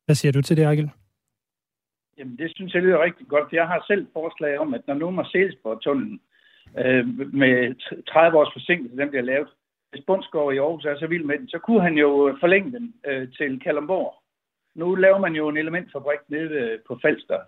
Hvad 0.07 0.15
siger 0.15 0.33
du 0.33 0.43
til 0.43 0.57
det, 0.57 0.65
Argel? 0.65 0.91
Jamen, 2.19 2.37
det 2.37 2.51
synes 2.55 2.75
jeg 2.75 2.83
lyder 2.83 3.03
rigtig 3.03 3.27
godt. 3.29 3.53
Jeg 3.53 3.67
har 3.67 3.85
selv 3.87 4.07
forslag 4.13 4.59
om, 4.59 4.75
at 4.75 4.81
når 4.87 4.95
nu 4.95 5.11
Marseillesborg-tunnelen 5.11 6.21
øh, 6.79 7.09
med 7.33 7.55
30 8.13 8.39
års 8.39 8.53
forsinkelse, 8.53 8.97
den 8.97 9.09
bliver 9.11 9.23
lavet, 9.23 9.49
hvis 9.93 10.05
Bundsgaard 10.07 10.55
i 10.55 10.59
Aarhus 10.59 10.85
er 10.85 10.97
så 10.99 11.07
vild 11.07 11.25
med 11.25 11.39
den, 11.39 11.49
så 11.49 11.59
kunne 11.59 11.83
han 11.83 11.97
jo 12.05 12.29
øh, 12.29 12.35
forlænge 12.41 12.73
den 12.73 12.95
øh, 13.07 13.29
til 13.39 13.61
Kalundborg. 13.61 14.15
Nu 14.75 14.95
laver 14.95 15.19
man 15.19 15.35
jo 15.35 15.49
en 15.49 15.57
elementfabrik 15.57 16.23
nede 16.29 16.55
øh, 16.63 16.79
på 16.87 16.99
Falster. 17.03 17.41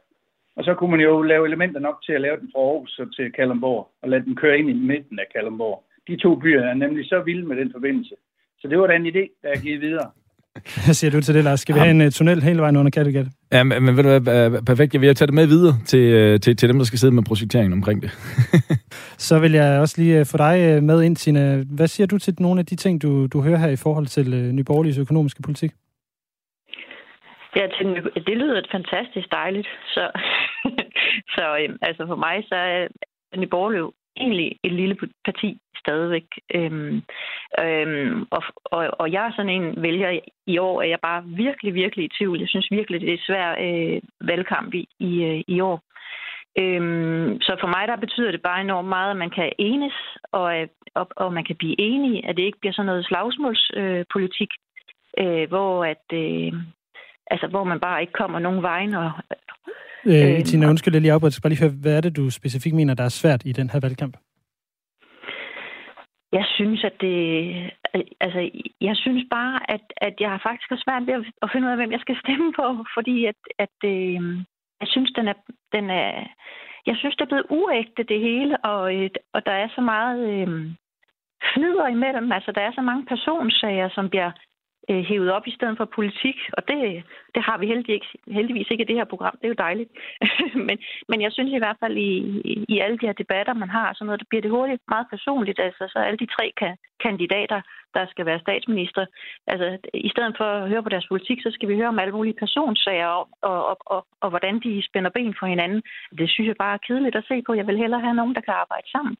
Og 0.57 0.64
så 0.64 0.74
kunne 0.74 0.90
man 0.90 1.00
jo 1.00 1.22
lave 1.22 1.46
elementer 1.46 1.80
nok 1.80 1.98
til 2.07 2.12
at 2.12 2.20
lave 2.20 2.37
den 2.40 2.50
fra 2.52 2.61
Aarhus 2.61 2.98
og 2.98 3.14
til 3.16 3.33
Kalundborg, 3.33 3.90
og 4.02 4.09
lade 4.09 4.24
den 4.24 4.37
køre 4.37 4.59
ind 4.59 4.70
i 4.70 4.72
midten 4.72 5.18
af 5.18 5.26
Kalundborg. 5.35 5.85
De 6.09 6.16
to 6.16 6.35
byer 6.35 6.62
er 6.62 6.74
nemlig 6.74 7.09
så 7.09 7.20
vilde 7.20 7.46
med 7.46 7.57
den 7.57 7.72
forbindelse. 7.72 8.14
Så 8.61 8.68
det 8.68 8.78
var 8.78 8.87
da 8.87 8.94
en 8.96 9.07
idé, 9.07 9.24
der 9.42 9.48
er 9.48 9.62
givet 9.62 9.80
videre. 9.80 10.11
Hvad 10.55 10.95
siger 10.95 11.11
du 11.11 11.21
til 11.21 11.35
det, 11.35 11.45
Lars? 11.45 11.61
Skal 11.61 11.75
vi 11.75 11.81
have 11.81 11.90
en 11.90 12.01
uh, 12.01 12.09
tunnel 12.09 12.43
hele 12.43 12.61
vejen 12.61 12.77
under 12.77 12.90
Kattegat? 12.90 13.27
Ja, 13.53 13.62
men, 13.62 13.83
men 13.83 13.97
ved 13.97 14.03
du 14.03 14.09
hvad, 14.09 14.62
perfekt. 14.62 14.95
Jeg 14.95 15.01
vil 15.01 15.14
tage 15.14 15.27
det 15.27 15.35
med 15.35 15.47
videre 15.47 15.75
til, 15.87 16.01
øh, 16.01 16.40
til, 16.40 16.57
til 16.57 16.69
dem, 16.69 16.79
der 16.79 16.85
skal 16.85 16.99
sidde 16.99 17.14
med 17.14 17.23
projekteringen 17.23 17.73
omkring 17.73 18.03
det. 18.03 18.11
Så 19.29 19.38
vil 19.38 19.53
jeg 19.53 19.81
også 19.81 20.03
lige 20.03 20.19
øh, 20.19 20.27
få 20.27 20.37
dig 20.37 20.83
med 20.83 21.03
ind, 21.03 21.17
Tina. 21.17 21.62
Hvad 21.77 21.88
siger 21.88 22.07
du 22.07 22.19
til 22.19 22.35
nogle 22.38 22.61
af 22.61 22.67
de 22.67 22.77
ting, 22.77 23.03
du, 23.03 23.27
du 23.27 23.40
hører 23.40 23.59
her 23.59 23.69
i 23.69 23.77
forhold 23.77 24.07
til 24.07 24.27
uh, 24.35 24.53
Nyborgerliges 24.53 24.99
økonomiske 24.99 25.43
politik? 25.43 25.71
Ja, 27.57 27.67
til, 27.77 27.87
det 28.27 28.37
lyder 28.37 28.62
fantastisk 28.73 29.33
dejligt. 29.33 29.69
Så, 29.95 30.05
så 31.35 31.45
øhm, 31.61 31.79
altså 31.83 32.07
for 32.07 32.17
mig, 32.17 32.45
så 32.49 32.55
er 32.55 32.88
Nyborgerlig 33.37 33.83
egentlig 34.16 34.59
et 34.62 34.72
lille 34.72 34.96
parti 35.24 35.59
stadigvæk. 35.79 36.29
Øhm, 36.55 37.03
øhm, 37.64 38.27
og, 38.31 38.42
og, 38.64 38.83
og 39.00 39.12
jeg 39.12 39.27
er 39.27 39.33
sådan 39.37 39.57
en 39.59 39.83
vælger 39.83 40.20
i 40.46 40.59
år, 40.59 40.83
er 40.83 40.88
jeg 40.88 41.00
bare 41.03 41.24
virkelig, 41.27 41.74
virkelig 41.74 42.05
i 42.05 42.14
tvivl. 42.18 42.38
Jeg 42.40 42.48
synes 42.48 42.68
virkelig, 42.70 43.00
det 43.00 43.14
er 43.14 43.27
svær 43.27 43.48
øh, 43.66 44.00
valgkamp 44.20 44.74
i, 44.74 44.88
i, 44.98 45.12
øh, 45.24 45.40
i 45.48 45.61
år. 45.61 45.79
Øhm, 46.59 47.40
så 47.40 47.57
for 47.61 47.66
mig 47.66 47.88
der 47.88 47.96
betyder 47.96 48.31
det 48.31 48.42
bare 48.42 48.61
enormt 48.61 48.88
meget, 48.88 49.11
at 49.11 49.16
man 49.16 49.31
kan 49.31 49.53
enes, 49.59 49.96
og, 50.33 50.68
og, 50.94 51.09
og 51.16 51.33
man 51.33 51.44
kan 51.44 51.57
blive 51.57 51.81
enige, 51.81 52.27
at 52.29 52.37
det 52.37 52.42
ikke 52.42 52.59
bliver 52.61 52.72
sådan 52.72 52.87
noget 52.87 53.07
slagsmålspolitik, 53.07 54.50
øh, 55.18 55.40
øh, 55.40 55.48
hvor 55.48 55.85
at 55.85 56.07
øh, 56.12 56.53
altså 57.31 57.46
hvor 57.46 57.64
man 57.64 57.81
bare 57.81 58.00
ikke 58.00 58.12
kommer 58.12 58.38
nogen 58.38 58.62
vejen 58.62 58.94
og, 58.94 59.12
Øh, 60.07 60.31
øh, 60.31 60.45
Tina, 60.45 60.69
undskyld, 60.69 60.95
jeg 60.95 61.03
lige 61.03 61.12
afbryder. 61.12 61.40
bare 61.43 61.51
lige 61.51 61.64
høre, 61.64 61.81
hvad 61.83 61.97
er 61.97 62.01
det, 62.01 62.17
du 62.17 62.31
specifikt 62.31 62.75
mener, 62.75 62.95
der 62.95 63.05
er 63.05 63.19
svært 63.23 63.43
i 63.45 63.53
den 63.53 63.71
her 63.71 63.81
valgkamp? 63.81 64.17
Jeg 66.33 66.47
synes, 66.57 66.85
at 66.85 66.97
det... 67.01 67.19
Altså, 68.21 68.51
jeg 68.81 68.97
synes 68.97 69.25
bare, 69.31 69.61
at, 69.75 69.85
at 69.97 70.14
jeg 70.21 70.31
har 70.31 70.40
faktisk 70.49 70.69
har 70.71 70.83
svært 70.85 71.07
ved 71.07 71.14
at 71.43 71.51
finde 71.53 71.67
ud 71.67 71.73
af, 71.73 71.79
hvem 71.79 71.93
jeg 71.93 72.01
skal 72.01 72.17
stemme 72.25 72.53
på, 72.53 72.85
fordi 72.97 73.25
at, 73.25 73.40
at 73.59 73.77
øh, 73.85 74.21
jeg 74.81 74.88
synes, 74.95 75.11
den 75.19 75.29
er, 75.29 75.38
den 75.73 75.90
er 75.90 76.11
jeg 76.87 76.97
synes, 76.97 77.17
det 77.17 77.25
er 77.25 77.33
blevet 77.33 77.51
uægte 77.51 78.03
det 78.03 78.21
hele, 78.21 78.64
og, 78.64 78.83
og 79.35 79.47
der 79.47 79.53
er 79.53 79.69
så 79.75 79.81
meget 79.81 80.21
øh, 80.33 80.49
fnider 81.53 81.87
imellem. 81.88 82.33
Altså, 82.33 82.53
der 82.53 82.61
er 82.61 82.73
så 82.75 82.83
mange 82.83 83.05
personsager, 83.07 83.88
som 83.88 84.09
bliver 84.09 84.31
øh, 84.90 85.03
hævet 85.11 85.33
op 85.33 85.47
i 85.47 85.55
stedet 85.57 85.77
for 85.77 85.85
politik, 85.85 86.37
og 86.57 86.68
det, 86.68 87.03
det 87.35 87.42
har 87.42 87.59
vi 87.59 87.66
heldigvis 87.66 87.94
ikke, 87.94 88.07
heldigvis 88.38 88.70
ikke 88.70 88.85
i 88.85 88.90
det 88.90 88.97
her 88.97 89.05
program. 89.05 89.37
Det 89.38 89.44
er 89.44 89.55
jo 89.55 89.64
dejligt. 89.66 89.90
men, 90.68 90.77
men 91.09 91.18
jeg 91.23 91.33
synes 91.33 91.53
i 91.53 91.62
hvert 91.62 91.77
fald, 91.81 91.97
i, 91.97 92.11
i 92.68 92.79
alle 92.79 92.99
de 92.99 93.07
her 93.07 93.12
debatter, 93.12 93.55
man 93.55 93.70
har, 93.70 93.92
så 93.92 94.05
noget, 94.05 94.20
der 94.20 94.27
bliver 94.29 94.42
det 94.42 94.51
hurtigt 94.51 94.83
meget 94.88 95.07
personligt. 95.11 95.61
Altså, 95.61 95.85
så 95.92 95.99
alle 95.99 96.18
de 96.18 96.27
tre 96.37 96.53
kan, 96.61 96.77
kandidater, 97.01 97.61
der 97.94 98.07
skal 98.07 98.27
være 98.27 98.44
statsminister, 98.47 99.07
altså, 99.47 99.79
i 99.94 100.09
stedet 100.09 100.35
for 100.38 100.44
at 100.44 100.68
høre 100.68 100.83
på 100.83 100.88
deres 100.88 101.09
politik, 101.09 101.38
så 101.42 101.51
skal 101.53 101.68
vi 101.68 101.77
høre 101.77 101.88
om 101.88 101.99
alle 101.99 102.16
mulige 102.18 102.40
personsager 102.42 103.07
og, 103.07 103.29
og, 103.42 103.66
og, 103.70 103.77
og, 103.87 104.07
og 104.20 104.31
hvordan 104.31 104.61
de 104.61 104.83
spænder 104.88 105.11
ben 105.11 105.35
for 105.38 105.47
hinanden. 105.47 105.83
Det 106.18 106.31
synes 106.31 106.49
jeg 106.49 106.57
bare 106.57 106.75
er 106.75 106.87
kedeligt 106.87 107.16
at 107.16 107.29
se 107.29 107.42
på. 107.47 107.55
Jeg 107.55 107.66
vil 107.66 107.79
hellere 107.79 108.01
have 108.01 108.14
nogen, 108.14 108.35
der 108.35 108.40
kan 108.40 108.55
arbejde 108.55 108.90
sammen. 108.90 109.16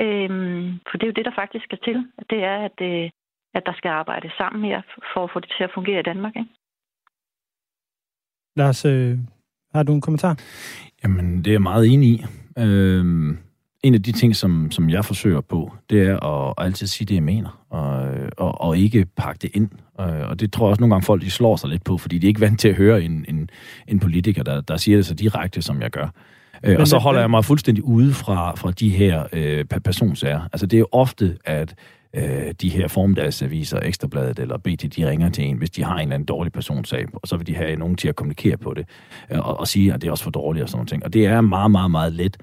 Øhm, 0.00 0.80
for 0.90 0.96
det 0.96 1.02
er 1.02 1.12
jo 1.12 1.18
det, 1.18 1.24
der 1.24 1.40
faktisk 1.42 1.64
skal 1.64 1.78
til. 1.84 1.98
Det 2.30 2.40
er, 2.44 2.56
at, 2.68 2.78
øh, 2.90 3.10
at 3.54 3.62
der 3.66 3.72
skal 3.76 3.88
arbejde 3.88 4.30
sammen 4.38 4.64
her, 4.64 4.80
for 5.14 5.24
at 5.24 5.30
få 5.32 5.40
det 5.40 5.50
til 5.56 5.64
at 5.64 5.70
fungere 5.74 6.00
i 6.00 6.02
Danmark. 6.02 6.36
Ikke? 6.36 6.50
Lars, 8.56 8.84
øh, 8.84 9.18
har 9.74 9.82
du 9.82 9.92
en 9.92 10.00
kommentar? 10.00 10.38
Jamen, 11.02 11.38
det 11.38 11.46
er 11.46 11.52
jeg 11.52 11.62
meget 11.62 11.86
enig 11.92 12.08
i. 12.08 12.24
Øh, 12.58 13.04
en 13.84 13.94
af 13.94 14.02
de 14.02 14.12
ting, 14.12 14.36
som, 14.36 14.70
som 14.70 14.90
jeg 14.90 15.04
forsøger 15.04 15.40
på, 15.40 15.72
det 15.90 16.02
er 16.02 16.20
at, 16.20 16.54
at 16.58 16.64
altid 16.66 16.86
sige 16.86 17.06
det, 17.06 17.14
jeg 17.14 17.22
mener, 17.22 17.64
og, 17.70 18.08
og, 18.36 18.60
og 18.60 18.78
ikke 18.78 19.06
pakke 19.16 19.38
det 19.38 19.50
ind. 19.54 19.70
Og, 19.94 20.06
og 20.06 20.40
det 20.40 20.52
tror 20.52 20.66
jeg 20.66 20.70
også 20.70 20.80
nogle 20.80 20.94
gange 20.94 21.06
folk, 21.06 21.22
de 21.22 21.30
slår 21.30 21.56
sig 21.56 21.70
lidt 21.70 21.84
på, 21.84 21.98
fordi 21.98 22.18
de 22.18 22.26
er 22.26 22.28
ikke 22.28 22.40
vant 22.40 22.60
til 22.60 22.68
at 22.68 22.74
høre 22.74 23.02
en, 23.02 23.24
en, 23.28 23.50
en 23.88 24.00
politiker, 24.00 24.42
der, 24.42 24.60
der 24.60 24.76
siger 24.76 24.98
det 24.98 25.06
så 25.06 25.14
direkte, 25.14 25.62
som 25.62 25.82
jeg 25.82 25.90
gør. 25.90 26.08
Øh, 26.64 26.76
og 26.80 26.88
så 26.88 26.98
holder 26.98 27.20
jeg 27.20 27.30
mig 27.30 27.44
fuldstændig 27.44 27.84
ude 27.84 28.12
fra, 28.12 28.54
fra 28.54 28.70
de 28.70 28.90
her 28.90 29.26
øh, 29.32 29.64
personsager. 29.64 30.40
Altså, 30.52 30.66
det 30.66 30.76
er 30.76 30.78
jo 30.78 30.88
ofte, 30.92 31.38
at 31.44 31.74
øh, 32.14 32.54
de 32.60 32.68
her 32.68 32.88
formiddagsaviser, 32.88 33.80
Ekstrabladet 33.82 34.38
eller 34.38 34.58
BT, 34.58 34.96
de 34.96 35.10
ringer 35.10 35.28
til 35.28 35.44
en, 35.44 35.56
hvis 35.56 35.70
de 35.70 35.84
har 35.84 35.94
en 35.94 36.00
eller 36.00 36.14
anden 36.14 36.26
dårlig 36.26 36.52
personsag, 36.52 37.06
og 37.12 37.28
så 37.28 37.36
vil 37.36 37.46
de 37.46 37.54
have 37.54 37.76
nogen 37.76 37.96
til 37.96 38.08
at 38.08 38.16
kommunikere 38.16 38.56
på 38.56 38.74
det, 38.74 38.86
øh, 39.32 39.38
og, 39.38 39.60
og 39.60 39.68
sige, 39.68 39.94
at 39.94 40.02
det 40.02 40.08
er 40.08 40.12
også 40.12 40.24
for 40.24 40.30
dårligt 40.30 40.62
og 40.62 40.68
sådan 40.68 40.78
noget. 40.78 40.88
ting. 40.88 41.04
Og 41.04 41.12
det 41.12 41.26
er 41.26 41.40
meget, 41.40 41.70
meget, 41.70 41.90
meget 41.90 42.12
let 42.12 42.36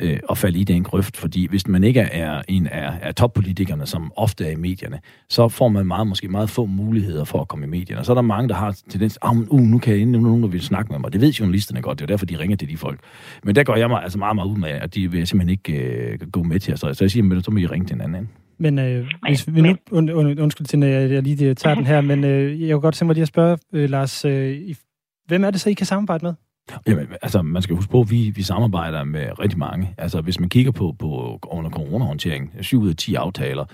øh, 0.00 0.18
at 0.30 0.38
falde 0.38 0.58
i 0.58 0.64
den 0.64 0.82
grøft, 0.82 1.16
fordi 1.16 1.46
hvis 1.46 1.68
man 1.68 1.84
ikke 1.84 2.00
er 2.00 2.42
en 2.48 2.66
af, 2.66 2.98
af 3.02 3.14
toppolitikerne, 3.14 3.86
som 3.86 4.12
ofte 4.16 4.46
er 4.46 4.50
i 4.50 4.56
medierne, 4.56 5.00
så 5.28 5.48
får 5.48 5.68
man 5.68 5.86
meget, 5.86 6.06
måske 6.06 6.28
meget 6.28 6.50
få 6.50 6.66
muligheder 6.66 7.24
for 7.24 7.40
at 7.40 7.48
komme 7.48 7.66
i 7.66 7.68
medierne. 7.68 8.00
Og 8.00 8.06
så 8.06 8.12
er 8.12 8.14
der 8.14 8.22
mange, 8.22 8.48
der 8.48 8.54
har 8.54 8.76
tendens, 8.90 9.18
ah, 9.22 9.36
uh, 9.36 9.60
nu 9.60 9.78
kan 9.78 9.98
jeg 9.98 10.06
nu 10.06 10.20
nogen, 10.20 10.42
der 10.42 10.48
vil 10.48 10.60
snakke 10.60 10.92
med 10.92 10.98
mig. 10.98 11.12
Det 11.12 11.20
ved 11.20 11.32
journalisterne 11.32 11.82
godt, 11.82 11.98
det 11.98 12.04
er 12.04 12.06
derfor, 12.06 12.26
de 12.26 12.38
ringer 12.38 12.56
til 12.56 12.68
de 12.68 12.76
folk. 12.76 13.00
Men 13.42 13.54
der 13.54 13.64
går 13.64 13.76
jeg 13.76 13.88
mig 13.88 14.02
altså 14.02 14.18
meget, 14.18 14.34
meget 14.34 14.48
ud 14.48 14.56
med, 14.56 14.68
at 14.68 14.94
de 14.94 15.10
vil 15.10 15.26
simpelthen 15.26 15.50
ikke 15.50 15.72
øh, 15.72 16.18
gå 16.32 16.42
med 16.42 16.60
til 16.60 16.74
os. 16.74 16.80
Så 16.80 16.96
jeg 17.00 17.10
siger, 17.10 17.40
så 17.40 17.50
må 17.50 17.58
I 17.58 17.66
ringe 17.66 17.86
til 17.86 17.94
en 17.94 18.00
anden. 18.00 18.28
Men 18.58 18.78
øh, 18.78 19.06
hvis 19.28 19.54
vi 19.54 19.60
nu, 19.60 19.76
und, 19.90 20.10
und, 20.10 20.40
undskyld 20.40 20.66
til, 20.66 20.84
at 20.84 21.10
jeg 21.10 21.22
lige 21.22 21.54
tager 21.54 21.74
den 21.74 21.86
her, 21.86 22.00
men 22.00 22.24
øh, 22.24 22.62
jeg 22.62 22.74
kunne 22.74 22.80
godt 22.80 22.94
tænke 22.94 23.06
mig 23.06 23.14
lige 23.14 23.22
at 23.22 23.28
spørge, 23.28 23.58
øh, 23.72 23.90
Lars, 23.90 24.24
øh, 24.24 24.74
hvem 25.26 25.44
er 25.44 25.50
det 25.50 25.60
så, 25.60 25.70
I 25.70 25.72
kan 25.72 25.86
samarbejde 25.86 26.24
med? 26.24 26.34
Jamen, 26.86 27.06
altså, 27.22 27.42
man 27.42 27.62
skal 27.62 27.76
huske 27.76 27.90
på, 27.90 28.00
at 28.00 28.10
vi, 28.10 28.32
vi 28.36 28.42
samarbejder 28.42 29.04
med 29.04 29.40
rigtig 29.40 29.58
mange. 29.58 29.94
Altså, 29.98 30.20
hvis 30.20 30.40
man 30.40 30.48
kigger 30.48 30.72
på, 30.72 30.96
på 30.98 31.38
under 31.42 31.70
coronahåndtering, 31.70 32.52
7 32.60 32.80
ud 32.80 32.88
af 32.88 32.96
10 32.96 33.14
aftaler 33.14 33.64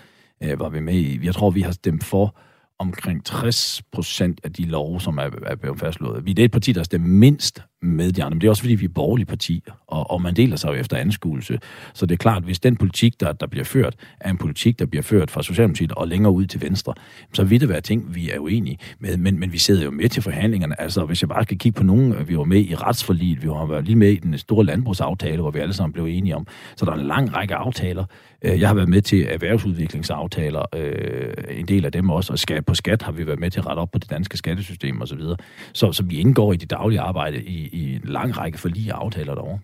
øh, 0.42 0.60
var 0.60 0.68
vi 0.68 0.80
med 0.80 0.94
i. 0.94 1.26
Jeg 1.26 1.34
tror, 1.34 1.50
vi 1.50 1.60
har 1.60 1.72
stemt 1.72 2.04
for 2.04 2.36
omkring 2.78 3.24
60 3.24 3.82
procent 3.92 4.40
af 4.44 4.52
de 4.52 4.64
love, 4.64 5.00
som 5.00 5.18
er, 5.18 5.30
er 5.46 5.56
blevet 5.56 5.78
fastslået. 5.78 6.24
Vi 6.24 6.30
er 6.30 6.34
det 6.34 6.50
parti, 6.50 6.72
der 6.72 6.82
stemmer 6.82 7.08
mindst 7.08 7.62
med 7.82 8.12
de 8.12 8.24
andre, 8.24 8.34
men 8.34 8.40
det 8.40 8.46
er 8.46 8.50
også 8.50 8.62
fordi, 8.62 8.74
vi 8.74 8.84
er 8.84 8.88
borgerlige 8.88 9.26
partier, 9.26 9.60
og, 9.86 10.10
og 10.10 10.22
man 10.22 10.34
deler 10.34 10.56
sig 10.56 10.68
jo 10.68 10.74
efter 10.74 10.96
anskuelse. 10.96 11.58
Så 11.94 12.06
det 12.06 12.14
er 12.14 12.16
klart, 12.16 12.42
hvis 12.42 12.60
den 12.60 12.76
politik, 12.76 13.20
der, 13.20 13.32
der 13.32 13.46
bliver 13.46 13.64
ført, 13.64 13.94
er 14.20 14.30
en 14.30 14.38
politik, 14.38 14.78
der 14.78 14.86
bliver 14.86 15.02
ført 15.02 15.30
fra 15.30 15.42
Socialdemokratiet 15.42 15.92
og 15.92 16.08
længere 16.08 16.32
ud 16.32 16.46
til 16.46 16.62
venstre, 16.62 16.94
så 17.32 17.44
vil 17.44 17.60
det 17.60 17.68
være 17.68 17.80
ting, 17.80 18.14
vi 18.14 18.30
er 18.30 18.38
uenige 18.38 18.78
med, 18.98 19.16
men, 19.16 19.40
men 19.40 19.52
vi 19.52 19.58
sidder 19.58 19.84
jo 19.84 19.90
med 19.90 20.08
til 20.08 20.22
forhandlingerne. 20.22 20.80
Altså, 20.80 21.04
hvis 21.04 21.22
jeg 21.22 21.28
bare 21.28 21.42
skal 21.42 21.58
kigge 21.58 21.76
på 21.76 21.84
nogen, 21.84 22.28
vi 22.28 22.36
var 22.36 22.44
med 22.44 22.60
i 22.60 22.74
retsforliget, 22.74 23.42
vi 23.42 23.48
har 23.48 23.66
været 23.66 23.84
lige 23.84 23.96
med 23.96 24.10
i 24.10 24.16
den 24.16 24.38
store 24.38 24.64
landbrugsaftale, 24.64 25.40
hvor 25.40 25.50
vi 25.50 25.58
alle 25.58 25.74
sammen 25.74 25.92
blev 25.92 26.04
enige 26.04 26.36
om, 26.36 26.46
så 26.76 26.84
der 26.84 26.92
er 26.92 26.96
en 26.96 27.06
lang 27.06 27.34
række 27.36 27.54
aftaler. 27.54 28.04
Øh, 28.44 28.60
jeg 28.60 28.68
har 28.68 28.74
været 28.74 28.88
med 28.88 29.02
til 29.02 29.26
erhvervsudviklingsaftaler, 29.28 30.62
øh, 30.76 31.58
en 31.58 31.68
del 31.68 31.84
af 31.84 31.92
dem 31.92 32.10
også, 32.10 32.32
og 32.32 32.38
skat, 32.38 32.66
på 32.66 32.74
skat 32.74 33.02
har 33.02 33.12
vi 33.12 33.26
været 33.26 33.40
med 33.40 33.50
til 33.50 33.60
at 33.60 33.66
rette 33.66 33.80
op 33.80 33.90
på 33.90 33.98
det 33.98 34.10
danske 34.10 34.36
skattesystem 34.36 35.02
osv. 35.02 35.20
Så, 35.20 35.36
så, 35.72 35.92
så 35.92 36.02
vi 36.02 36.18
indgår 36.18 36.52
i 36.52 36.56
det 36.56 36.70
daglige 36.70 37.00
arbejde 37.00 37.42
i, 37.42 37.67
i 37.72 37.94
en 37.96 38.04
lang 38.04 38.38
række 38.38 38.58
for 38.58 38.68
lige 38.68 38.92
aftaler 38.92 39.34
derovre. 39.34 39.58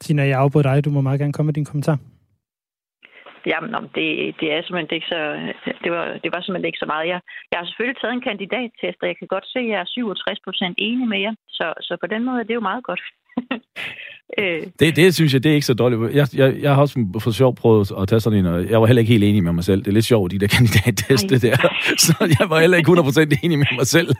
Tina, 0.00 0.22
jeg 0.26 0.38
afbryder 0.38 0.74
dig. 0.74 0.84
Du 0.84 0.90
må 0.90 1.00
meget 1.00 1.20
gerne 1.20 1.32
komme 1.32 1.46
med 1.46 1.54
din 1.54 1.64
kommentar. 1.64 1.98
Jamen, 3.46 3.70
det, 3.96 4.06
det 4.40 4.48
er 4.54 4.62
simpelthen 4.62 4.96
ikke 4.98 5.12
så... 5.14 5.20
Det 5.84 5.90
var, 5.92 6.04
det 6.22 6.30
var 6.32 6.40
simpelthen 6.40 6.70
ikke 6.70 6.82
så 6.84 6.88
meget. 6.92 7.08
Jeg, 7.12 7.20
jeg 7.50 7.58
har 7.58 7.66
selvfølgelig 7.66 8.00
taget 8.00 8.14
en 8.14 8.28
kandidattest, 8.30 8.98
og 9.02 9.08
jeg 9.08 9.16
kan 9.18 9.28
godt 9.34 9.46
se, 9.52 9.58
at 9.58 9.68
jeg 9.72 9.80
er 9.80 9.88
67 9.88 10.40
procent 10.46 10.74
enig 10.78 11.08
med 11.08 11.20
jer. 11.26 11.34
Så, 11.48 11.66
så 11.80 11.96
på 12.00 12.06
den 12.06 12.24
måde 12.24 12.40
er 12.40 12.46
det 12.48 12.54
jo 12.54 12.68
meget 12.70 12.84
godt. 12.84 13.02
Øh. 14.38 14.62
Det, 14.80 14.96
det 14.96 15.14
synes 15.14 15.34
jeg, 15.34 15.44
det 15.44 15.50
er 15.50 15.54
ikke 15.54 15.66
så 15.66 15.74
dårligt. 15.74 16.14
Jeg, 16.14 16.28
jeg, 16.34 16.54
jeg 16.62 16.74
har 16.74 16.80
også 16.82 17.06
for 17.18 17.30
sjov 17.30 17.54
prøvet 17.54 17.92
at 18.00 18.08
tage 18.08 18.20
sådan 18.20 18.38
en, 18.38 18.46
og 18.46 18.70
jeg 18.70 18.80
var 18.80 18.86
heller 18.86 19.00
ikke 19.00 19.12
helt 19.12 19.24
enig 19.24 19.44
med 19.44 19.52
mig 19.52 19.64
selv. 19.64 19.80
Det 19.80 19.88
er 19.88 19.92
lidt 19.92 20.04
sjovt, 20.04 20.32
de 20.32 20.38
der 20.38 20.46
kandidatteste 20.46 21.38
der. 21.38 21.56
Så 22.06 22.36
jeg 22.40 22.50
var 22.50 22.60
heller 22.60 22.76
ikke 22.76 22.90
100% 22.90 23.38
enig 23.42 23.58
med 23.58 23.66
mig 23.78 23.86
selv. 23.86 24.14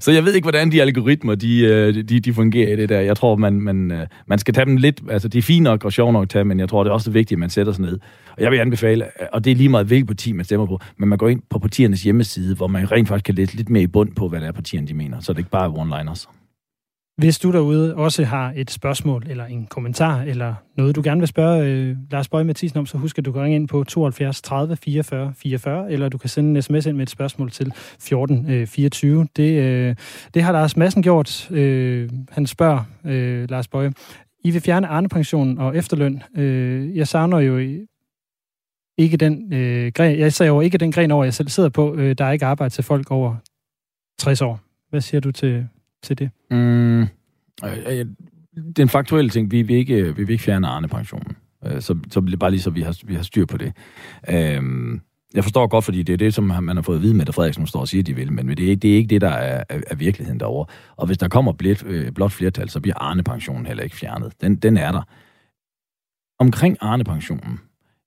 Så 0.00 0.12
jeg 0.12 0.24
ved 0.24 0.34
ikke, 0.34 0.44
hvordan 0.44 0.72
de 0.72 0.82
algoritmer, 0.82 1.34
de, 1.34 1.60
øh, 1.60 1.94
de, 1.94 2.20
de 2.20 2.34
fungerer 2.34 2.72
i 2.72 2.76
det 2.76 2.88
der. 2.88 3.00
Jeg 3.00 3.16
tror, 3.16 3.36
man, 3.36 3.60
man, 3.60 3.90
øh, 3.90 4.06
man 4.26 4.38
skal 4.38 4.54
tage 4.54 4.64
dem 4.64 4.76
lidt, 4.76 5.02
altså 5.10 5.28
de 5.28 5.38
er 5.38 5.42
fine 5.42 5.64
nok 5.64 5.84
og 5.84 5.92
sjov 5.92 6.12
nok 6.12 6.22
at 6.22 6.28
tage, 6.28 6.44
men 6.44 6.60
jeg 6.60 6.68
tror, 6.68 6.84
det 6.84 6.90
er 6.90 6.94
også 6.94 7.10
vigtigt, 7.10 7.36
at 7.36 7.40
man 7.40 7.50
sætter 7.50 7.72
sig 7.72 7.82
ned. 7.82 7.98
Og 8.36 8.42
jeg 8.42 8.50
vil 8.50 8.58
anbefale, 8.58 9.04
og 9.32 9.44
det 9.44 9.50
er 9.50 9.54
lige 9.54 9.68
meget, 9.68 9.86
hvilket 9.86 10.06
parti 10.06 10.32
man 10.32 10.44
stemmer 10.44 10.66
på, 10.66 10.80
men 10.96 11.08
man 11.08 11.18
går 11.18 11.28
ind 11.28 11.42
på 11.50 11.58
partiernes 11.58 12.02
hjemmeside, 12.02 12.56
hvor 12.56 12.66
man 12.66 12.92
rent 12.92 13.08
faktisk 13.08 13.24
kan 13.24 13.34
læse 13.34 13.56
lidt 13.56 13.70
mere 13.70 13.82
i 13.82 13.86
bund 13.86 14.14
på, 14.14 14.28
hvad 14.28 14.40
det 14.40 14.48
er, 14.48 14.52
partierne 14.52 14.86
de 14.86 14.94
mener. 14.94 15.20
Så 15.20 15.32
det 15.32 15.36
er 15.36 15.40
ikke 15.40 15.50
bare 15.50 15.68
one-liners. 15.68 16.26
Hvis 17.18 17.38
du 17.38 17.52
derude 17.52 17.94
også 17.94 18.24
har 18.24 18.52
et 18.56 18.70
spørgsmål 18.70 19.26
eller 19.30 19.44
en 19.44 19.66
kommentar, 19.66 20.22
eller 20.22 20.54
noget, 20.76 20.96
du 20.96 21.02
gerne 21.04 21.20
vil 21.20 21.28
spørge 21.28 21.64
øh, 21.64 21.96
Lars 22.10 22.28
Bøge 22.28 22.44
Mathisen 22.44 22.78
om, 22.78 22.86
så 22.86 22.98
husk, 22.98 23.18
at 23.18 23.24
du 23.24 23.32
kan 23.32 23.42
ringe 23.42 23.56
ind 23.56 23.68
på 23.68 23.84
72 23.84 24.42
30 24.42 24.76
44 24.76 25.32
44, 25.36 25.92
eller 25.92 26.08
du 26.08 26.18
kan 26.18 26.28
sende 26.28 26.50
en 26.50 26.62
sms 26.62 26.86
ind 26.86 26.96
med 26.96 27.02
et 27.02 27.10
spørgsmål 27.10 27.50
til 27.50 27.72
14 28.00 28.50
øh, 28.50 28.66
24. 28.66 29.28
Det, 29.36 29.62
øh, 29.62 29.96
det 30.34 30.42
har 30.42 30.52
Lars 30.52 30.76
Madsen 30.76 31.02
gjort. 31.02 31.50
Øh, 31.50 32.10
han 32.30 32.46
spørger, 32.46 32.84
øh, 33.04 33.50
Lars 33.50 33.68
Bøge, 33.68 33.92
I 34.44 34.50
vil 34.50 34.60
fjerne 34.60 34.86
Arne-pensionen 34.86 35.58
og 35.58 35.76
efterløn. 35.76 36.22
Øh, 36.36 36.96
jeg 36.96 37.08
savner 37.08 37.38
jo 37.38 37.58
ikke 38.98 39.16
den 39.16 39.52
øh, 39.52 39.92
gren, 39.94 40.18
jeg 40.18 40.32
ser 40.32 40.46
jo 40.46 40.60
ikke 40.60 40.78
den 40.78 40.92
gren 40.92 41.10
over, 41.10 41.24
jeg 41.24 41.34
selv 41.34 41.48
sidder 41.48 41.68
på. 41.68 41.94
Øh, 41.94 42.14
der 42.18 42.24
er 42.24 42.32
ikke 42.32 42.46
arbejde 42.46 42.74
til 42.74 42.84
folk 42.84 43.10
over 43.10 43.36
60 44.18 44.42
år. 44.42 44.60
Hvad 44.90 45.00
siger 45.00 45.20
du 45.20 45.32
til, 45.32 45.68
til 46.02 46.18
det? 46.18 46.30
Mm, 46.50 47.00
øh, 47.02 47.08
øh 47.86 48.06
den 48.76 48.88
faktuelle 48.88 49.30
ting, 49.30 49.50
vi 49.50 49.62
vil 49.62 49.76
ikke, 49.76 49.94
øh, 49.94 50.16
vi 50.16 50.24
vil 50.24 50.32
ikke 50.32 50.44
fjerne 50.44 50.66
Arne-pensionen. 50.66 51.36
Øh, 51.66 51.80
så, 51.82 51.98
så 52.10 52.36
bare 52.40 52.50
lige 52.50 52.60
så 52.60 52.70
vi 52.70 52.80
har, 52.80 52.98
vi 53.04 53.14
har 53.14 53.22
styr 53.22 53.46
på 53.46 53.56
det. 53.56 53.72
Øh, 54.28 54.62
jeg 55.34 55.44
forstår 55.44 55.66
godt, 55.66 55.84
fordi 55.84 56.02
det 56.02 56.12
er 56.12 56.16
det, 56.16 56.34
som 56.34 56.44
man 56.44 56.76
har 56.76 56.82
fået 56.82 56.96
at 56.96 57.02
vide 57.02 57.14
med, 57.14 57.28
at 57.28 57.34
Frederiksen 57.34 57.66
står 57.66 57.80
og 57.80 57.88
siger, 57.88 58.02
at 58.02 58.06
de 58.06 58.14
vil, 58.14 58.32
men 58.32 58.48
det 58.48 58.72
er, 58.72 58.76
det 58.76 58.92
er 58.92 58.96
ikke 58.96 59.08
det, 59.08 59.20
der 59.20 59.28
er, 59.28 59.64
er, 59.68 59.80
er 59.86 59.94
virkeligheden 59.94 60.40
derovre. 60.40 60.66
Og 60.96 61.06
hvis 61.06 61.18
der 61.18 61.28
kommer 61.28 61.52
blot, 61.52 61.84
øh, 61.86 62.12
blot 62.12 62.32
flertal, 62.32 62.68
så 62.68 62.80
bliver 62.80 62.98
Arne-pensionen 62.98 63.66
heller 63.66 63.82
ikke 63.82 63.96
fjernet. 63.96 64.32
Den, 64.40 64.56
den 64.56 64.76
er 64.76 64.92
der. 64.92 65.02
Omkring 66.38 66.76
Arne-pensionen. 66.80 67.60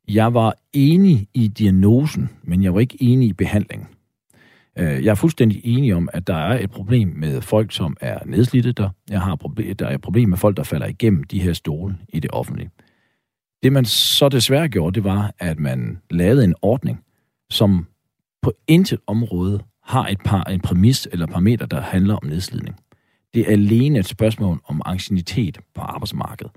Jeg 0.08 0.34
var 0.34 0.56
enig 0.74 1.28
i 1.34 1.48
diagnosen, 1.48 2.30
men 2.44 2.64
jeg 2.64 2.74
var 2.74 2.80
ikke 2.80 2.98
enig 3.00 3.30
i 3.30 3.34
behandlingen. 3.34 3.88
Øh, 4.80 5.06
jeg 5.06 5.12
er 5.12 5.16
fuldstændig 5.16 5.62
enig 5.64 5.96
om, 5.96 6.10
at 6.14 6.28
der 6.28 6.36
er 6.36 6.60
et 6.60 6.72
problem 6.72 7.08
med 7.08 7.42
folk, 7.42 7.72
som 7.72 7.98
er 8.02 8.20
nedslidte 8.26 8.72
der. 8.72 8.90
Jeg 9.10 9.22
har 9.22 9.36
problem, 9.36 9.76
der 9.76 9.88
er 9.88 9.94
et 9.94 10.02
problem 10.02 10.30
med 10.30 10.38
folk, 10.38 10.58
der 10.58 10.64
falder 10.64 10.88
igennem 10.88 11.24
de 11.24 11.42
her 11.42 11.54
stole 11.54 11.98
i 12.10 12.20
det 12.20 12.32
offentlige. 12.32 12.70
Det 13.64 13.74
man 13.74 13.86
så 13.86 14.30
desværre 14.30 14.70
gjorde, 14.70 14.96
det 14.96 15.04
var, 15.04 15.34
at 15.40 15.60
man 15.60 15.98
lavede 16.10 16.44
en 16.44 16.56
ordning, 16.62 17.04
som 17.50 17.88
på 18.42 18.54
intet 18.68 19.00
område 19.08 19.60
har 19.84 20.08
et 20.08 20.20
par, 20.26 20.44
en 20.44 20.60
præmis 20.60 21.08
eller 21.12 21.28
parameter, 21.28 21.66
der 21.66 21.82
handler 21.82 22.16
om 22.16 22.26
nedslidning. 22.26 22.76
Det 23.34 23.42
er 23.42 23.52
alene 23.52 24.00
et 24.00 24.06
spørgsmål 24.06 24.62
om 24.66 24.82
angstinitet 24.86 25.60
på 25.76 25.82
arbejdsmarkedet. 25.82 26.52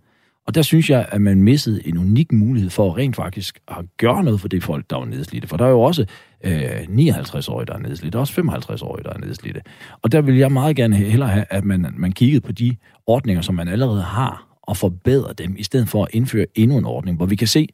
Og 0.46 0.54
der 0.54 0.62
synes 0.62 0.90
jeg, 0.90 1.07
at 1.09 1.20
man 1.20 1.42
missede 1.42 1.88
en 1.88 1.98
unik 1.98 2.33
mulighed 2.33 2.70
for 2.70 2.90
at 2.90 2.96
rent 2.96 3.16
faktisk 3.16 3.59
at 3.68 3.85
gøre 3.96 4.24
noget 4.24 4.40
for 4.40 4.48
det 4.48 4.64
folk, 4.64 4.90
der 4.90 4.96
var 4.96 5.04
nedslidte. 5.04 5.48
For 5.48 5.57
der 5.57 5.64
er 5.64 5.70
jo 5.70 5.80
også 5.80 6.07
øh, 6.44 6.80
59-årige, 6.80 7.66
der 7.66 7.74
er 7.74 7.78
nedslidte, 7.78 8.18
også 8.18 8.40
55-årige, 8.40 9.04
der 9.04 9.12
er 9.12 9.18
nedslidte. 9.18 9.61
Og 10.02 10.12
der 10.12 10.20
vil 10.20 10.37
jeg 10.37 10.52
meget 10.52 10.76
gerne 10.76 10.96
hellere 10.96 11.28
have, 11.28 11.44
at 11.50 11.64
man, 11.64 11.94
man 11.96 12.12
kiggede 12.12 12.40
på 12.40 12.52
de 12.52 12.76
ordninger, 13.07 13.42
som 13.42 13.54
man 13.54 13.68
allerede 13.68 14.02
har, 14.02 14.46
og 14.62 14.76
forbedre 14.76 15.33
dem, 15.33 15.54
i 15.59 15.62
stedet 15.62 15.88
for 15.88 16.04
at 16.04 16.09
indføre 16.12 16.46
endnu 16.54 16.78
en 16.78 16.85
ordning, 16.85 17.16
hvor 17.16 17.26
vi 17.26 17.37
kan 17.37 17.48
se, 17.48 17.68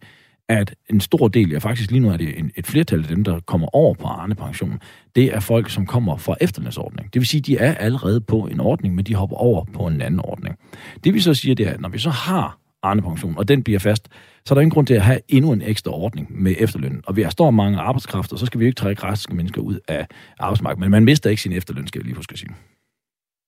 at 0.51 0.75
en 0.91 1.01
stor 1.01 1.29
del, 1.29 1.51
ja 1.51 1.59
faktisk 1.59 1.91
lige 1.91 2.01
nu 2.01 2.11
er 2.11 2.17
det 2.17 2.39
en, 2.39 2.51
et 2.57 2.67
flertal 2.67 3.03
af 3.03 3.09
dem, 3.09 3.25
der 3.25 3.41
kommer 3.41 3.77
over 3.77 3.95
på 3.95 4.07
Arne-pension, 4.07 4.81
det 5.17 5.25
er 5.25 5.41
folk, 5.41 5.71
som 5.71 5.87
kommer 5.87 6.17
fra 6.17 6.37
efterlønsordning. 6.41 7.15
Det 7.15 7.21
vil 7.21 7.27
sige, 7.27 7.39
at 7.39 7.47
de 7.47 7.57
er 7.59 7.75
allerede 7.75 8.21
på 8.21 8.47
en 8.47 8.61
ordning, 8.61 8.95
men 8.95 9.05
de 9.05 9.15
hopper 9.15 9.37
over 9.37 9.65
på 9.65 9.87
en 9.87 10.01
anden 10.01 10.21
ordning. 10.21 10.57
Det 11.05 11.15
vi 11.15 11.21
så 11.21 11.35
siger, 11.35 11.55
det 11.55 11.67
er, 11.67 11.73
at 11.73 11.81
når 11.81 11.89
vi 11.89 11.99
så 11.99 12.11
har 12.11 12.59
Arne-pension, 12.83 13.39
og 13.39 13.49
den 13.49 13.63
bliver 13.63 13.79
fast, 13.79 14.09
så 14.45 14.55
er 14.55 14.57
der 14.57 14.61
ingen 14.61 14.71
grund 14.71 14.87
til 14.87 14.95
at 14.95 15.03
have 15.03 15.21
endnu 15.29 15.53
en 15.53 15.63
ekstra 15.63 15.93
ordning 15.93 16.43
med 16.43 16.55
efterløn. 16.59 17.01
Og 17.07 17.17
vi 17.17 17.23
har 17.23 17.31
står 17.31 17.51
mange 17.51 17.79
arbejdskræfter, 17.79 18.37
så 18.37 18.47
skal 18.47 18.61
vi 18.61 18.65
jo 18.65 18.67
ikke 18.67 18.81
trække 18.81 19.03
raske 19.03 19.35
mennesker 19.35 19.61
ud 19.61 19.79
af 19.89 20.07
arbejdsmarkedet. 20.39 20.81
Men 20.81 20.91
man 20.91 21.05
mister 21.05 21.31
ikke 21.31 21.43
sin 21.43 21.53
efterløn, 21.53 21.87
skal 21.87 21.99
jeg 21.99 22.05
lige 22.05 22.17
huske 22.17 22.33
at 22.33 22.39
sige. 22.39 22.51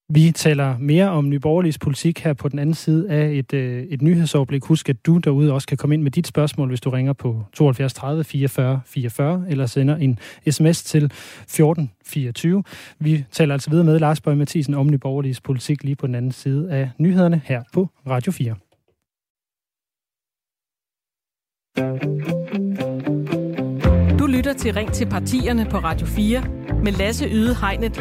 Vi 0.08 0.30
taler 0.30 0.78
mere 0.78 1.10
om 1.10 1.28
nyborgerligs 1.28 1.78
politik 1.78 2.20
her 2.20 2.32
på 2.32 2.48
den 2.48 2.58
anden 2.58 2.74
side 2.74 3.10
af 3.10 3.30
et, 3.32 3.52
øh, 3.52 3.82
et 3.82 4.02
nyhedsoverblik. 4.02 4.64
Husk, 4.64 4.88
at 4.88 5.06
du 5.06 5.18
derude 5.18 5.52
også 5.52 5.68
kan 5.68 5.76
komme 5.76 5.94
ind 5.94 6.02
med 6.02 6.10
dit 6.10 6.26
spørgsmål, 6.26 6.68
hvis 6.68 6.80
du 6.80 6.90
ringer 6.90 7.12
på 7.12 7.44
72 7.52 7.94
30 7.94 8.24
44 8.24 8.80
44, 8.86 9.44
eller 9.48 9.66
sender 9.66 9.96
en 9.96 10.18
sms 10.50 10.82
til 10.82 11.12
14 11.48 11.90
24. 12.04 12.64
Vi 12.98 13.24
taler 13.30 13.54
altså 13.54 13.70
videre 13.70 13.84
med 13.84 13.98
Lars 13.98 14.20
Bøge 14.20 14.36
Mathisen 14.36 14.74
om 14.74 14.86
nyborgerligs 14.86 15.40
politik 15.40 15.84
lige 15.84 15.96
på 15.96 16.06
den 16.06 16.14
anden 16.14 16.32
side 16.32 16.70
af 16.70 16.90
nyhederne 16.98 17.40
her 17.44 17.62
på 17.72 17.88
Radio 18.06 18.32
4. 18.32 18.54
Du 24.18 24.26
lytter 24.26 24.52
til 24.52 24.74
Ring 24.74 24.92
til 24.92 25.06
partierne 25.06 25.66
på 25.70 25.78
Radio 25.78 26.06
4 26.06 26.44
med 26.84 26.92
Lasse 26.92 27.28
Yde 27.28 27.54
Hegnet. 27.54 27.98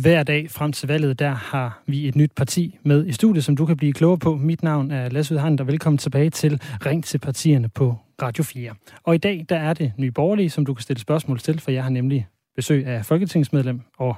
Hver 0.00 0.22
dag 0.22 0.50
frem 0.50 0.72
til 0.72 0.88
valget, 0.88 1.18
der 1.18 1.30
har 1.30 1.82
vi 1.86 2.08
et 2.08 2.16
nyt 2.16 2.32
parti 2.36 2.78
med 2.84 3.06
i 3.06 3.12
studiet, 3.12 3.44
som 3.44 3.56
du 3.56 3.66
kan 3.66 3.76
blive 3.76 3.92
klogere 3.92 4.18
på. 4.18 4.36
Mit 4.36 4.62
navn 4.62 4.90
er 4.90 5.08
Lasse 5.08 5.34
Udhand, 5.34 5.60
og 5.60 5.66
velkommen 5.66 5.98
tilbage 5.98 6.30
til 6.30 6.60
Ring 6.86 7.04
til 7.04 7.18
partierne 7.18 7.68
på 7.68 7.96
Radio 8.22 8.44
4. 8.44 8.74
Og 9.04 9.14
i 9.14 9.18
dag, 9.18 9.46
der 9.48 9.56
er 9.56 9.74
det 9.74 9.92
Nye 9.98 10.10
Borgerlige, 10.10 10.50
som 10.50 10.66
du 10.66 10.74
kan 10.74 10.82
stille 10.82 11.00
spørgsmål 11.00 11.38
til, 11.38 11.60
for 11.60 11.70
jeg 11.70 11.82
har 11.82 11.90
nemlig 11.90 12.26
besøg 12.56 12.86
af 12.86 13.06
folketingsmedlem 13.06 13.80
og 13.98 14.16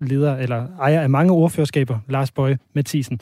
leder 0.00 0.36
eller 0.36 0.66
ejer 0.80 1.00
af 1.00 1.10
mange 1.10 1.32
ordførerskaber, 1.32 1.98
Lars 2.08 2.32
Bøje 2.32 2.58
Mathisen. 2.74 3.20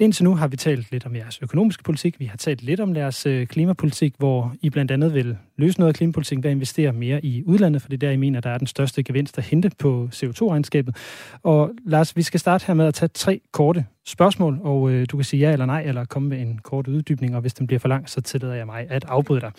Indtil 0.00 0.24
nu 0.24 0.34
har 0.34 0.48
vi 0.48 0.56
talt 0.56 0.92
lidt 0.92 1.06
om 1.06 1.16
jeres 1.16 1.38
økonomiske 1.42 1.82
politik, 1.82 2.20
vi 2.20 2.24
har 2.24 2.36
talt 2.36 2.62
lidt 2.62 2.80
om 2.80 2.96
jeres 2.96 3.26
øh, 3.26 3.46
klimapolitik, 3.46 4.14
hvor 4.18 4.54
I 4.60 4.70
blandt 4.70 4.90
andet 4.90 5.14
vil 5.14 5.36
løse 5.56 5.78
noget 5.78 5.88
af 5.88 5.94
klimapolitikken 5.94 6.42
ved 6.42 6.50
at 6.50 6.54
investere 6.54 6.92
mere 6.92 7.24
i 7.24 7.44
udlandet, 7.46 7.82
for 7.82 7.88
det 7.88 7.96
er 7.96 8.06
der, 8.06 8.10
I 8.10 8.16
mener, 8.16 8.40
der 8.40 8.50
er 8.50 8.58
den 8.58 8.66
største 8.66 9.02
gevinst 9.02 9.38
at 9.38 9.44
hente 9.44 9.70
på 9.78 10.08
CO2-regnskabet. 10.14 10.96
Og 11.42 11.70
Lars, 11.86 12.16
vi 12.16 12.22
skal 12.22 12.40
starte 12.40 12.66
her 12.66 12.74
med 12.74 12.86
at 12.86 12.94
tage 12.94 13.08
tre 13.08 13.40
korte 13.52 13.86
spørgsmål, 14.06 14.58
og 14.62 14.90
øh, 14.90 15.06
du 15.10 15.16
kan 15.16 15.24
sige 15.24 15.40
ja 15.40 15.52
eller 15.52 15.66
nej, 15.66 15.82
eller 15.82 16.04
komme 16.04 16.28
med 16.28 16.40
en 16.40 16.58
kort 16.58 16.88
uddybning, 16.88 17.34
og 17.34 17.40
hvis 17.40 17.54
den 17.54 17.66
bliver 17.66 17.80
for 17.80 17.88
lang, 17.88 18.08
så 18.08 18.20
tillader 18.20 18.54
jeg 18.54 18.66
mig 18.66 18.86
at 18.88 19.04
afbryde 19.04 19.40
dig. 19.40 19.52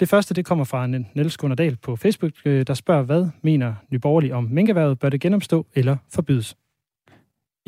Det 0.00 0.08
første, 0.08 0.34
det 0.34 0.44
kommer 0.44 0.64
fra 0.64 0.86
Niels 0.86 1.36
Gunnerdal 1.36 1.76
på 1.76 1.96
Facebook, 1.96 2.32
øh, 2.44 2.66
der 2.66 2.74
spørger, 2.74 3.02
hvad 3.02 3.28
mener 3.42 3.74
Nyborgerlig 3.90 4.34
om 4.34 4.44
minkerværet? 4.50 4.98
Bør 4.98 5.08
det 5.08 5.20
genopstå 5.20 5.66
eller 5.74 5.96
forbydes? 6.14 6.56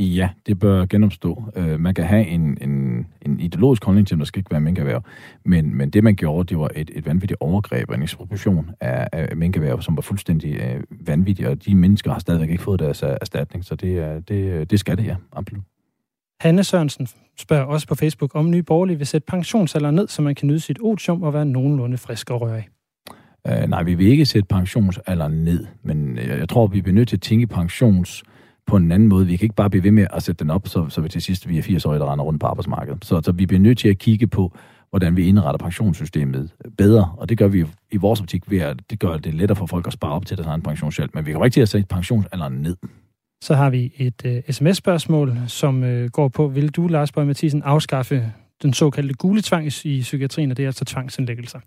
Ja, 0.03 0.29
det 0.47 0.59
bør 0.59 0.87
genopstå. 0.87 1.43
Uh, 1.57 1.81
man 1.81 1.95
kan 1.95 2.05
have 2.05 2.27
en, 2.27 2.59
en, 2.61 3.07
en 3.23 3.41
ideologisk 3.41 3.85
holdning 3.85 4.07
til, 4.07 4.15
at 4.15 4.19
der 4.19 4.25
skal 4.25 4.41
ikke 4.41 4.51
være 4.51 4.61
minkerhverv, 4.61 5.03
men, 5.45 5.75
men 5.75 5.91
det 5.91 6.05
man 6.05 6.17
gjorde, 6.17 6.49
det 6.49 6.59
var 6.59 6.71
et, 6.77 6.91
et 6.95 7.07
vanvittigt 7.07 7.41
overgreb 7.41 7.89
og 7.89 7.95
en 7.95 8.03
ekspropriation 8.03 8.71
af, 8.81 9.09
af 9.13 9.37
minkerhverv, 9.37 9.83
som 9.83 9.97
var 9.97 10.03
fuldstændig 10.03 10.61
uh, 10.61 11.07
vanvittig, 11.07 11.49
og 11.49 11.65
de 11.65 11.75
mennesker 11.75 12.13
har 12.13 12.19
stadigvæk 12.19 12.51
ikke 12.51 12.63
fået 12.63 12.81
deres 12.81 13.03
uh, 13.03 13.09
erstatning, 13.21 13.65
så 13.65 13.75
det, 13.75 14.29
det, 14.29 14.71
det 14.71 14.81
skal 14.81 14.99
det, 14.99 15.05
ja, 15.07 15.17
absolut. 15.33 15.65
Hanne 16.41 16.65
Sørensen 16.65 17.07
spørger 17.39 17.65
også 17.65 17.89
på 17.89 17.95
Facebook, 17.95 18.31
om 18.35 18.51
Nye 18.51 18.63
Borgerlige 18.63 18.99
vil 18.99 19.07
sætte 19.07 19.27
pensionsalderen 19.27 19.95
ned, 19.95 20.09
så 20.09 20.23
man 20.23 20.35
kan 20.35 20.49
nyde 20.49 20.61
sit 20.61 20.79
otium 20.81 21.23
og 21.23 21.35
være 21.35 21.45
nogenlunde 21.45 21.99
frisk 21.99 22.31
og 22.31 22.41
rørig. 22.41 22.69
Uh, 23.49 23.69
nej, 23.69 23.83
vi 23.83 23.95
vil 23.95 24.07
ikke 24.07 24.27
sætte 24.27 24.47
pensionsalderen 24.47 25.45
ned, 25.45 25.67
men 25.83 26.17
jeg, 26.17 26.39
jeg 26.39 26.49
tror, 26.49 26.67
vi 26.67 26.81
bliver 26.81 26.95
nødt 26.95 27.09
til 27.09 27.17
at 27.17 27.23
tænke 27.23 27.47
pensions 27.47 28.25
på 28.71 28.77
en 28.77 28.93
anden 28.93 29.09
måde. 29.09 29.27
Vi 29.27 29.37
kan 29.37 29.45
ikke 29.45 29.55
bare 29.55 29.71
blive 29.71 29.85
ved 29.85 29.91
med 29.91 30.07
at 30.13 30.23
sætte 30.23 30.45
den 30.45 30.51
op, 30.51 30.69
så, 30.69 30.89
så 30.89 31.01
vi 31.01 31.09
til 31.09 31.23
sidst 31.23 31.49
vi 31.49 31.59
er 31.59 31.63
80 31.63 31.87
år, 31.87 31.95
der 31.95 32.13
render 32.13 32.25
rundt 32.25 32.41
på 32.41 32.47
arbejdsmarkedet. 32.47 33.05
Så, 33.05 33.21
så 33.25 33.33
vi 33.33 33.47
bliver 33.47 33.61
nødt 33.61 33.79
til 33.79 33.89
at 33.89 33.99
kigge 33.99 34.27
på, 34.27 34.53
hvordan 34.91 35.17
vi 35.17 35.27
indretter 35.27 35.59
pensionssystemet 35.59 36.51
bedre, 36.79 37.15
og 37.17 37.29
det 37.29 37.39
gør 37.39 37.49
vi 37.49 37.65
i 37.91 37.97
vores 37.97 38.21
optik 38.21 38.51
ved 38.51 38.59
at 38.59 38.77
det 38.91 39.01
gør 39.01 39.17
det 39.17 39.35
lettere 39.35 39.57
for 39.57 39.67
folk 39.67 39.87
at 39.87 39.93
spare 39.93 40.13
op 40.13 40.27
til 40.27 40.37
deres 40.37 40.47
egen 40.47 40.63
pensionshjælp. 40.63 41.15
Men 41.15 41.27
vi 41.27 41.33
kommer 41.33 41.45
ikke 41.45 41.55
til 41.55 41.61
at 41.61 41.69
sætte 41.69 41.87
pensionsalderen 41.87 42.53
ned. 42.53 42.77
Så 43.43 43.55
har 43.55 43.71
vi 43.71 43.93
et 43.97 44.23
øh, 44.25 44.37
uh, 44.37 44.41
sms-spørgsmål, 44.51 45.37
som 45.47 45.83
uh, 45.83 46.05
går 46.05 46.29
på, 46.29 46.49
vil 46.49 46.69
du, 46.69 46.87
Lars 46.87 47.13
Bøge 47.13 47.27
Mathisen, 47.27 47.63
afskaffe 47.63 48.33
den 48.63 48.73
såkaldte 48.73 49.15
gule 49.15 49.43
tvang 49.43 49.67
i 49.85 50.01
psykiatrien, 50.01 50.51
og 50.51 50.57
det 50.57 50.63
er 50.63 50.69
altså 50.69 50.85
tvangsindlæggelser? 50.85 51.61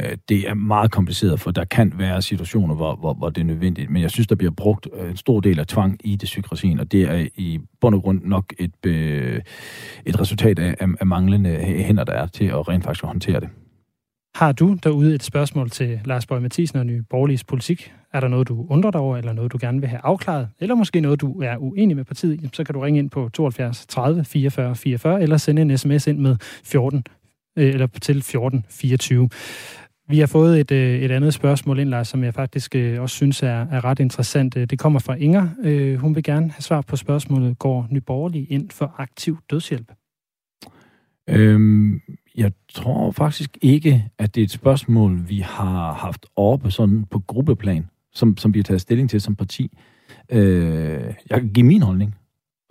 Øh, 0.00 0.16
det 0.28 0.48
er 0.48 0.54
meget 0.54 0.90
kompliceret, 0.90 1.40
for 1.40 1.50
der 1.50 1.64
kan 1.64 1.92
være 1.98 2.22
situationer, 2.22 2.74
hvor, 2.74 2.96
hvor, 2.96 3.14
hvor 3.14 3.30
det 3.30 3.40
er 3.40 3.44
nødvendigt. 3.44 3.90
Men 3.90 4.02
jeg 4.02 4.10
synes, 4.10 4.26
der 4.26 4.34
bliver 4.34 4.50
brugt 4.50 4.88
øh, 5.00 5.10
en 5.10 5.16
stor 5.16 5.40
del 5.40 5.58
af 5.58 5.66
tvang 5.66 6.00
i 6.04 6.16
det 6.16 6.26
psykiatrien, 6.26 6.80
og 6.80 6.92
det 6.92 7.02
er 7.02 7.26
i 7.36 7.60
bund 7.80 7.94
og 7.94 8.02
grund 8.02 8.20
nok 8.24 8.52
et, 8.58 8.86
øh, 8.86 9.40
et 10.06 10.20
resultat 10.20 10.58
af, 10.58 10.74
af 11.00 11.06
manglende 11.06 11.56
hænder, 11.58 12.04
der 12.04 12.12
er 12.12 12.26
til 12.26 12.44
at 12.44 12.68
rent 12.68 12.84
faktisk 12.84 13.04
håndtere 13.04 13.40
det. 13.40 13.48
Har 14.34 14.52
du 14.52 14.76
derude 14.84 15.14
et 15.14 15.22
spørgsmål 15.22 15.70
til 15.70 16.00
Lars 16.04 16.26
Borg 16.26 16.42
Mathisen 16.42 16.78
og 16.78 16.86
Nye 16.86 17.02
Borgerliges 17.10 17.44
politik? 17.44 17.92
Er 18.12 18.20
der 18.20 18.28
noget, 18.28 18.48
du 18.48 18.66
undrer 18.68 18.90
dig 18.90 19.00
over, 19.00 19.16
eller 19.16 19.32
noget, 19.32 19.52
du 19.52 19.58
gerne 19.60 19.80
vil 19.80 19.88
have 19.88 20.00
afklaret? 20.02 20.48
Eller 20.60 20.74
måske 20.74 21.00
noget, 21.00 21.20
du 21.20 21.40
er 21.42 21.56
uenig 21.56 21.96
med 21.96 22.04
partiet? 22.04 22.50
Så 22.52 22.64
kan 22.64 22.74
du 22.74 22.80
ringe 22.80 22.98
ind 22.98 23.10
på 23.10 23.28
72 23.28 23.86
30 23.86 24.24
44 24.24 24.74
44, 24.76 25.22
eller 25.22 25.36
sende 25.36 25.62
en 25.62 25.78
sms 25.78 26.06
ind 26.06 26.18
med 26.18 26.36
14 26.64 27.04
øh, 27.56 27.68
eller 27.68 27.86
til 28.02 28.22
14 28.22 28.64
24. 28.70 29.28
Vi 30.08 30.18
har 30.18 30.26
fået 30.26 30.60
et, 30.60 30.70
øh, 30.70 31.00
et 31.00 31.10
andet 31.10 31.34
spørgsmål 31.34 31.78
ind, 31.78 31.88
Lars, 31.88 32.08
som 32.08 32.24
jeg 32.24 32.34
faktisk 32.34 32.74
øh, 32.74 33.00
også 33.00 33.16
synes 33.16 33.42
er, 33.42 33.66
er 33.66 33.84
ret 33.84 34.00
interessant. 34.00 34.56
Øh, 34.56 34.66
det 34.66 34.78
kommer 34.78 34.98
fra 34.98 35.14
Inger. 35.14 35.96
Hun 35.96 36.14
vil 36.14 36.22
gerne 36.22 36.50
have 36.50 36.62
svar 36.62 36.80
på 36.80 36.96
spørgsmålet, 36.96 37.58
går 37.58 37.86
Nyborgerlig 37.90 38.46
ind 38.50 38.70
for 38.70 38.94
aktiv 38.98 39.38
dødshjælp? 39.50 39.92
Øhm, 41.28 42.00
jeg 42.36 42.52
tror 42.74 43.10
faktisk 43.10 43.58
ikke, 43.62 44.08
at 44.18 44.34
det 44.34 44.40
er 44.40 44.44
et 44.44 44.50
spørgsmål, 44.50 45.28
vi 45.28 45.38
har 45.38 45.92
haft 45.92 46.26
oppe 46.36 46.70
sådan 46.70 47.04
på 47.04 47.18
gruppeplan, 47.18 47.86
som, 48.12 48.36
som 48.36 48.54
vi 48.54 48.58
har 48.58 48.64
taget 48.64 48.80
stilling 48.80 49.10
til 49.10 49.20
som 49.20 49.36
parti. 49.36 49.78
Øh, 50.28 51.14
jeg 51.30 51.40
kan 51.40 51.52
give 51.52 51.66
min 51.66 51.82
holdning, 51.82 52.14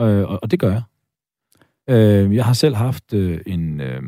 øh, 0.02 0.30
og, 0.30 0.39
og 0.41 0.52
det 0.52 0.60
gør 0.60 0.71
jeg. 0.71 0.82
Øh, 1.89 2.36
jeg 2.36 2.45
har 2.45 2.54
selv 2.54 2.76
haft 2.76 3.13
øh, 3.13 3.41
en... 3.45 3.82
Øh, 3.82 4.02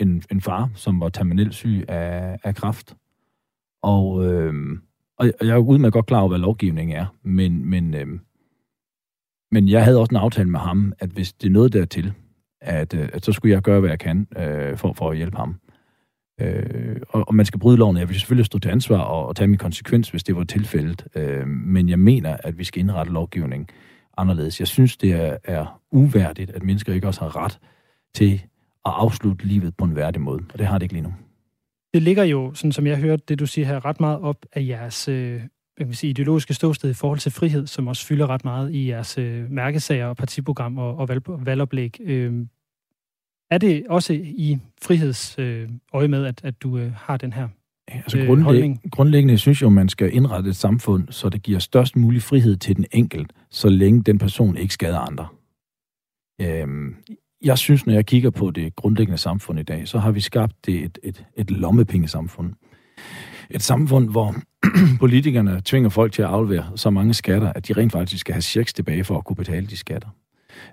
en, 0.00 0.22
en 0.30 0.40
far, 0.40 0.70
som 0.74 1.00
var 1.00 1.08
terminelt 1.08 1.54
syg 1.54 1.84
af, 1.88 2.38
af 2.44 2.54
kræft. 2.54 2.96
Og, 3.82 4.24
øh, 4.24 4.54
og 5.18 5.26
jeg 5.40 5.48
er 5.48 5.56
udmærket 5.56 5.92
godt 5.92 6.06
klar 6.06 6.20
over, 6.20 6.28
hvad 6.28 6.38
lovgivningen 6.38 6.96
er, 6.96 7.06
men, 7.22 7.70
men, 7.70 7.94
øh, 7.94 8.06
men 9.50 9.68
jeg 9.68 9.84
havde 9.84 9.98
også 9.98 10.10
en 10.10 10.16
aftale 10.16 10.48
med 10.48 10.60
ham, 10.60 10.92
at 10.98 11.10
hvis 11.10 11.32
det 11.32 11.46
er 11.46 11.52
noget 11.52 11.72
dertil, 11.72 12.12
at, 12.60 12.94
øh, 12.94 13.08
at 13.12 13.24
så 13.24 13.32
skulle 13.32 13.54
jeg 13.54 13.62
gøre, 13.62 13.80
hvad 13.80 13.90
jeg 13.90 13.98
kan 13.98 14.26
øh, 14.36 14.76
for, 14.76 14.92
for 14.92 15.10
at 15.10 15.16
hjælpe 15.16 15.36
ham. 15.36 15.60
Øh, 16.40 16.96
og, 17.08 17.28
og 17.28 17.34
man 17.34 17.46
skal 17.46 17.60
bryde 17.60 17.76
loven. 17.76 17.96
Jeg 17.96 18.08
vil 18.08 18.20
selvfølgelig 18.20 18.46
stå 18.46 18.58
til 18.58 18.68
ansvar 18.68 18.98
og, 18.98 19.26
og 19.26 19.36
tage 19.36 19.48
min 19.48 19.58
konsekvens, 19.58 20.10
hvis 20.10 20.24
det 20.24 20.36
var 20.36 20.44
tilfældet. 20.44 21.06
Øh, 21.14 21.46
men 21.46 21.88
jeg 21.88 21.98
mener, 21.98 22.36
at 22.44 22.58
vi 22.58 22.64
skal 22.64 22.80
indrette 22.80 23.12
lovgivningen 23.12 23.68
anderledes. 24.16 24.60
Jeg 24.60 24.68
synes, 24.68 24.96
det 24.96 25.12
er, 25.12 25.36
er 25.44 25.80
uværdigt, 25.90 26.50
at 26.50 26.62
mennesker 26.62 26.92
ikke 26.92 27.06
også 27.06 27.20
har 27.20 27.36
ret 27.36 27.58
til 28.14 28.42
at 28.84 28.92
afslutte 28.96 29.46
livet 29.46 29.76
på 29.76 29.84
en 29.84 29.96
værdig 29.96 30.20
måde, 30.20 30.44
og 30.52 30.58
det 30.58 30.66
har 30.66 30.78
det 30.78 30.82
ikke 30.82 30.94
lige 30.94 31.02
nu. 31.02 31.14
Det 31.94 32.02
ligger 32.02 32.24
jo, 32.24 32.54
sådan 32.54 32.72
som 32.72 32.86
jeg 32.86 32.96
hørte 32.96 33.22
det, 33.28 33.38
du 33.38 33.46
siger 33.46 33.66
her, 33.66 33.84
ret 33.84 34.00
meget 34.00 34.20
op 34.20 34.46
af 34.52 34.66
jeres 34.66 35.08
øh, 35.08 35.42
jeg 35.78 35.88
vil 35.88 35.96
sige, 35.96 36.10
ideologiske 36.10 36.54
ståsted 36.54 36.90
i 36.90 36.94
forhold 36.94 37.18
til 37.18 37.32
frihed, 37.32 37.66
som 37.66 37.88
også 37.88 38.06
fylder 38.06 38.26
ret 38.26 38.44
meget 38.44 38.74
i 38.74 38.88
jeres 38.88 39.18
øh, 39.18 39.50
mærkesager 39.50 40.06
og 40.06 40.16
partiprogram 40.16 40.78
og, 40.78 40.96
og 40.96 41.08
valg, 41.08 41.22
valgoplæg. 41.26 42.00
Øh, 42.00 42.46
er 43.50 43.58
det 43.58 43.86
også 43.88 44.12
i 44.12 44.58
frihedsøje 44.82 46.04
øh, 46.04 46.10
med, 46.10 46.26
at, 46.26 46.40
at 46.44 46.62
du 46.62 46.78
øh, 46.78 46.92
har 46.92 47.16
den 47.16 47.32
her 47.32 47.48
Altså 47.88 48.18
øh, 48.18 48.26
grundlæggende, 48.26 48.90
grundlæggende 48.90 49.38
synes 49.38 49.62
jeg, 49.62 49.66
at 49.66 49.72
man 49.72 49.88
skal 49.88 50.14
indrette 50.14 50.50
et 50.50 50.56
samfund, 50.56 51.08
så 51.10 51.28
det 51.28 51.42
giver 51.42 51.58
størst 51.58 51.96
mulig 51.96 52.22
frihed 52.22 52.56
til 52.56 52.76
den 52.76 52.86
enkelt, 52.92 53.32
så 53.50 53.68
længe 53.68 54.02
den 54.02 54.18
person 54.18 54.56
ikke 54.56 54.74
skader 54.74 54.98
andre. 54.98 55.26
Øhm, 56.40 56.96
jeg 57.44 57.58
synes, 57.58 57.86
når 57.86 57.94
jeg 57.94 58.06
kigger 58.06 58.30
på 58.30 58.50
det 58.50 58.76
grundlæggende 58.76 59.18
samfund 59.18 59.60
i 59.60 59.62
dag, 59.62 59.88
så 59.88 59.98
har 59.98 60.10
vi 60.10 60.20
skabt 60.20 60.66
det 60.66 60.84
et, 60.84 60.98
et, 61.02 61.24
et 61.36 61.50
lommepengesamfund. 61.50 62.52
Et 63.50 63.62
samfund, 63.62 64.10
hvor 64.10 64.34
politikerne 65.00 65.62
tvinger 65.64 65.88
folk 65.88 66.12
til 66.12 66.22
at 66.22 66.28
aflevere 66.28 66.66
så 66.76 66.90
mange 66.90 67.14
skatter, 67.14 67.52
at 67.52 67.68
de 67.68 67.72
rent 67.72 67.92
faktisk 67.92 68.20
skal 68.20 68.34
have 68.34 68.42
checks 68.42 68.72
tilbage 68.72 69.04
for 69.04 69.18
at 69.18 69.24
kunne 69.24 69.36
betale 69.36 69.66
de 69.66 69.76
skatter. 69.76 70.08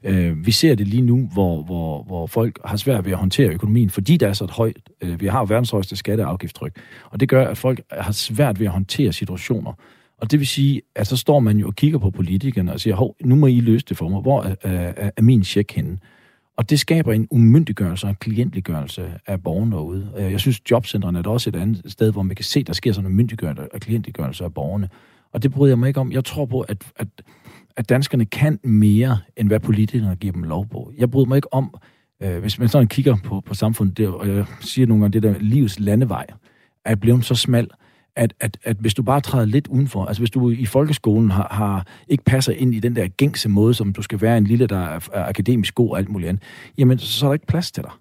Øh, 0.03 0.45
vi 0.45 0.51
ser 0.51 0.75
det 0.75 0.87
lige 0.87 1.01
nu, 1.01 1.29
hvor, 1.33 1.63
hvor, 1.63 2.03
hvor 2.03 2.27
folk 2.27 2.59
har 2.65 2.77
svært 2.77 3.05
ved 3.05 3.11
at 3.11 3.17
håndtere 3.17 3.49
økonomien, 3.49 3.89
fordi 3.89 4.17
der 4.17 4.27
er 4.27 4.33
så 4.33 4.43
et 4.43 4.51
højt, 4.51 4.89
øh, 5.01 5.21
vi 5.21 5.27
har 5.27 5.45
verdens 5.45 5.71
højeste 5.71 5.95
skatteafgiftstryk, 5.95 6.79
og 7.05 7.19
det 7.19 7.29
gør, 7.29 7.47
at 7.47 7.57
folk 7.57 7.81
har 7.91 8.11
svært 8.11 8.59
ved 8.59 8.67
at 8.67 8.73
håndtere 8.73 9.13
situationer. 9.13 9.73
Og 10.17 10.31
det 10.31 10.39
vil 10.39 10.47
sige, 10.47 10.81
at 10.95 11.07
så 11.07 11.17
står 11.17 11.39
man 11.39 11.57
jo 11.57 11.67
og 11.67 11.75
kigger 11.75 11.99
på 11.99 12.11
politikerne 12.11 12.73
og 12.73 12.79
siger, 12.79 12.95
hov, 12.95 13.15
nu 13.21 13.35
må 13.35 13.47
I 13.47 13.59
løse 13.59 13.85
det 13.89 13.97
for 13.97 14.09
mig. 14.09 14.21
Hvor 14.21 14.43
er, 14.43 14.55
er, 14.61 15.11
er 15.17 15.21
min 15.21 15.43
check 15.43 15.75
henne? 15.75 15.97
Og 16.59 16.69
det 16.69 16.79
skaber 16.79 17.13
en 17.13 17.27
umyndiggørelse 17.31 18.05
og 18.05 18.09
en 18.09 18.15
klientliggørelse 18.15 19.13
af 19.27 19.43
borgerne 19.43 19.71
derude. 19.71 20.11
Øh, 20.17 20.31
jeg 20.31 20.39
synes, 20.39 20.71
jobcentrene 20.71 21.19
er 21.19 21.29
også 21.29 21.49
et 21.49 21.55
andet 21.55 21.91
sted, 21.91 22.11
hvor 22.11 22.21
man 22.21 22.35
kan 22.35 22.45
se, 22.45 22.63
der 22.63 22.73
sker 22.73 22.91
sådan 22.91 23.11
en 23.11 23.15
myndiggørelse 23.15 23.73
og 23.73 23.79
klientliggørelse 23.79 24.43
af 24.43 24.53
borgerne. 24.53 24.89
Og 25.33 25.43
det 25.43 25.51
bryder 25.51 25.71
jeg 25.71 25.79
mig 25.79 25.87
ikke 25.87 25.99
om. 25.99 26.11
Jeg 26.11 26.25
tror 26.25 26.45
på, 26.45 26.61
at, 26.61 26.83
at, 26.95 27.07
at 27.77 27.89
danskerne 27.89 28.25
kan 28.25 28.59
mere, 28.63 29.19
end 29.37 29.47
hvad 29.47 29.59
politikerne 29.59 30.15
giver 30.15 30.33
dem 30.33 30.43
lov 30.43 30.67
på. 30.67 30.91
Jeg 30.97 31.11
bryder 31.11 31.27
mig 31.27 31.35
ikke 31.35 31.53
om, 31.53 31.75
øh, 32.23 32.39
hvis 32.39 32.59
man 32.59 32.69
sådan 32.69 32.87
kigger 32.87 33.17
på, 33.23 33.41
på 33.45 33.53
samfundet, 33.53 33.97
det, 33.97 34.07
og 34.07 34.27
jeg 34.27 34.45
siger 34.61 34.87
nogle 34.87 35.03
gange, 35.03 35.13
det 35.13 35.23
der 35.23 35.39
livs 35.39 35.79
landevej, 35.79 36.25
er 36.85 36.95
blevet 36.95 37.25
så 37.25 37.35
smal, 37.35 37.67
at, 38.15 38.33
at, 38.39 38.57
at 38.63 38.77
hvis 38.79 38.93
du 38.93 39.03
bare 39.03 39.21
træder 39.21 39.45
lidt 39.45 39.67
udenfor, 39.67 40.05
altså 40.05 40.21
hvis 40.21 40.31
du 40.31 40.49
i 40.49 40.65
folkeskolen 40.65 41.31
har, 41.31 41.47
har 41.51 41.87
ikke 42.07 42.23
passer 42.23 42.53
ind 42.53 42.75
i 42.75 42.79
den 42.79 42.95
der 42.95 43.07
gængse 43.07 43.49
måde, 43.49 43.73
som 43.73 43.93
du 43.93 44.01
skal 44.01 44.21
være 44.21 44.37
en 44.37 44.43
lille, 44.43 44.67
der 44.67 44.77
er, 44.77 44.99
er 45.13 45.25
akademisk 45.25 45.75
god 45.75 45.89
og 45.89 45.97
alt 45.97 46.09
muligt 46.09 46.29
andet, 46.29 46.43
jamen 46.77 46.97
så 46.97 47.25
er 47.25 47.29
der 47.29 47.33
ikke 47.33 47.47
plads 47.47 47.71
til 47.71 47.83
dig. 47.83 47.91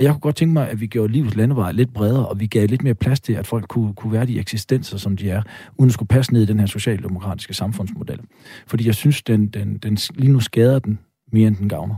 Og 0.00 0.04
jeg 0.04 0.12
kunne 0.12 0.20
godt 0.20 0.36
tænke 0.36 0.52
mig, 0.52 0.70
at 0.70 0.80
vi 0.80 0.86
gjorde 0.86 1.12
livets 1.12 1.36
landevej 1.36 1.72
lidt 1.72 1.92
bredere, 1.94 2.28
og 2.28 2.40
vi 2.40 2.46
gav 2.46 2.66
lidt 2.66 2.82
mere 2.82 2.94
plads 2.94 3.20
til, 3.20 3.32
at 3.32 3.46
folk 3.46 3.68
kunne, 3.68 3.94
kunne 3.94 4.12
være 4.12 4.26
de 4.26 4.38
eksistenser, 4.38 4.98
som 4.98 5.16
de 5.16 5.30
er, 5.30 5.42
uden 5.78 5.88
at 5.88 5.94
skulle 5.94 6.08
passe 6.08 6.32
ned 6.32 6.42
i 6.42 6.46
den 6.46 6.60
her 6.60 6.66
socialdemokratiske 6.66 7.54
samfundsmodel. 7.54 8.20
Fordi 8.66 8.86
jeg 8.86 8.94
synes, 8.94 9.22
den, 9.22 9.46
den, 9.48 9.78
den 9.78 9.98
lige 10.14 10.32
nu 10.32 10.40
skader 10.40 10.78
den 10.78 10.98
mere, 11.32 11.48
end 11.48 11.56
den 11.56 11.68
gavner. 11.68 11.94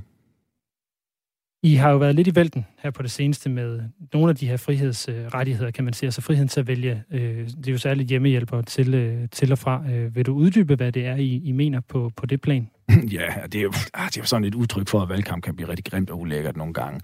I 1.65 1.75
har 1.75 1.91
jo 1.91 1.97
været 1.97 2.15
lidt 2.15 2.29
i 2.29 2.35
vælten 2.35 2.67
her 2.79 2.91
på 2.91 3.03
det 3.03 3.11
seneste 3.11 3.51
med 3.51 3.81
nogle 4.13 4.31
af 4.31 4.37
de 4.37 4.49
her 4.49 4.57
frihedsrettigheder, 4.57 5.71
kan 5.71 5.85
man 5.85 5.95
sige. 5.95 6.07
Altså 6.07 6.21
friheden 6.21 6.49
til 6.49 6.61
at 6.61 6.67
vælge, 6.67 7.03
øh, 7.11 7.47
det 7.49 7.69
er 7.69 7.73
jo 7.73 7.79
særligt 7.79 8.09
hjemmehjælper 8.09 8.63
til, 8.63 8.95
øh, 8.95 9.29
til 9.33 9.53
og 9.53 9.59
fra. 9.59 9.83
Øh, 9.91 10.17
vil 10.17 10.27
du 10.27 10.35
uddybe, 10.35 10.75
hvad 10.75 10.93
det 10.93 11.07
er, 11.07 11.17
I, 11.17 11.43
I 11.45 11.53
mener 11.53 11.81
på, 11.81 12.11
på 12.17 12.27
det 12.27 12.41
plan? 12.41 12.71
Ja, 13.13 13.27
det 13.53 13.55
er, 13.55 13.63
jo, 13.63 13.73
ah, 13.95 14.07
det 14.07 14.17
er 14.17 14.21
jo 14.21 14.25
sådan 14.25 14.45
et 14.45 14.55
udtryk 14.55 14.89
for, 14.89 15.01
at 15.01 15.09
valgkamp 15.09 15.45
kan 15.45 15.57
blive 15.57 15.69
rigtig 15.69 15.85
grimt 15.85 16.11
og 16.11 16.21
ulækkert 16.21 16.57
nogle 16.57 16.75
gange. 16.75 17.01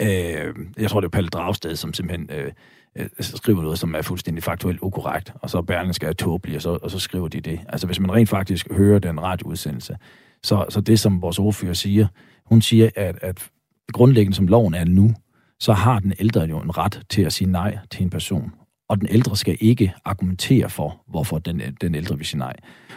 Øh, 0.00 0.54
jeg 0.78 0.90
tror, 0.90 1.00
det 1.00 1.06
er 1.06 1.10
Palle 1.10 1.28
Dragsted, 1.28 1.76
som 1.76 1.94
simpelthen 1.94 2.30
øh, 2.32 2.52
øh 2.96 3.08
skriver 3.20 3.62
noget, 3.62 3.78
som 3.78 3.94
er 3.94 4.02
fuldstændig 4.02 4.42
faktuelt 4.42 4.78
ukorrekt, 4.82 5.32
og 5.34 5.50
så 5.50 5.62
Berlingske 5.62 6.04
skal 6.04 6.16
tåbelige, 6.16 6.58
og 6.58 6.62
så, 6.62 6.78
og 6.82 6.90
så 6.90 6.98
skriver 6.98 7.28
de 7.28 7.40
det. 7.40 7.60
Altså, 7.68 7.86
hvis 7.86 8.00
man 8.00 8.12
rent 8.12 8.28
faktisk 8.28 8.72
hører 8.72 8.98
den 8.98 9.22
radioudsendelse, 9.22 9.96
så, 10.42 10.64
så 10.68 10.80
det, 10.80 11.00
som 11.00 11.22
vores 11.22 11.38
ordfører 11.38 11.72
siger, 11.72 12.06
hun 12.44 12.62
siger, 12.62 12.90
at, 12.96 13.18
at 13.22 13.50
grundlæggende 13.92 14.36
som 14.36 14.46
loven 14.46 14.74
er 14.74 14.84
nu, 14.84 15.14
så 15.60 15.72
har 15.72 15.98
den 15.98 16.12
ældre 16.20 16.40
jo 16.40 16.60
en 16.60 16.78
ret 16.78 17.02
til 17.10 17.22
at 17.22 17.32
sige 17.32 17.50
nej 17.50 17.78
til 17.90 18.02
en 18.02 18.10
person. 18.10 18.52
Og 18.88 19.00
den 19.00 19.08
ældre 19.10 19.36
skal 19.36 19.56
ikke 19.60 19.94
argumentere 20.04 20.70
for, 20.70 21.02
hvorfor 21.08 21.38
den, 21.38 21.62
den 21.80 21.94
ældre 21.94 22.16
vil 22.16 22.26
sige 22.26 22.38
nej. 22.38 22.56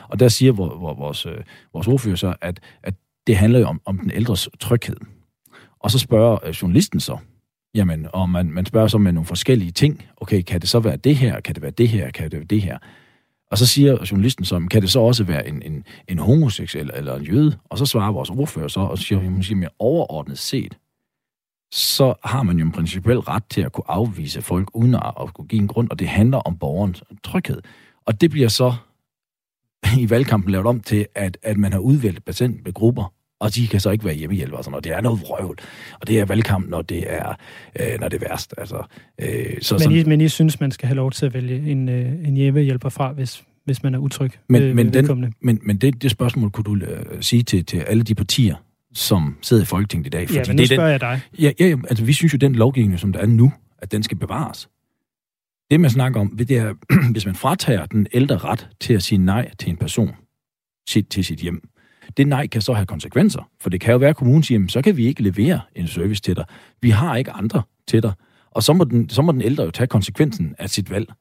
Og 0.09 0.19
der 0.19 0.27
siger 0.27 0.51
vores, 0.51 1.25
øh, 1.25 1.37
vores 1.73 1.87
ordfører 1.87 2.15
så, 2.15 2.35
at, 2.41 2.59
at 2.83 2.93
det 3.27 3.37
handler 3.37 3.59
jo 3.59 3.65
om, 3.65 3.81
om 3.85 3.99
den 3.99 4.11
ældres 4.11 4.49
tryghed. 4.59 4.95
Og 5.79 5.91
så 5.91 5.99
spørger 5.99 6.47
øh, 6.47 6.51
journalisten 6.51 6.99
så, 6.99 7.17
jamen, 7.75 8.07
og 8.13 8.29
man, 8.29 8.51
man 8.51 8.65
spørger 8.65 8.87
så 8.87 8.97
med 8.97 9.11
nogle 9.11 9.27
forskellige 9.27 9.71
ting. 9.71 10.05
Okay, 10.17 10.41
kan 10.41 10.61
det 10.61 10.69
så 10.69 10.79
være 10.79 10.95
det 10.95 11.15
her? 11.15 11.39
Kan 11.39 11.55
det 11.55 11.61
være 11.61 11.71
det 11.71 11.87
her? 11.87 12.11
Kan 12.11 12.23
det 12.23 12.39
være 12.39 12.43
det 12.43 12.61
her? 12.61 12.77
Og 13.51 13.57
så 13.57 13.65
siger 13.65 14.05
journalisten 14.11 14.45
så, 14.45 14.67
kan 14.71 14.81
det 14.81 14.91
så 14.91 14.99
også 14.99 15.23
være 15.23 15.47
en, 15.47 15.61
en, 15.61 15.83
en 16.07 16.19
homoseksuel 16.19 16.91
eller 16.93 17.15
en 17.15 17.23
jøde? 17.23 17.57
Og 17.69 17.77
så 17.77 17.85
svarer 17.85 18.11
vores 18.11 18.29
ordfører 18.29 18.67
så, 18.67 18.79
og 18.79 18.97
siger, 18.97 19.21
jamen, 19.21 19.43
siger 19.43 19.57
mere 19.57 19.69
overordnet 19.79 20.39
set, 20.39 20.77
så 21.73 22.13
har 22.23 22.43
man 22.43 22.57
jo 22.57 22.65
en 22.65 22.71
principiel 22.71 23.19
ret 23.19 23.43
til 23.49 23.61
at 23.61 23.71
kunne 23.71 23.91
afvise 23.91 24.41
folk 24.41 24.69
uden 24.73 24.95
at, 24.95 25.13
at 25.21 25.33
kunne 25.33 25.47
give 25.47 25.61
en 25.61 25.67
grund, 25.67 25.89
og 25.89 25.99
det 25.99 26.07
handler 26.07 26.37
om 26.37 26.57
borgerens 26.57 27.03
tryghed. 27.23 27.61
Og 28.05 28.21
det 28.21 28.31
bliver 28.31 28.47
så 28.47 28.73
i 29.99 30.09
valgkampen 30.09 30.51
lavet 30.51 30.67
om 30.67 30.79
til, 30.79 31.07
at, 31.15 31.37
at 31.41 31.57
man 31.57 31.71
har 31.71 31.79
udvalgt 31.79 32.25
bestemte 32.25 32.71
grupper, 32.71 33.13
og 33.39 33.55
de 33.55 33.67
kan 33.67 33.79
så 33.79 33.89
ikke 33.89 34.05
være 34.05 34.13
hjemmehjælper 34.13 34.57
og 34.57 34.63
sådan 34.63 34.71
noget. 34.71 34.83
Det 34.83 34.91
er 34.91 35.01
noget 35.01 35.21
vrøvl, 35.21 35.57
og 36.01 36.07
det 36.07 36.19
er 36.19 36.25
valgkamp, 36.25 36.69
når 36.69 36.81
det 36.81 37.13
er, 37.13 37.33
øh, 37.79 37.99
når 37.99 38.09
det 38.09 38.23
er 38.23 38.29
værst. 38.29 38.53
Altså, 38.57 38.83
øh, 39.21 39.27
så, 39.61 39.75
men, 39.75 39.79
sådan, 39.79 39.97
I, 39.97 40.03
men 40.03 40.21
I 40.21 40.29
synes, 40.29 40.59
man 40.59 40.71
skal 40.71 40.87
have 40.87 40.95
lov 40.95 41.11
til 41.11 41.25
at 41.25 41.33
vælge 41.33 41.71
en, 41.71 41.89
øh, 41.89 42.27
en 42.27 42.35
hjemmehjælper 42.35 42.89
fra, 42.89 43.11
hvis, 43.11 43.43
hvis 43.65 43.83
man 43.83 43.95
er 43.95 43.99
utryg 43.99 44.31
men, 44.49 44.63
øh, 44.63 44.75
men, 44.75 44.93
den, 44.93 45.33
men, 45.41 45.59
men 45.63 45.77
det, 45.77 46.01
det 46.01 46.11
spørgsmål 46.11 46.51
kunne 46.51 46.63
du 46.63 46.85
øh, 46.85 47.21
sige 47.21 47.43
til, 47.43 47.65
til 47.65 47.77
alle 47.77 48.03
de 48.03 48.15
partier, 48.15 48.55
som 48.93 49.37
sidder 49.41 49.63
i 49.63 49.65
Folketinget 49.65 50.07
i 50.07 50.09
dag. 50.09 50.27
Fordi 50.27 50.39
ja, 50.39 50.43
men 50.47 50.55
nu 50.55 50.61
det 50.61 50.69
spørger 50.69 50.97
den, 50.97 51.07
jeg 51.07 51.21
dig. 51.39 51.41
Ja, 51.43 51.51
ja, 51.59 51.75
altså 51.89 52.05
vi 52.05 52.13
synes 52.13 52.33
jo, 52.33 52.37
den 52.37 52.55
lovgivning, 52.55 52.99
som 52.99 53.13
der 53.13 53.19
er 53.19 53.25
nu, 53.25 53.53
at 53.77 53.91
den 53.91 54.03
skal 54.03 54.17
bevares. 54.17 54.69
Det, 55.71 55.79
man 55.79 55.89
snakker 55.89 56.19
om, 56.19 56.37
det 56.37 56.51
er, 56.51 56.73
hvis 57.11 57.25
man 57.25 57.35
fratager 57.35 57.85
den 57.85 58.07
ældre 58.13 58.37
ret 58.37 58.69
til 58.79 58.93
at 58.93 59.03
sige 59.03 59.19
nej 59.19 59.51
til 59.59 59.69
en 59.69 59.77
person 59.77 60.11
sit, 60.89 61.07
til 61.07 61.25
sit 61.25 61.39
hjem, 61.39 61.69
det 62.17 62.27
nej 62.27 62.47
kan 62.47 62.61
så 62.61 62.73
have 62.73 62.85
konsekvenser. 62.85 63.49
For 63.61 63.69
det 63.69 63.81
kan 63.81 63.91
jo 63.91 63.97
være, 63.97 64.09
at 64.09 64.15
kommunen 64.15 64.43
siger, 64.43 64.67
så 64.67 64.81
kan 64.81 64.97
vi 64.97 65.05
ikke 65.05 65.23
levere 65.23 65.61
en 65.75 65.87
service 65.87 66.21
til 66.21 66.35
dig. 66.35 66.45
Vi 66.81 66.89
har 66.89 67.15
ikke 67.15 67.31
andre 67.31 67.61
til 67.87 68.03
dig. 68.03 68.13
Og 68.51 68.63
så 68.63 68.73
må 68.73 68.83
den, 68.83 69.09
så 69.09 69.21
må 69.21 69.31
den 69.31 69.41
ældre 69.41 69.63
jo 69.63 69.71
tage 69.71 69.87
konsekvensen 69.87 70.55
af 70.59 70.69
sit 70.69 70.89
valg. 70.89 71.13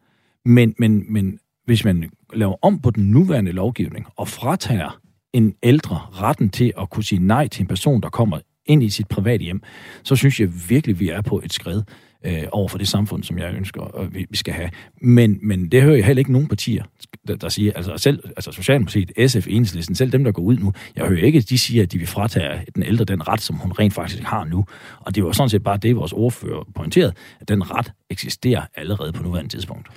Men, 0.44 0.74
men, 0.78 1.12
men 1.12 1.38
hvis 1.64 1.84
man 1.84 2.10
laver 2.34 2.56
om 2.62 2.80
på 2.80 2.90
den 2.90 3.10
nuværende 3.10 3.52
lovgivning 3.52 4.06
og 4.16 4.28
fratager 4.28 5.00
en 5.32 5.54
ældre 5.62 5.96
retten 5.96 6.50
til 6.50 6.72
at 6.80 6.90
kunne 6.90 7.04
sige 7.04 7.26
nej 7.26 7.48
til 7.48 7.60
en 7.62 7.66
person, 7.66 8.00
der 8.00 8.08
kommer 8.08 8.38
ind 8.66 8.82
i 8.82 8.88
sit 8.88 9.08
private 9.08 9.44
hjem, 9.44 9.62
så 10.02 10.16
synes 10.16 10.40
jeg 10.40 10.48
virkelig, 10.68 11.00
vi 11.00 11.08
er 11.08 11.20
på 11.20 11.40
et 11.44 11.52
skridt 11.52 11.84
øh, 12.26 12.42
over 12.52 12.68
for 12.68 12.78
det 12.78 12.88
samfund, 12.88 13.22
som 13.22 13.38
jeg 13.38 13.54
ønsker, 13.54 13.82
at 13.82 14.14
vi, 14.14 14.26
vi 14.30 14.36
skal 14.36 14.54
have. 14.54 14.70
Men, 15.00 15.38
men 15.42 15.68
det 15.68 15.82
hører 15.82 15.96
jeg 15.96 16.06
heller 16.06 16.18
ikke 16.18 16.32
nogen 16.32 16.48
partier, 16.48 16.84
der, 17.28 17.36
der 17.36 17.48
siger, 17.48 17.72
altså 17.76 17.96
selv 17.96 18.22
altså 18.36 18.52
Socialdemokratiet, 18.52 19.30
SF, 19.30 19.46
Enhedslisten, 19.48 19.94
selv 19.94 20.12
dem, 20.12 20.24
der 20.24 20.32
går 20.32 20.42
ud 20.42 20.56
nu, 20.56 20.72
jeg 20.96 21.06
hører 21.06 21.24
ikke, 21.24 21.38
at 21.38 21.48
de 21.48 21.58
siger, 21.58 21.82
at 21.82 21.92
de 21.92 21.98
vil 21.98 22.06
fratage 22.06 22.66
den 22.74 22.82
ældre 22.82 23.04
den 23.04 23.28
ret, 23.28 23.40
som 23.40 23.56
hun 23.56 23.72
rent 23.72 23.94
faktisk 23.94 24.22
har 24.22 24.44
nu. 24.44 24.64
Og 25.00 25.14
det 25.14 25.24
var 25.24 25.32
sådan 25.32 25.48
set 25.48 25.62
bare 25.62 25.76
det, 25.76 25.96
vores 25.96 26.12
ordfører 26.12 26.68
pointerede, 26.74 27.12
at 27.40 27.48
den 27.48 27.70
ret 27.70 27.92
eksisterer 28.10 28.62
allerede 28.74 29.12
på 29.12 29.22
nuværende 29.22 29.50
tidspunkt. 29.50 29.88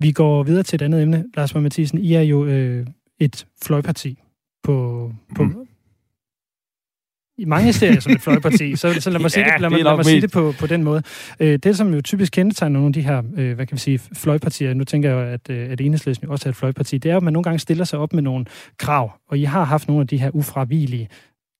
Vi 0.00 0.12
går 0.12 0.42
videre 0.42 0.62
til 0.62 0.76
et 0.76 0.82
andet 0.82 1.02
emne. 1.02 1.24
Lars 1.36 1.54
Mathisen, 1.54 1.98
I 1.98 2.12
er 2.12 2.20
jo 2.20 2.46
øh, 2.46 2.86
et 3.20 3.46
fløjparti 3.62 4.22
på, 4.62 5.10
på 5.36 5.42
mm. 5.42 5.66
i 7.38 7.44
mange 7.44 7.72
steder 7.72 8.00
som 8.00 8.12
et 8.12 8.20
fløjparti, 8.20 8.76
så, 8.76 9.00
så 9.00 9.10
lad 9.10 9.20
mig, 9.20 9.24
ja, 9.24 9.28
sige, 9.28 9.44
det, 9.44 9.60
lad 9.60 9.70
mig, 9.70 9.84
lad 9.84 9.96
mig 9.96 10.04
sige 10.04 10.20
det 10.20 10.32
på, 10.32 10.52
på 10.60 10.66
den 10.66 10.84
måde. 10.84 11.02
Øh, 11.40 11.58
det, 11.58 11.76
som 11.76 11.94
jo 11.94 12.00
typisk 12.00 12.32
kendetegner 12.32 12.72
nogle 12.72 12.86
af 12.86 12.92
de 12.92 13.02
her, 13.02 13.22
øh, 13.36 13.54
hvad 13.54 13.66
kan 13.66 13.74
vi 13.74 13.80
sige, 13.80 13.98
fløjpartier, 13.98 14.74
nu 14.74 14.84
tænker 14.84 15.08
jeg 15.08 15.16
jo, 15.16 15.32
at, 15.32 15.50
øh, 15.50 15.70
at 15.70 15.80
Enhedslisten 15.80 16.26
jo 16.26 16.32
også 16.32 16.48
er 16.48 16.50
et 16.50 16.56
fløjparti, 16.56 16.98
det 16.98 17.08
er 17.08 17.12
jo, 17.12 17.16
at 17.16 17.22
man 17.22 17.32
nogle 17.32 17.44
gange 17.44 17.58
stiller 17.58 17.84
sig 17.84 17.98
op 17.98 18.12
med 18.12 18.22
nogle 18.22 18.46
krav, 18.78 19.12
og 19.28 19.38
I 19.38 19.44
har 19.44 19.64
haft 19.64 19.88
nogle 19.88 20.00
af 20.00 20.06
de 20.06 20.18
her 20.18 20.30
ufravigelige 20.30 21.08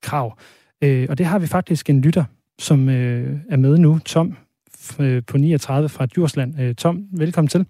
krav. 0.02 0.38
Øh, 0.84 1.06
og 1.10 1.18
det 1.18 1.26
har 1.26 1.38
vi 1.38 1.46
faktisk 1.46 1.90
en 1.90 2.00
lytter, 2.00 2.24
som 2.58 2.88
øh, 2.88 3.38
er 3.50 3.56
med 3.56 3.78
nu, 3.78 3.98
Tom, 3.98 4.36
øh, 5.00 5.22
på 5.26 5.38
39 5.38 5.88
fra 5.88 6.06
Djursland. 6.06 6.60
Øh, 6.60 6.74
Tom, 6.74 7.06
velkommen 7.12 7.48
til. 7.48 7.66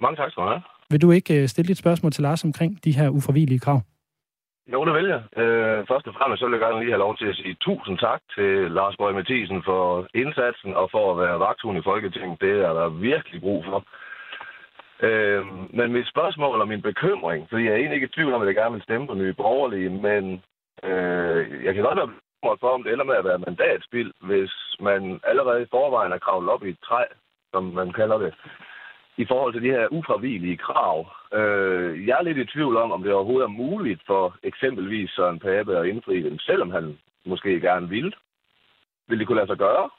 Mange 0.00 0.16
tak 0.16 0.30
skal 0.30 0.42
du 0.42 0.48
have. 0.48 0.62
Vil 0.90 1.02
du 1.02 1.10
ikke 1.10 1.42
øh, 1.42 1.48
stille 1.48 1.70
et 1.70 1.78
spørgsmål 1.78 2.12
til 2.12 2.22
Lars 2.22 2.44
omkring 2.44 2.84
de 2.84 2.92
her 2.98 3.08
ufravigelige 3.08 3.60
krav? 3.60 3.80
Jo, 4.72 4.84
det 4.84 4.94
vil 4.94 5.08
jeg. 5.14 5.22
Øh, 5.42 5.86
først 5.90 6.06
og 6.08 6.14
fremmest 6.14 6.40
så 6.40 6.46
vil 6.46 6.56
jeg 6.56 6.64
gerne 6.66 6.80
lige 6.80 6.94
have 6.94 7.04
lov 7.06 7.16
til 7.16 7.26
at 7.26 7.36
sige 7.36 7.56
tusind 7.60 7.98
tak 7.98 8.20
til 8.34 8.50
Lars 8.70 8.96
Borg 8.96 9.14
Mathisen 9.14 9.62
for 9.64 10.06
indsatsen 10.14 10.74
og 10.74 10.86
for 10.90 11.04
at 11.12 11.18
være 11.22 11.40
vagthund 11.40 11.78
i 11.78 11.86
Folketinget. 11.90 12.40
Det 12.40 12.54
er 12.68 12.72
der 12.80 12.88
virkelig 12.88 13.40
brug 13.40 13.64
for. 13.64 13.78
Øh, 15.08 15.42
men 15.78 15.92
mit 15.92 16.08
spørgsmål 16.08 16.60
og 16.60 16.68
min 16.68 16.82
bekymring, 16.82 17.46
fordi 17.50 17.64
jeg 17.64 17.72
er 17.72 17.76
egentlig 17.76 17.96
ikke 17.96 18.10
i 18.10 18.16
tvivl 18.16 18.34
om, 18.34 18.42
at 18.42 18.46
jeg 18.48 18.54
gerne 18.54 18.74
vil 18.74 18.82
stemme 18.82 19.06
på 19.06 19.14
nye 19.14 19.34
borgerlige, 19.42 19.90
men 20.08 20.42
øh, 20.88 21.64
jeg 21.64 21.74
kan 21.74 21.82
godt 21.82 21.98
være 22.00 22.12
bekymret 22.14 22.60
for, 22.60 22.70
om 22.74 22.82
det 22.82 22.92
ender 22.92 23.04
med 23.04 23.14
at 23.14 23.24
være 23.24 23.44
mandatspil, 23.46 24.12
hvis 24.20 24.52
man 24.80 25.20
allerede 25.24 25.62
i 25.62 25.72
forvejen 25.74 26.12
er 26.12 26.18
kravlet 26.18 26.50
op 26.50 26.64
i 26.64 26.68
et 26.68 26.84
træ, 26.88 27.04
som 27.52 27.64
man 27.64 27.92
kalder 27.92 28.18
det, 28.18 28.34
i 29.16 29.24
forhold 29.28 29.52
til 29.52 29.62
de 29.62 29.70
her 29.76 29.86
ufravigelige 29.92 30.56
krav. 30.56 30.96
Øh, 31.38 32.06
jeg 32.06 32.16
er 32.18 32.22
lidt 32.22 32.38
i 32.38 32.44
tvivl 32.44 32.76
om, 32.76 32.92
om 32.92 33.02
det 33.02 33.12
overhovedet 33.12 33.44
er 33.44 33.58
muligt 33.64 34.00
for 34.06 34.36
eksempelvis 34.42 35.10
Søren 35.10 35.38
Pape 35.38 35.78
at 35.78 35.86
indfri 35.86 36.22
dem, 36.22 36.38
selvom 36.38 36.70
han 36.70 36.98
måske 37.26 37.60
gerne 37.60 37.88
vil. 37.88 38.14
Vil 39.08 39.18
det 39.18 39.26
kunne 39.26 39.36
lade 39.36 39.46
sig 39.46 39.58
gøre? 39.58 39.90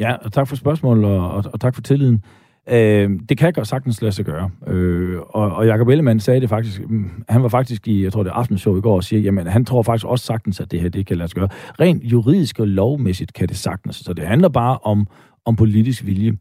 Ja, 0.00 0.16
og 0.24 0.32
tak 0.32 0.48
for 0.48 0.56
spørgsmålet, 0.56 1.04
og, 1.04 1.30
og, 1.30 1.44
og 1.52 1.60
tak 1.60 1.74
for 1.74 1.82
tilliden. 1.82 2.24
Øh, 2.68 3.10
det 3.28 3.38
kan 3.38 3.52
godt 3.52 3.68
sagtens 3.68 4.02
lade 4.02 4.12
sig 4.12 4.24
gøre. 4.24 4.50
Øh, 4.66 5.20
og, 5.20 5.52
og 5.52 5.66
Jacob 5.66 5.88
Ellemann 5.88 6.20
sagde 6.20 6.40
det 6.40 6.48
faktisk, 6.48 6.80
mm, 6.88 7.24
han 7.28 7.42
var 7.42 7.48
faktisk 7.48 7.88
i, 7.88 8.04
jeg 8.04 8.12
tror 8.12 8.22
det 8.22 8.30
er 8.30 8.34
aftenshow 8.34 8.76
i 8.76 8.80
går, 8.80 8.96
og 8.96 9.04
siger, 9.04 9.20
jamen 9.20 9.46
han 9.46 9.64
tror 9.64 9.82
faktisk 9.82 10.06
også 10.06 10.24
sagtens, 10.24 10.60
at 10.60 10.70
det 10.70 10.80
her 10.80 10.88
det 10.88 11.06
kan 11.06 11.16
lade 11.16 11.28
sig 11.28 11.36
gøre. 11.36 11.48
Rent 11.80 12.04
juridisk 12.04 12.60
og 12.60 12.68
lovmæssigt 12.68 13.32
kan 13.32 13.48
det 13.48 13.56
sagtens. 13.56 13.96
Så 13.96 14.12
det 14.12 14.26
handler 14.26 14.48
bare 14.48 14.78
om, 14.82 15.06
om 15.44 15.56
politisk 15.56 16.06
vilje. 16.06 16.32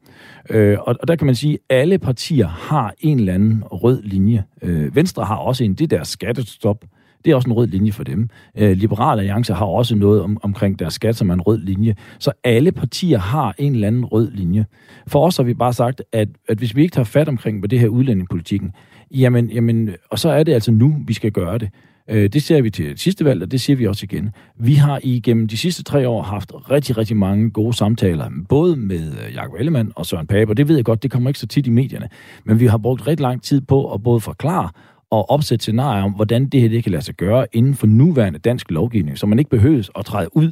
Øh, 0.50 0.78
og, 0.80 0.96
og 1.02 1.08
der 1.08 1.16
kan 1.16 1.26
man 1.26 1.36
sige, 1.36 1.54
at 1.70 1.78
alle 1.78 1.98
partier 1.98 2.48
har 2.48 2.94
en 3.00 3.20
eller 3.20 3.34
anden 3.34 3.64
rød 3.64 4.02
linje. 4.04 4.44
Øh, 4.62 4.96
Venstre 4.96 5.26
har 5.26 5.36
også 5.36 5.64
en, 5.64 5.74
det 5.74 5.92
der 5.92 6.04
skattestop. 6.04 6.86
Det 7.26 7.32
er 7.32 7.36
også 7.36 7.50
en 7.50 7.54
rød 7.54 7.68
linje 7.68 7.92
for 7.92 8.04
dem. 8.04 8.30
Øh, 8.58 8.72
Liberal 8.72 9.20
Alliance 9.20 9.54
har 9.54 9.66
også 9.66 9.96
noget 9.96 10.22
om, 10.22 10.38
omkring 10.44 10.80
deres 10.80 10.94
skat, 10.94 11.16
som 11.16 11.30
er 11.30 11.34
en 11.34 11.42
rød 11.42 11.60
linje. 11.60 11.96
Så 12.20 12.32
alle 12.44 12.72
partier 12.72 13.18
har 13.18 13.56
en 13.58 13.74
eller 13.74 13.88
anden 13.88 14.06
rød 14.06 14.32
linje. 14.32 14.66
For 15.08 15.26
os 15.26 15.38
har 15.38 15.44
vi 15.44 15.54
bare 15.54 15.74
sagt, 15.74 16.02
at, 16.12 16.28
at 16.50 16.58
hvis 16.58 16.76
vi 16.76 16.82
ikke 16.82 16.94
tager 16.94 17.06
fat 17.06 17.28
omkring 17.28 17.62
på 17.62 17.68
det 17.68 17.80
her 17.80 17.88
udlændingepolitikken, 17.88 18.72
jamen, 19.12 19.50
jamen, 19.50 19.90
og 20.10 20.20
så 20.20 20.30
er 20.30 20.44
det 20.44 20.54
altså 20.54 20.72
nu, 20.72 20.96
vi 21.08 21.14
skal 21.14 21.32
gøre 21.32 21.58
det. 21.58 21.70
Øh, 22.10 22.30
det 22.30 22.44
ser 22.44 22.62
vi 22.62 22.70
til 22.70 22.98
sidste 22.98 23.26
valg, 23.26 23.44
og 23.44 23.52
det 23.52 23.62
ser 23.62 23.76
vi 23.76 23.88
også 23.88 24.04
igen. 24.04 24.30
Vi 24.60 24.74
har 24.74 25.00
igennem 25.04 25.48
de 25.48 25.58
sidste 25.58 25.84
tre 25.84 26.08
år 26.08 26.22
haft 26.22 26.52
rigtig, 26.72 26.98
rigtig 26.98 27.18
mange 27.18 27.52
gode 27.52 27.74
samtaler, 27.74 28.30
både 28.50 28.76
med 28.76 29.00
øh, 29.00 29.36
Jakob 29.36 29.56
Ellemann 29.60 29.92
og 29.96 30.06
Søren 30.06 30.28
Pape, 30.28 30.52
og 30.52 30.58
det 30.58 30.68
ved 30.68 30.76
jeg 30.76 30.86
godt, 30.86 31.04
det 31.04 31.12
kommer 31.12 31.30
ikke 31.30 31.40
så 31.40 31.48
tit 31.48 31.68
i 31.68 31.70
medierne, 31.70 32.10
men 32.46 32.60
vi 32.60 32.66
har 32.66 32.78
brugt 32.78 33.08
rigtig 33.08 33.24
lang 33.24 33.44
tid 33.44 33.62
på 33.62 33.94
at 33.94 34.04
både 34.04 34.20
forklare 34.20 34.70
og 35.12 35.30
opsætte 35.30 35.64
scenarier 35.64 36.04
om, 36.04 36.12
hvordan 36.12 36.46
det 36.46 36.62
her 36.62 36.70
det 36.70 36.84
kan 36.84 36.92
lade 36.92 37.04
sig 37.04 37.16
gøre 37.16 37.46
inden 37.54 37.76
for 37.76 37.88
nuværende 37.88 38.40
dansk 38.40 38.72
lovgivning, 38.72 39.18
så 39.18 39.26
man 39.26 39.40
ikke 39.40 39.52
behøves 39.52 39.92
at 39.96 40.06
træde 40.06 40.38
ud 40.38 40.52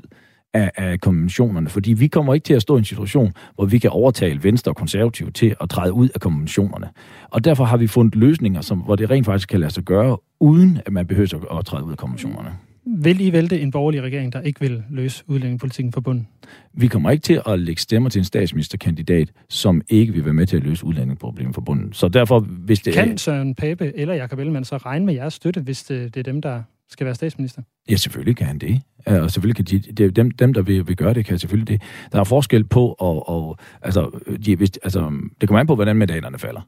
af, 0.53 0.71
af 0.75 0.99
konventionerne, 0.99 1.69
fordi 1.69 1.93
vi 1.93 2.07
kommer 2.07 2.33
ikke 2.33 2.45
til 2.45 2.53
at 2.53 2.61
stå 2.61 2.75
i 2.75 2.79
en 2.79 2.85
situation, 2.85 3.33
hvor 3.55 3.65
vi 3.65 3.79
kan 3.79 3.89
overtale 3.89 4.43
Venstre 4.43 4.71
og 4.71 4.75
Konservative 4.75 5.31
til 5.31 5.55
at 5.61 5.69
træde 5.69 5.93
ud 5.93 6.09
af 6.15 6.21
konventionerne. 6.21 6.89
Og 7.29 7.43
derfor 7.43 7.63
har 7.63 7.77
vi 7.77 7.87
fundet 7.87 8.15
løsninger, 8.15 8.61
som, 8.61 8.79
hvor 8.79 8.95
det 8.95 9.09
rent 9.09 9.25
faktisk 9.25 9.49
kan 9.49 9.59
lade 9.59 9.71
sig 9.71 9.83
gøre, 9.83 10.17
uden 10.39 10.79
at 10.85 10.91
man 10.91 11.07
behøver 11.07 11.57
at, 11.59 11.65
træde 11.65 11.83
ud 11.83 11.91
af 11.91 11.97
konventionerne. 11.97 12.49
Vil 12.85 13.21
I 13.21 13.31
vælte 13.31 13.61
en 13.61 13.71
borgerlig 13.71 14.01
regering, 14.01 14.33
der 14.33 14.41
ikke 14.41 14.59
vil 14.59 14.83
løse 14.89 15.23
udlændingepolitikken 15.27 15.93
for 15.93 16.01
bunden? 16.01 16.27
Vi 16.73 16.87
kommer 16.87 17.11
ikke 17.11 17.21
til 17.21 17.41
at 17.45 17.59
lægge 17.59 17.81
stemmer 17.81 18.09
til 18.09 18.19
en 18.19 18.25
statsministerkandidat, 18.25 19.31
som 19.49 19.81
ikke 19.89 20.13
vil 20.13 20.25
være 20.25 20.33
med 20.33 20.45
til 20.47 20.57
at 20.57 20.63
løse 20.63 20.85
udlændingeproblemet 20.85 21.55
for 21.55 21.61
bunden. 21.61 21.93
Så 21.93 22.07
derfor, 22.07 22.39
hvis 22.39 22.79
det 22.79 22.93
Kan 22.93 23.17
Søren 23.17 23.55
Pape 23.55 23.91
eller 23.95 24.13
Jakob 24.13 24.39
Ellemann 24.39 24.65
så 24.65 24.77
regne 24.77 25.05
med 25.05 25.13
jeres 25.13 25.33
støtte, 25.33 25.61
hvis 25.61 25.83
det, 25.83 26.15
det 26.15 26.19
er 26.19 26.31
dem, 26.31 26.41
der 26.41 26.63
skal 26.89 27.05
være 27.05 27.15
statsminister? 27.15 27.61
Ja, 27.89 27.95
selvfølgelig 27.95 28.37
kan 28.37 28.47
han 28.47 28.59
det. 28.59 28.81
Og 29.05 29.31
selvfølgelig 29.31 29.55
kan 29.55 29.65
de, 29.65 29.79
det, 29.79 30.15
dem, 30.15 30.31
dem, 30.31 30.53
der 30.53 30.61
vil, 30.61 30.87
vil 30.87 30.95
gøre 30.95 31.13
det, 31.13 31.25
kan 31.25 31.39
selvfølgelig 31.39 31.67
det. 31.67 31.81
Der 32.11 32.19
er 32.19 32.23
forskel 32.23 32.63
på, 32.63 32.95
og, 32.99 33.29
og 33.29 33.57
altså, 33.81 34.19
de, 34.45 34.55
hvis, 34.55 34.71
altså, 34.83 35.11
det 35.41 35.49
kommer 35.49 35.59
an 35.59 35.67
på, 35.67 35.75
hvordan 35.75 35.95
mandaterne 35.95 36.39
falder. 36.39 36.61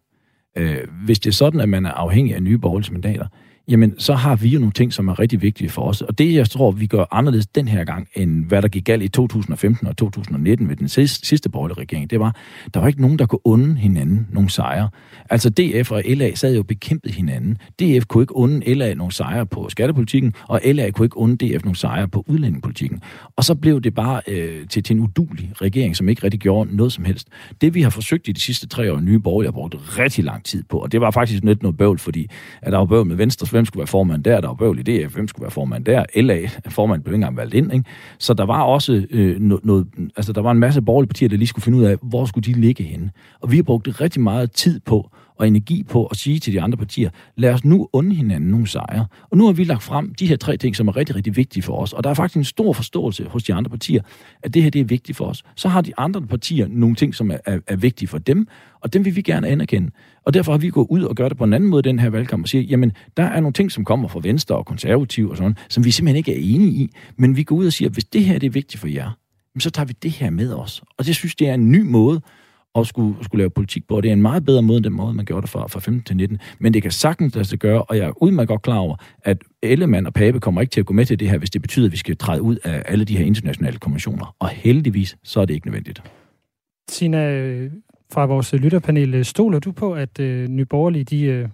Øh, 0.58 0.78
hvis 1.06 1.20
det 1.20 1.30
er 1.30 1.34
sådan, 1.34 1.60
at 1.60 1.70
man 1.70 1.86
er 1.86 1.92
afhængig 1.92 2.36
af 2.36 2.44
nye 2.44 2.58
borgerlige 2.58 2.92
mandater, 2.92 3.28
jamen 3.68 4.00
så 4.00 4.14
har 4.14 4.36
vi 4.36 4.50
jo 4.50 4.60
nogle 4.60 4.72
ting, 4.72 4.94
som 4.94 5.08
er 5.08 5.20
rigtig 5.20 5.42
vigtige 5.42 5.70
for 5.70 5.82
os. 5.82 6.02
Og 6.02 6.18
det, 6.18 6.34
jeg 6.34 6.50
tror, 6.50 6.72
vi 6.72 6.86
gør 6.86 7.06
anderledes 7.12 7.48
den 7.48 7.68
her 7.68 7.84
gang, 7.84 8.08
end 8.16 8.46
hvad 8.46 8.62
der 8.62 8.68
gik 8.68 8.86
galt 8.86 9.04
i 9.04 9.08
2015 9.08 9.88
og 9.88 9.98
2019 9.98 10.70
ved 10.70 10.76
den 10.76 10.88
sidste, 10.88 11.28
sidste 11.28 11.50
borgerlige 11.50 11.78
regering, 11.78 12.10
det 12.10 12.20
var, 12.20 12.36
der 12.74 12.80
var 12.80 12.88
ikke 12.88 13.02
nogen, 13.02 13.20
der 13.20 13.26
kunne 13.26 13.48
unde 13.48 13.76
hinanden 13.76 14.28
nogle 14.32 14.50
sejre. 14.50 14.90
Altså 15.30 15.50
DF 15.50 15.92
og 15.92 16.04
LA 16.06 16.36
sad 16.36 16.56
jo 16.56 16.64
bekæmpet 16.64 17.12
hinanden. 17.12 17.58
DF 17.80 18.06
kunne 18.06 18.24
ikke 18.24 18.36
unde 18.36 18.74
LA 18.74 18.94
nogle 18.94 19.14
sejre 19.14 19.46
på 19.46 19.70
skattepolitikken, 19.70 20.34
og 20.48 20.62
LA 20.66 20.92
kunne 20.92 21.06
ikke 21.06 21.18
unde 21.18 21.46
DF 21.46 21.64
nogle 21.64 21.76
sejre 21.76 22.08
på 22.08 22.26
udlændingepolitikken. 22.28 23.02
Og 23.36 23.44
så 23.44 23.56
blev 23.56 23.82
det 23.82 23.94
bare 23.94 24.22
øh, 24.28 24.68
til, 24.68 24.84
til 24.84 24.96
en 24.96 25.00
udulig 25.00 25.52
regering, 25.62 25.98
som 25.98 26.10
ikke 26.10 26.24
rigtig 26.24 26.40
gjorde 26.40 26.76
noget 26.76 26.94
som 26.94 27.06
helst. 27.06 27.28
Det, 27.62 27.74
vi 27.74 27.82
har 27.82 27.90
forsøgt 27.90 28.28
i 28.28 28.32
de 28.32 28.42
sidste 28.42 28.68
tre 28.68 28.94
år, 28.94 29.00
nye 29.00 29.20
borgerlige 29.20 29.48
har 29.48 29.52
brugt 29.52 29.76
rigtig 30.00 30.24
lang 30.24 30.44
tid 30.44 30.64
på, 30.64 30.78
og 30.78 30.92
det 30.92 31.02
var 31.02 31.12
faktisk 31.12 31.44
lidt 31.44 31.64
noget 31.64 31.78
bøvl, 31.78 32.00
fordi 32.00 32.28
at 32.62 32.72
der 32.72 32.78
var 32.78 32.86
bøvl 32.86 33.08
med 33.08 33.16
Venstre 33.16 33.48
hvem 33.52 33.66
skulle 33.66 33.80
være 33.80 33.88
formand 33.88 34.24
der, 34.24 34.42
der 34.42 34.48
var 34.48 34.56
bøvl 34.56 34.80
i 34.80 34.84
DF, 34.84 35.14
hvem 35.14 35.28
skulle 35.28 35.44
være 35.44 35.52
formand 35.52 35.86
der, 35.86 36.06
LA, 36.16 36.48
formand 36.70 37.04
blev 37.04 37.14
ikke 37.14 37.16
engang 37.16 37.38
valgt 37.38 37.54
ind, 37.54 37.74
ikke? 37.74 37.86
Så 38.18 38.34
der 38.34 38.46
var 38.46 38.64
også 38.64 39.06
øh, 39.10 39.40
noget, 39.40 39.66
noget, 39.66 39.88
altså 40.18 40.34
der 40.34 40.42
var 40.42 40.52
en 40.52 40.60
masse 40.60 40.82
borgerlige 40.82 41.08
partier, 41.08 41.30
der 41.30 41.38
lige 41.38 41.48
skulle 41.48 41.64
finde 41.64 41.78
ud 41.78 41.84
af, 41.84 41.98
hvor 42.02 42.26
skulle 42.26 42.54
de 42.54 42.62
ligge 42.62 42.84
henne. 42.84 43.12
Og 43.42 43.52
vi 43.52 43.56
har 43.56 43.64
brugt 43.64 44.02
rigtig 44.02 44.22
meget 44.22 44.52
tid 44.52 44.80
på 44.80 45.10
og 45.42 45.48
energi 45.48 45.84
på 45.84 46.06
at 46.06 46.18
sige 46.18 46.40
til 46.40 46.54
de 46.54 46.62
andre 46.62 46.78
partier, 46.78 47.10
lad 47.38 47.54
os 47.54 47.66
nu 47.66 47.88
unde 47.94 48.16
hinanden 48.16 48.50
nogle 48.50 48.68
sejre. 48.68 49.06
Og 49.30 49.38
nu 49.38 49.46
har 49.46 49.54
vi 49.54 49.64
lagt 49.64 49.84
frem 49.84 50.14
de 50.14 50.28
her 50.28 50.36
tre 50.36 50.58
ting, 50.58 50.76
som 50.76 50.88
er 50.88 50.98
rigtig, 50.98 51.16
rigtig 51.16 51.36
vigtige 51.36 51.64
for 51.64 51.78
os. 51.78 51.94
Og 51.94 52.04
der 52.04 52.10
er 52.10 52.14
faktisk 52.14 52.38
en 52.38 52.44
stor 52.44 52.74
forståelse 52.74 53.26
hos 53.26 53.44
de 53.44 53.54
andre 53.54 53.70
partier, 53.70 54.02
at 54.44 54.54
det 54.54 54.64
her 54.64 54.70
det 54.70 54.82
er 54.82 54.86
vigtigt 54.86 55.18
for 55.18 55.26
os. 55.26 55.44
Så 55.56 55.70
har 55.70 55.82
de 55.82 55.92
andre 55.98 56.22
partier 56.22 56.68
nogle 56.70 56.96
ting, 56.96 57.16
som 57.16 57.32
er, 57.32 57.38
er, 57.46 57.60
er 57.68 57.76
vigtige 57.76 58.08
for 58.08 58.18
dem, 58.18 58.48
og 58.82 58.94
dem 58.94 59.06
vil 59.06 59.16
vi 59.16 59.22
gerne 59.22 59.48
anerkende. 59.48 59.92
Og 60.26 60.34
derfor 60.34 60.52
har 60.52 60.60
vi 60.60 60.70
gået 60.70 60.88
ud 60.90 61.04
og 61.04 61.16
gør 61.16 61.30
det 61.30 61.38
på 61.38 61.44
en 61.44 61.54
anden 61.54 61.70
måde 61.70 61.84
den 61.84 62.00
her 62.00 62.10
valgkamp 62.10 62.44
og 62.44 62.50
siger, 62.50 62.62
jamen, 62.62 62.92
der 63.18 63.24
er 63.24 63.40
nogle 63.40 63.54
ting, 63.54 63.72
som 63.72 63.86
kommer 63.86 64.08
fra 64.08 64.20
Venstre 64.24 64.56
og 64.56 64.66
Konservativ 64.66 65.30
og 65.30 65.38
sådan, 65.38 65.58
som 65.70 65.86
vi 65.86 65.92
simpelthen 65.92 66.18
ikke 66.18 66.34
er 66.34 66.56
enige 66.56 66.72
i. 66.72 66.90
Men 67.18 67.36
vi 67.36 67.44
går 67.44 67.56
ud 67.56 67.66
og 67.66 67.74
siger, 67.74 67.90
hvis 67.90 68.06
det 68.06 68.24
her 68.24 68.40
det 68.40 68.48
er 68.48 68.52
vigtigt 68.52 68.80
for 68.80 68.88
jer, 68.88 69.12
så 69.60 69.70
tager 69.70 69.86
vi 69.86 69.94
det 70.04 70.12
her 70.12 70.30
med 70.30 70.54
os. 70.54 70.84
Og 70.98 71.06
det 71.06 71.16
synes 71.16 71.36
det 71.36 71.50
er 71.50 71.54
en 71.54 71.72
ny 71.72 71.82
måde 71.82 72.22
og 72.74 72.88
skulle, 72.88 73.24
skulle 73.24 73.42
lave 73.42 73.50
politik 73.50 73.88
på. 73.88 74.02
Det 74.02 74.10
er 74.10 74.14
en 74.14 74.22
meget 74.22 74.46
bedre 74.46 74.62
måde 74.62 74.78
end 74.78 74.84
den 74.84 74.94
måde, 74.94 75.14
man 75.14 75.26
gjorde 75.26 75.42
det 75.42 75.50
fra, 75.50 75.68
fra 75.68 75.80
15 75.80 76.04
til 76.04 76.18
19. 76.18 76.40
Men 76.60 76.74
det 76.74 76.82
kan 76.82 76.92
sagtens 76.92 77.36
lade 77.36 77.46
sig 77.46 77.60
gøre, 77.60 77.84
og 77.84 77.98
jeg 77.98 78.08
er 78.08 78.24
udmærket 78.24 78.48
godt 78.48 78.62
klar 78.62 78.78
over, 78.78 78.96
at 79.24 79.38
Ellemann 79.64 80.08
og 80.08 80.14
Pape 80.14 80.40
kommer 80.40 80.62
ikke 80.62 80.72
til 80.72 80.80
at 80.80 80.86
gå 80.86 80.94
med 80.94 81.06
til 81.06 81.20
det 81.20 81.30
her, 81.30 81.38
hvis 81.38 81.50
det 81.50 81.62
betyder, 81.62 81.86
at 81.86 81.92
vi 81.92 81.98
skal 81.98 82.18
træde 82.18 82.42
ud 82.42 82.56
af 82.64 82.84
alle 82.86 83.06
de 83.06 83.18
her 83.18 83.26
internationale 83.26 83.80
konventioner. 83.80 84.36
Og 84.40 84.50
heldigvis, 84.50 85.18
så 85.24 85.42
er 85.42 85.46
det 85.46 85.54
ikke 85.54 85.68
nødvendigt. 85.68 86.04
Tina, 86.90 87.20
fra 88.14 88.26
vores 88.26 88.54
lytterpanel, 88.54 89.26
stoler 89.26 89.60
du 89.60 89.72
på, 89.72 89.94
at 89.94 90.20
øh, 90.20 90.48
Nye 90.48 90.66
Borgerlige, 90.66 91.04
de, 91.04 91.24
øh, 91.24 91.50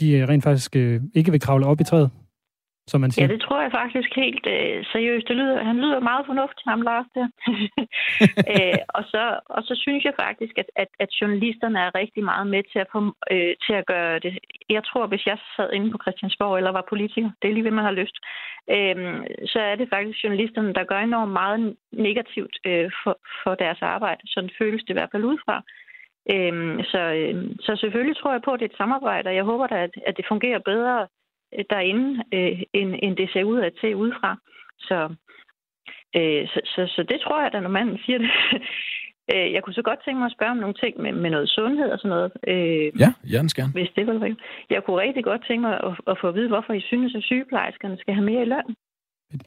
de 0.00 0.10
øh, 0.10 0.28
rent 0.28 0.44
faktisk 0.44 0.76
øh, 0.76 1.00
ikke 1.14 1.30
vil 1.30 1.40
kravle 1.40 1.66
op 1.66 1.80
i 1.80 1.84
træet? 1.84 2.10
Som 2.90 3.00
man 3.00 3.10
siger? 3.10 3.26
Ja, 3.26 3.32
det 3.32 3.40
tror 3.42 3.60
jeg 3.62 3.72
faktisk 3.80 4.10
helt 4.16 4.46
øh, 4.46 4.84
seriøst. 4.92 5.28
Det 5.28 5.36
lyder, 5.36 5.64
han 5.70 5.76
lyder 5.84 6.00
meget 6.00 6.26
fornuftig, 6.26 6.64
ham 6.72 6.82
Lars 6.82 7.06
der. 7.14 7.26
øh, 8.54 8.80
og, 8.88 9.04
så, 9.12 9.22
og 9.54 9.62
så 9.68 9.74
synes 9.84 10.04
jeg 10.04 10.14
faktisk, 10.24 10.54
at, 10.62 10.68
at, 10.76 10.90
at 11.04 11.10
journalisterne 11.20 11.78
er 11.78 11.94
rigtig 11.94 12.24
meget 12.24 12.46
med 12.46 12.62
til 12.72 12.78
at, 12.84 12.88
få, 12.92 13.00
øh, 13.32 13.54
til 13.66 13.74
at 13.80 13.86
gøre 13.86 14.18
det. 14.18 14.38
Jeg 14.68 14.82
tror, 14.84 15.06
hvis 15.06 15.26
jeg 15.26 15.38
sad 15.56 15.70
inde 15.72 15.90
på 15.90 15.98
Christiansborg 16.02 16.56
eller 16.56 16.72
var 16.72 16.90
politiker, 16.92 17.30
det 17.42 17.48
er 17.48 17.54
lige 17.54 17.64
ved, 17.64 17.76
man 17.80 17.88
har 17.90 18.00
lyst, 18.02 18.16
øh, 18.74 18.96
så 19.52 19.58
er 19.70 19.74
det 19.80 19.92
faktisk 19.94 20.24
journalisterne, 20.24 20.74
der 20.74 20.84
gør 20.84 21.00
enormt 21.00 21.32
meget 21.32 21.76
negativt 21.92 22.56
øh, 22.66 22.90
for, 23.02 23.14
for 23.42 23.54
deres 23.54 23.82
arbejde. 23.82 24.22
Sådan 24.26 24.50
føles 24.58 24.82
det 24.82 24.90
i 24.90 24.98
hvert 24.98 25.12
fald 25.12 25.24
udefra. 25.24 25.62
Øhm, 26.32 26.82
så, 26.92 27.02
øh, 27.20 27.34
så 27.60 27.76
selvfølgelig 27.76 28.16
tror 28.16 28.32
jeg 28.32 28.42
på, 28.44 28.52
at 28.52 28.60
det 28.60 28.66
er 28.66 28.72
et 28.72 28.82
samarbejde, 28.82 29.28
og 29.28 29.34
jeg 29.34 29.44
håber 29.44 29.66
da, 29.66 29.76
at, 29.86 29.94
at 30.06 30.16
det 30.16 30.26
fungerer 30.28 30.58
bedre 30.58 31.06
derinde, 31.70 32.24
øh, 32.34 32.62
end, 32.72 32.94
end 33.02 33.16
det 33.16 33.30
ser 33.32 33.44
ud 33.44 33.60
at 33.60 33.72
se 33.80 33.96
udefra. 33.96 34.36
Så, 34.78 34.98
øh, 36.16 36.48
så, 36.48 36.60
så, 36.64 36.92
så 36.96 37.02
det 37.10 37.20
tror 37.20 37.42
jeg, 37.42 37.52
da 37.52 37.60
når 37.60 37.68
manden 37.78 37.98
siger 38.04 38.18
det. 38.18 38.30
Øh, 39.34 39.52
jeg 39.52 39.62
kunne 39.62 39.74
så 39.74 39.82
godt 39.82 40.00
tænke 40.04 40.18
mig 40.18 40.26
at 40.26 40.36
spørge 40.36 40.50
om 40.50 40.62
nogle 40.64 40.74
ting 40.82 41.00
med, 41.00 41.12
med 41.12 41.30
noget 41.30 41.48
sundhed 41.48 41.88
og 41.94 41.98
sådan 41.98 42.14
noget. 42.16 42.32
Øh, 42.52 43.00
ja, 43.02 43.10
hjertens 43.30 43.54
gerne. 43.54 43.72
Hvis 43.72 43.90
det 43.96 44.06
var 44.06 44.12
rigtigt. 44.12 44.40
Jeg 44.70 44.84
kunne 44.84 45.00
rigtig 45.00 45.24
godt 45.24 45.46
tænke 45.48 45.62
mig 45.68 45.74
at, 45.88 45.94
at 46.06 46.16
få 46.20 46.28
at 46.28 46.34
vide, 46.34 46.48
hvorfor 46.48 46.72
I 46.72 46.80
synes, 46.80 47.14
at 47.14 47.22
sygeplejerskerne 47.22 47.96
skal 47.98 48.14
have 48.14 48.26
mere 48.30 48.42
i 48.42 48.50
løn. 48.54 48.68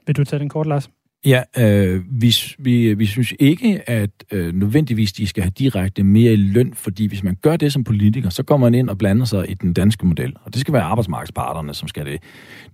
Vil 0.06 0.18
du 0.18 0.24
tage 0.24 0.40
den 0.40 0.50
kort, 0.50 0.68
Lars? 0.68 0.90
Ja, 1.26 1.44
øh, 1.58 2.04
vi, 2.12 2.36
vi, 2.60 2.94
vi 2.94 3.06
synes 3.06 3.34
ikke, 3.40 3.90
at 3.90 4.10
øh, 4.32 4.54
nødvendigvis 4.54 5.14
de 5.14 5.28
skal 5.28 5.44
have 5.44 5.52
direkte 5.60 6.04
mere 6.04 6.34
i 6.34 6.36
løn, 6.36 6.74
fordi 6.74 7.06
hvis 7.06 7.24
man 7.24 7.36
gør 7.42 7.58
det 7.58 7.74
som 7.74 7.84
politiker, 7.84 8.30
så 8.30 8.44
kommer 8.44 8.68
man 8.68 8.80
ind 8.80 8.90
og 8.90 8.98
blander 8.98 9.26
sig 9.26 9.52
i 9.52 9.54
den 9.54 9.74
danske 9.74 10.06
model, 10.06 10.34
og 10.44 10.54
det 10.54 10.62
skal 10.62 10.74
være 10.74 10.84
arbejdsmarkedsparterne, 10.84 11.74
som 11.74 11.88
skal 11.88 12.06
det. 12.06 12.22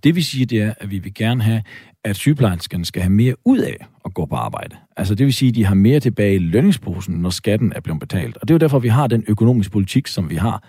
Det 0.04 0.16
vi 0.16 0.22
siger, 0.22 0.46
det 0.46 0.62
er, 0.62 0.74
at 0.80 0.90
vi 0.90 0.98
vil 0.98 1.14
gerne 1.14 1.42
have, 1.42 1.62
at 2.04 2.16
sygeplejerskerne 2.16 2.84
skal 2.84 3.02
have 3.02 3.12
mere 3.12 3.34
ud 3.44 3.58
af 3.58 3.86
at 4.04 4.14
gå 4.14 4.26
på 4.26 4.34
arbejde. 4.34 4.76
Altså 4.96 5.14
det 5.14 5.26
vil 5.26 5.34
sige, 5.34 5.48
at 5.48 5.54
de 5.54 5.64
har 5.64 5.74
mere 5.74 6.00
tilbage 6.00 6.34
i 6.34 6.38
lønningsposen, 6.38 7.14
når 7.14 7.30
skatten 7.30 7.72
er 7.76 7.80
blevet 7.80 8.00
betalt. 8.00 8.36
Og 8.36 8.48
det 8.48 8.50
er 8.50 8.54
jo 8.54 8.58
derfor, 8.58 8.78
vi 8.78 8.88
har 8.88 9.06
den 9.06 9.24
økonomiske 9.28 9.72
politik, 9.72 10.06
som 10.06 10.30
vi 10.30 10.34
har. 10.34 10.68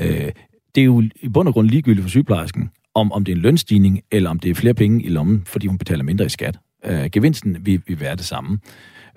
Øh, 0.00 0.32
det 0.74 0.80
er 0.80 0.84
jo 0.84 1.02
i 1.22 1.28
bund 1.28 1.48
og 1.48 1.54
grund 1.54 1.68
ligegyldigt 1.68 2.02
for 2.02 2.10
sygeplejersken, 2.10 2.70
om, 2.94 3.12
om 3.12 3.24
det 3.24 3.32
er 3.32 3.36
en 3.36 3.42
lønstigning, 3.42 4.00
eller 4.12 4.30
om 4.30 4.38
det 4.38 4.50
er 4.50 4.54
flere 4.54 4.74
penge 4.74 5.02
i 5.02 5.08
lommen, 5.08 5.42
fordi 5.46 5.66
hun 5.66 5.78
betaler 5.78 6.04
mindre 6.04 6.26
i 6.26 6.28
skat 6.28 6.58
øh, 6.84 7.10
gevinsten 7.12 7.56
vil, 7.60 7.82
vil 7.86 8.00
være 8.00 8.16
det 8.16 8.24
samme. 8.24 8.58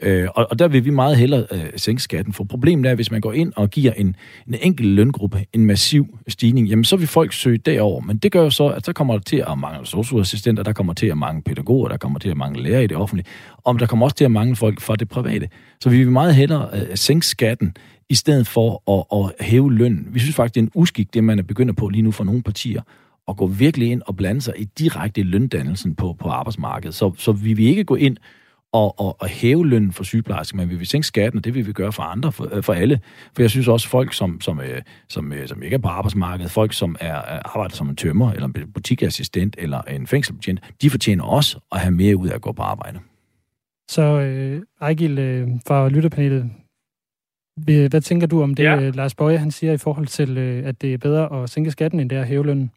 Øh, 0.02 0.28
og, 0.36 0.48
og 0.50 0.60
der 0.60 0.68
vil 0.68 0.86
vi 0.86 0.90
meget 0.90 1.18
hellere 1.18 1.46
øh, 1.52 1.66
sænke 1.76 2.02
skatten, 2.02 2.34
for 2.34 2.44
problemet 2.44 2.86
er, 2.86 2.92
at 2.92 2.98
hvis 2.98 3.12
man 3.12 3.22
går 3.22 3.34
ind 3.34 3.54
og 3.56 3.70
giver 3.70 3.92
en, 3.92 4.16
en 4.48 4.56
enkelt 4.62 4.90
løngruppe 4.90 5.46
en 5.54 5.66
massiv 5.66 6.18
stigning, 6.28 6.68
jamen 6.68 6.84
så 6.84 6.96
vil 6.96 7.08
folk 7.08 7.34
søge 7.34 7.58
derover. 7.58 8.02
Men 8.02 8.18
det 8.18 8.32
gør 8.32 8.44
jo 8.44 8.50
så, 8.50 8.68
at 8.68 8.86
så 8.86 8.94
kommer 8.94 9.14
der 9.14 9.22
til 9.22 9.44
at 9.48 9.58
mangle 9.58 9.86
socioassistenter, 9.86 10.64
der 10.64 10.74
kommer 10.74 10.94
til 10.94 11.08
at 11.08 11.18
mangle 11.18 11.44
pædagoger, 11.44 11.88
der 11.88 11.98
kommer 11.98 12.20
til 12.20 12.30
at 12.30 12.38
mangle 12.38 12.64
lærere 12.64 12.84
i 12.84 12.88
det 12.88 12.98
offentlige, 12.98 13.26
og 13.58 13.80
der 13.80 13.86
kommer 13.86 14.06
også 14.06 14.16
til 14.16 14.26
at 14.26 14.32
mangle 14.32 14.56
folk 14.56 14.82
fra 14.82 14.96
det 14.96 15.10
private. 15.10 15.50
Så 15.82 15.90
vi 15.90 15.98
vil 15.98 16.12
meget 16.12 16.36
hellere 16.36 16.70
øh, 16.74 16.96
sænke 16.96 17.28
skatten, 17.28 17.76
i 18.10 18.16
stedet 18.16 18.48
for 18.48 18.84
at, 18.92 19.26
at 19.40 19.46
hæve 19.48 19.74
løn. 19.74 20.08
Vi 20.12 20.20
synes 20.20 20.36
faktisk, 20.36 20.56
det 20.56 20.62
er 20.62 20.66
en 20.66 20.72
uskik, 20.76 21.14
det 21.14 21.24
man 21.24 21.40
er 21.40 21.44
begyndt 21.44 21.78
på 21.78 21.90
lige 21.90 22.02
nu 22.02 22.12
for 22.12 22.24
nogle 22.24 22.42
partier 22.42 22.82
at 23.28 23.38
gå 23.38 23.48
virkelig 23.48 23.92
ind 23.92 24.02
og 24.06 24.16
blande 24.16 24.42
sig 24.42 24.54
i 24.58 24.64
direkte 24.64 25.24
løndannelsen 25.24 25.96
på, 25.96 26.16
på 26.20 26.30
arbejdsmarkedet. 26.30 26.96
Så, 26.96 27.14
så 27.18 27.32
vi 27.32 27.54
vil 27.54 27.66
ikke 27.66 27.84
gå 27.84 27.96
ind 27.96 28.18
og, 28.74 29.00
og, 29.00 29.22
og 29.22 29.28
hæve 29.28 29.68
lønnen 29.68 29.92
for 29.92 30.04
sygeplejersker, 30.04 30.58
men 30.58 30.70
vi 30.70 30.76
vil 30.76 30.88
sænke 30.88 31.08
skatten, 31.08 31.38
og 31.38 31.46
det 31.46 31.54
vil 31.56 31.68
vi 31.68 31.72
gøre 31.72 31.92
for 31.92 32.04
andre, 32.04 32.32
for, 32.32 32.62
for 32.62 32.74
alle. 32.74 33.00
For 33.36 33.44
jeg 33.44 33.50
synes 33.50 33.68
også, 33.68 33.88
folk, 33.90 34.14
som, 34.14 34.42
som, 34.42 34.60
øh, 34.60 34.82
som, 35.10 35.34
øh, 35.34 35.48
som 35.48 35.64
ikke 35.64 35.74
er 35.74 35.78
på 35.78 35.88
arbejdsmarkedet, 35.88 36.52
folk, 36.52 36.74
som 36.74 36.96
er, 37.00 37.16
arbejder 37.16 37.76
som 37.76 37.90
en 37.90 37.96
tømmer, 37.96 38.32
eller 38.32 38.48
en 38.48 38.72
butikassistent, 38.74 39.56
eller 39.60 39.82
en 39.82 40.08
fængselbetjent, 40.08 40.60
de 40.82 40.90
fortjener 40.90 41.24
også 41.24 41.60
at 41.72 41.80
have 41.80 41.92
mere 41.92 42.18
ud 42.18 42.28
af 42.28 42.36
at 42.36 42.42
gå 42.42 42.52
på 42.52 42.62
arbejde. 42.62 43.00
Så 43.90 44.02
øh, 44.02 44.62
Ejgil 44.82 45.20
øh, 45.20 45.48
fra 45.68 45.90
lytterpanelet, 45.90 46.52
hvad 47.66 48.02
tænker 48.02 48.28
du 48.28 48.42
om 48.42 48.56
det, 48.56 48.64
ja. 48.64 48.90
Lars 48.90 49.16
Bøje 49.16 49.38
han 49.38 49.52
siger 49.52 49.74
i 49.74 49.78
forhold 49.78 50.08
til, 50.08 50.38
øh, 50.38 50.68
at 50.68 50.82
det 50.82 50.94
er 50.94 50.98
bedre 50.98 51.44
at 51.44 51.50
sænke 51.50 51.72
skatten, 51.72 52.00
end 52.00 52.10
det 52.10 52.18
er 52.18 52.22
at 52.22 52.28
hæve 52.28 52.46
lønnen? 52.46 52.72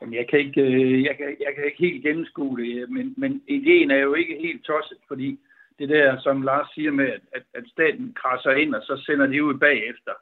Jamen, 0.00 0.14
jeg 0.14 0.28
kan 0.28 0.38
ikke, 0.38 0.60
øh, 0.62 1.02
jeg 1.04 1.16
kan, 1.16 1.36
jeg 1.40 1.54
kan 1.54 1.64
ikke 1.64 1.78
helt 1.78 2.02
gennemskue 2.02 2.60
det, 2.60 2.82
øh, 2.82 2.90
men, 2.90 3.14
men 3.16 3.42
ideen 3.48 3.90
er 3.90 3.98
jo 3.98 4.14
ikke 4.14 4.38
helt 4.38 4.64
tosset, 4.64 4.98
fordi 5.08 5.40
det 5.78 5.88
der, 5.88 6.20
som 6.20 6.42
Lars 6.42 6.68
siger 6.74 6.90
med, 6.90 7.08
at, 7.32 7.42
at 7.54 7.64
staten 7.68 8.14
krasser 8.14 8.50
ind, 8.50 8.74
og 8.74 8.82
så 8.82 9.02
sender 9.06 9.26
de 9.26 9.44
ud 9.44 9.54
bagefter, 9.54 10.12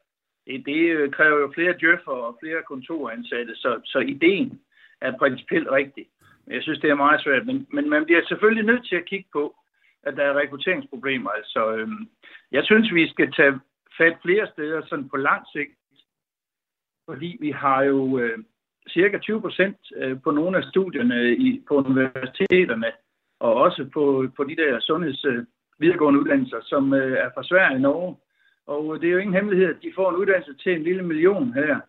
det, 0.46 0.66
det 0.66 0.82
øh, 0.96 1.10
kræver 1.10 1.38
jo 1.40 1.52
flere 1.54 1.74
djøffer 1.80 2.12
og 2.12 2.38
flere 2.42 2.62
kontoransatte, 2.62 3.54
så, 3.56 3.80
så 3.84 3.98
ideen 3.98 4.60
er 5.00 5.18
principielt 5.18 5.70
rigtig. 5.70 6.06
Jeg 6.46 6.62
synes, 6.62 6.80
det 6.80 6.90
er 6.90 7.04
meget 7.04 7.22
svært, 7.22 7.46
men, 7.46 7.66
men 7.72 7.90
man 7.90 8.04
bliver 8.04 8.22
selvfølgelig 8.28 8.64
nødt 8.64 8.88
til 8.88 8.96
at 8.96 9.04
kigge 9.04 9.28
på, 9.32 9.56
at 10.02 10.16
der 10.16 10.24
er 10.24 10.38
rekrutteringsproblemer. 10.38 11.30
Altså, 11.30 11.72
øhm, 11.76 12.08
jeg 12.52 12.64
synes, 12.64 12.94
vi 12.94 13.08
skal 13.08 13.32
tage 13.32 13.60
fat 13.98 14.16
flere 14.22 14.46
steder 14.52 14.86
sådan 14.86 15.08
på 15.08 15.16
lang 15.16 15.46
sigt, 15.52 15.72
fordi 17.08 17.36
vi 17.40 17.50
har 17.50 17.82
jo 17.82 18.18
øh, 18.18 18.38
cirka 18.88 19.18
20 19.18 19.40
procent 19.40 19.76
øh, 19.96 20.16
på 20.24 20.30
nogle 20.30 20.56
af 20.56 20.64
studierne 20.64 21.36
i, 21.36 21.62
på 21.68 21.74
universiteterne, 21.74 22.92
og 23.40 23.54
også 23.54 23.88
på, 23.94 24.28
på 24.36 24.44
de 24.44 24.56
der 24.56 24.80
sundheds 24.80 25.24
øh, 25.24 25.44
videregående 25.78 26.20
uddannelser, 26.20 26.60
som 26.62 26.94
øh, 26.94 27.18
er 27.18 27.30
fra 27.34 27.42
Sverige 27.44 27.76
og 27.76 27.80
Norge. 27.80 28.16
Og 28.66 29.00
det 29.00 29.08
er 29.08 29.12
jo 29.12 29.18
ingen 29.18 29.34
hemmelighed, 29.34 29.68
at 29.74 29.82
de 29.82 29.92
får 29.94 30.10
en 30.10 30.16
uddannelse 30.16 30.54
til 30.54 30.72
en 30.72 30.82
lille 30.82 31.02
million 31.02 31.52
her, 31.52 31.80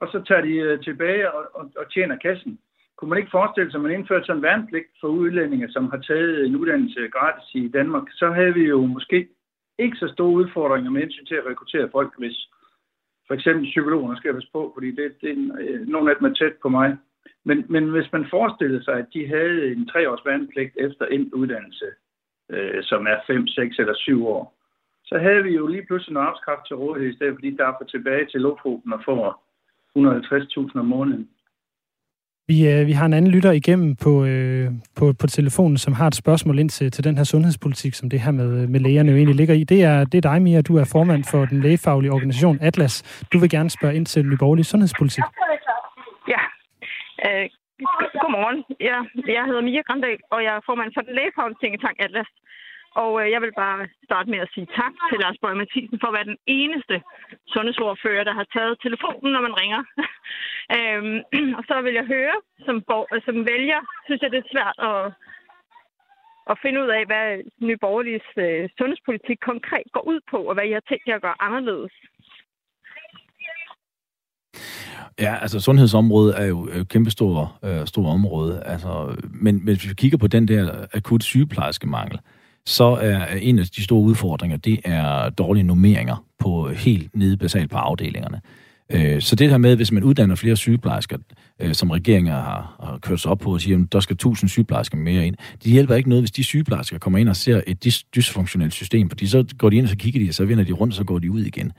og 0.00 0.08
så 0.12 0.22
tager 0.28 0.40
de 0.40 0.82
tilbage 0.82 1.32
og, 1.32 1.44
og, 1.54 1.70
og 1.76 1.92
tjener 1.92 2.16
kassen. 2.16 2.58
Kunne 2.96 3.08
man 3.08 3.18
ikke 3.18 3.30
forestille 3.30 3.70
sig, 3.70 3.78
at 3.78 3.82
man 3.82 3.92
indførte 3.92 4.26
sådan 4.26 4.38
en 4.38 4.42
værnepligt 4.42 4.88
for 5.00 5.08
udlændinge, 5.08 5.68
som 5.70 5.90
har 5.90 5.98
taget 5.98 6.46
en 6.46 6.56
uddannelse 6.56 7.08
gratis 7.08 7.54
i 7.54 7.68
Danmark, 7.68 8.06
så 8.10 8.30
havde 8.30 8.54
vi 8.54 8.64
jo 8.64 8.86
måske 8.86 9.28
ikke 9.78 9.96
så 9.96 10.08
store 10.08 10.36
udfordringer 10.40 10.90
med 10.90 11.00
hensyn 11.00 11.26
til 11.26 11.34
at 11.34 11.46
rekruttere 11.46 11.88
folk, 11.92 12.12
hvis 12.18 12.48
for 13.32 13.36
eksempel 13.36 13.64
psykologer 13.72 14.14
skal 14.16 14.28
jeg 14.28 14.34
passe 14.34 14.52
på, 14.52 14.62
fordi 14.74 14.90
det, 14.98 15.08
det, 15.20 15.32
øh, 15.60 15.88
nogle 15.88 16.10
af 16.10 16.16
dem 16.16 16.26
er 16.30 16.34
tæt 16.34 16.56
på 16.62 16.68
mig. 16.68 16.96
Men, 17.44 17.64
men 17.68 17.84
hvis 17.90 18.12
man 18.12 18.26
forestillede 18.30 18.84
sig, 18.84 18.94
at 18.94 19.06
de 19.14 19.28
havde 19.28 19.72
en 19.72 19.88
treårs 19.88 20.26
værnepligt 20.26 20.72
efter 20.76 21.04
endt 21.06 21.34
uddannelse, 21.34 21.88
øh, 22.50 22.82
som 22.82 23.06
er 23.06 23.18
5, 23.26 23.46
6 23.46 23.78
eller 23.78 23.94
7 23.94 24.26
år, 24.26 24.44
så 25.04 25.18
havde 25.18 25.42
vi 25.42 25.52
jo 25.56 25.66
lige 25.66 25.86
pludselig 25.86 26.12
en 26.12 26.24
arbejdskraft 26.24 26.66
til 26.66 26.76
rådighed, 26.76 27.12
i 27.12 27.16
stedet 27.16 27.34
fordi 27.34 27.50
der 27.56 27.66
er 27.66 27.84
tilbage 27.90 28.26
til 28.26 28.40
Lofoten 28.40 28.92
og 28.92 29.00
får 29.04 29.24
150.000 29.98 30.78
om 30.78 30.86
måneden. 30.86 31.28
Vi, 32.48 32.68
øh, 32.68 32.86
vi 32.86 32.92
har 32.92 33.06
en 33.06 33.12
anden 33.12 33.30
lytter 33.30 33.50
igennem 33.50 33.96
på, 33.96 34.24
øh, 34.24 34.70
på, 34.98 35.12
på 35.20 35.26
telefonen, 35.26 35.78
som 35.78 35.92
har 35.92 36.06
et 36.06 36.14
spørgsmål 36.14 36.58
ind 36.58 36.70
til, 36.70 36.90
til 36.90 37.04
den 37.04 37.16
her 37.16 37.24
sundhedspolitik, 37.24 37.94
som 37.94 38.10
det 38.10 38.20
her 38.20 38.30
med, 38.30 38.66
med 38.66 38.80
lægerne 38.80 39.10
jo 39.10 39.16
egentlig 39.16 39.36
ligger 39.36 39.54
i. 39.54 39.64
Det 39.64 39.82
er, 39.82 40.04
det 40.04 40.24
er 40.24 40.30
dig, 40.30 40.42
Mia. 40.42 40.60
Du 40.60 40.76
er 40.76 40.84
formand 40.92 41.24
for 41.24 41.44
den 41.44 41.60
lægefaglige 41.60 42.12
organisation 42.12 42.58
Atlas. 42.60 42.94
Du 43.32 43.38
vil 43.38 43.50
gerne 43.50 43.70
spørge 43.70 43.94
ind 43.94 44.06
til 44.06 44.22
den 44.22 44.30
nyborgerlige 44.30 44.64
sundhedspolitik. 44.64 45.24
Ja. 46.28 46.42
Øh, 47.26 47.46
godmorgen. 48.22 48.58
Ja, 48.88 48.98
jeg 49.36 49.44
hedder 49.48 49.62
Mia 49.68 49.82
Grandal, 49.88 50.18
og 50.34 50.38
jeg 50.46 50.52
er 50.56 50.62
formand 50.68 50.90
for 50.96 51.02
den 51.06 51.14
lægefaglige 51.14 51.58
tænketank 51.62 51.96
Atlas. 52.06 52.30
Og 53.00 53.10
øh, 53.20 53.26
jeg 53.34 53.40
vil 53.44 53.54
bare 53.64 53.88
starte 54.08 54.30
med 54.30 54.38
at 54.44 54.52
sige 54.54 54.68
tak 54.80 54.94
til 55.08 55.18
Lars 55.22 55.38
Bøge 55.42 55.60
Mathisen 55.60 55.98
for 56.00 56.08
at 56.08 56.16
være 56.18 56.30
den 56.32 56.40
eneste 56.46 56.96
sundhedsordfører, 57.54 58.24
der 58.24 58.34
har 58.40 58.46
taget 58.56 58.82
telefonen, 58.86 59.32
når 59.32 59.42
man 59.48 59.58
ringer. 59.62 59.82
øhm, 60.76 61.18
og 61.58 61.62
så 61.68 61.74
vil 61.84 61.94
jeg 62.00 62.06
høre, 62.16 62.36
som, 62.66 62.76
øh, 63.12 63.20
som 63.26 63.36
vælger, 63.52 63.80
synes 64.06 64.20
jeg, 64.22 64.30
det 64.32 64.40
er 64.40 64.52
svært 64.54 64.76
at, 64.90 65.02
at 66.50 66.56
finde 66.62 66.78
ud 66.82 66.90
af, 66.98 67.02
hvad 67.10 67.26
Nye 67.66 67.80
Borgerliges 67.84 68.28
øh, 68.44 68.62
sundhedspolitik 68.78 69.38
konkret 69.50 69.86
går 69.94 70.04
ud 70.12 70.20
på, 70.30 70.38
og 70.48 70.54
hvad 70.54 70.66
jeg 70.68 70.78
har 70.80 70.86
tænkt 70.88 71.08
jer 71.08 71.16
at 71.16 71.26
gøre 71.26 71.42
anderledes. 71.48 71.94
Ja, 75.24 75.34
altså 75.44 75.60
sundhedsområdet 75.60 76.40
er 76.42 76.46
jo 76.46 76.58
et 76.64 76.88
kæmpestort 76.88 77.48
øh, 77.64 77.86
stor 77.86 78.06
område. 78.18 78.62
Altså, 78.72 79.16
men, 79.44 79.54
men 79.64 79.74
hvis 79.74 79.88
vi 79.88 79.94
kigger 79.94 80.18
på 80.18 80.26
den 80.26 80.48
der 80.48 80.86
akut 80.94 81.22
sygeplejerskemangel, 81.22 82.18
øh, 82.18 82.41
så 82.66 82.84
er 82.84 83.26
en 83.26 83.58
af 83.58 83.66
de 83.66 83.84
store 83.84 84.00
udfordringer, 84.00 84.56
det 84.56 84.80
er 84.84 85.30
dårlige 85.30 85.64
normeringer 85.64 86.24
på 86.38 86.68
øh, 86.68 86.76
helt 86.76 87.16
nede 87.16 87.36
basalt 87.36 87.70
på 87.70 87.76
afdelingerne. 87.76 88.40
Øh, 88.92 89.22
så 89.22 89.36
det 89.36 89.50
her 89.50 89.58
med, 89.58 89.76
hvis 89.76 89.92
man 89.92 90.02
uddanner 90.02 90.34
flere 90.34 90.56
sygeplejersker, 90.56 91.18
øh, 91.60 91.74
som 91.74 91.90
regeringen 91.90 92.32
har, 92.32 92.76
har 92.80 92.98
kørt 93.02 93.20
sig 93.20 93.30
op 93.30 93.38
på 93.38 93.52
og 93.52 93.60
siger, 93.60 93.82
at 93.82 93.92
der 93.92 94.00
skal 94.00 94.14
1000 94.14 94.48
sygeplejersker 94.48 94.96
mere 94.96 95.26
ind, 95.26 95.36
det 95.64 95.72
hjælper 95.72 95.94
ikke 95.94 96.08
noget, 96.08 96.22
hvis 96.22 96.30
de 96.30 96.44
sygeplejersker 96.44 96.98
kommer 96.98 97.18
ind 97.18 97.28
og 97.28 97.36
ser 97.36 97.60
et 97.66 98.04
dysfunktionelt 98.16 98.72
system, 98.72 99.08
fordi 99.08 99.26
så 99.26 99.44
går 99.58 99.70
de 99.70 99.76
ind 99.76 99.84
og 99.84 99.90
så 99.90 99.96
kigger 99.96 100.20
de, 100.20 100.28
og 100.28 100.34
så 100.34 100.44
vender 100.44 100.64
de 100.64 100.72
rundt, 100.72 100.92
og 100.92 100.96
så 100.96 101.04
går 101.04 101.18
de 101.18 101.30
ud 101.30 101.40
igen. 101.40 101.72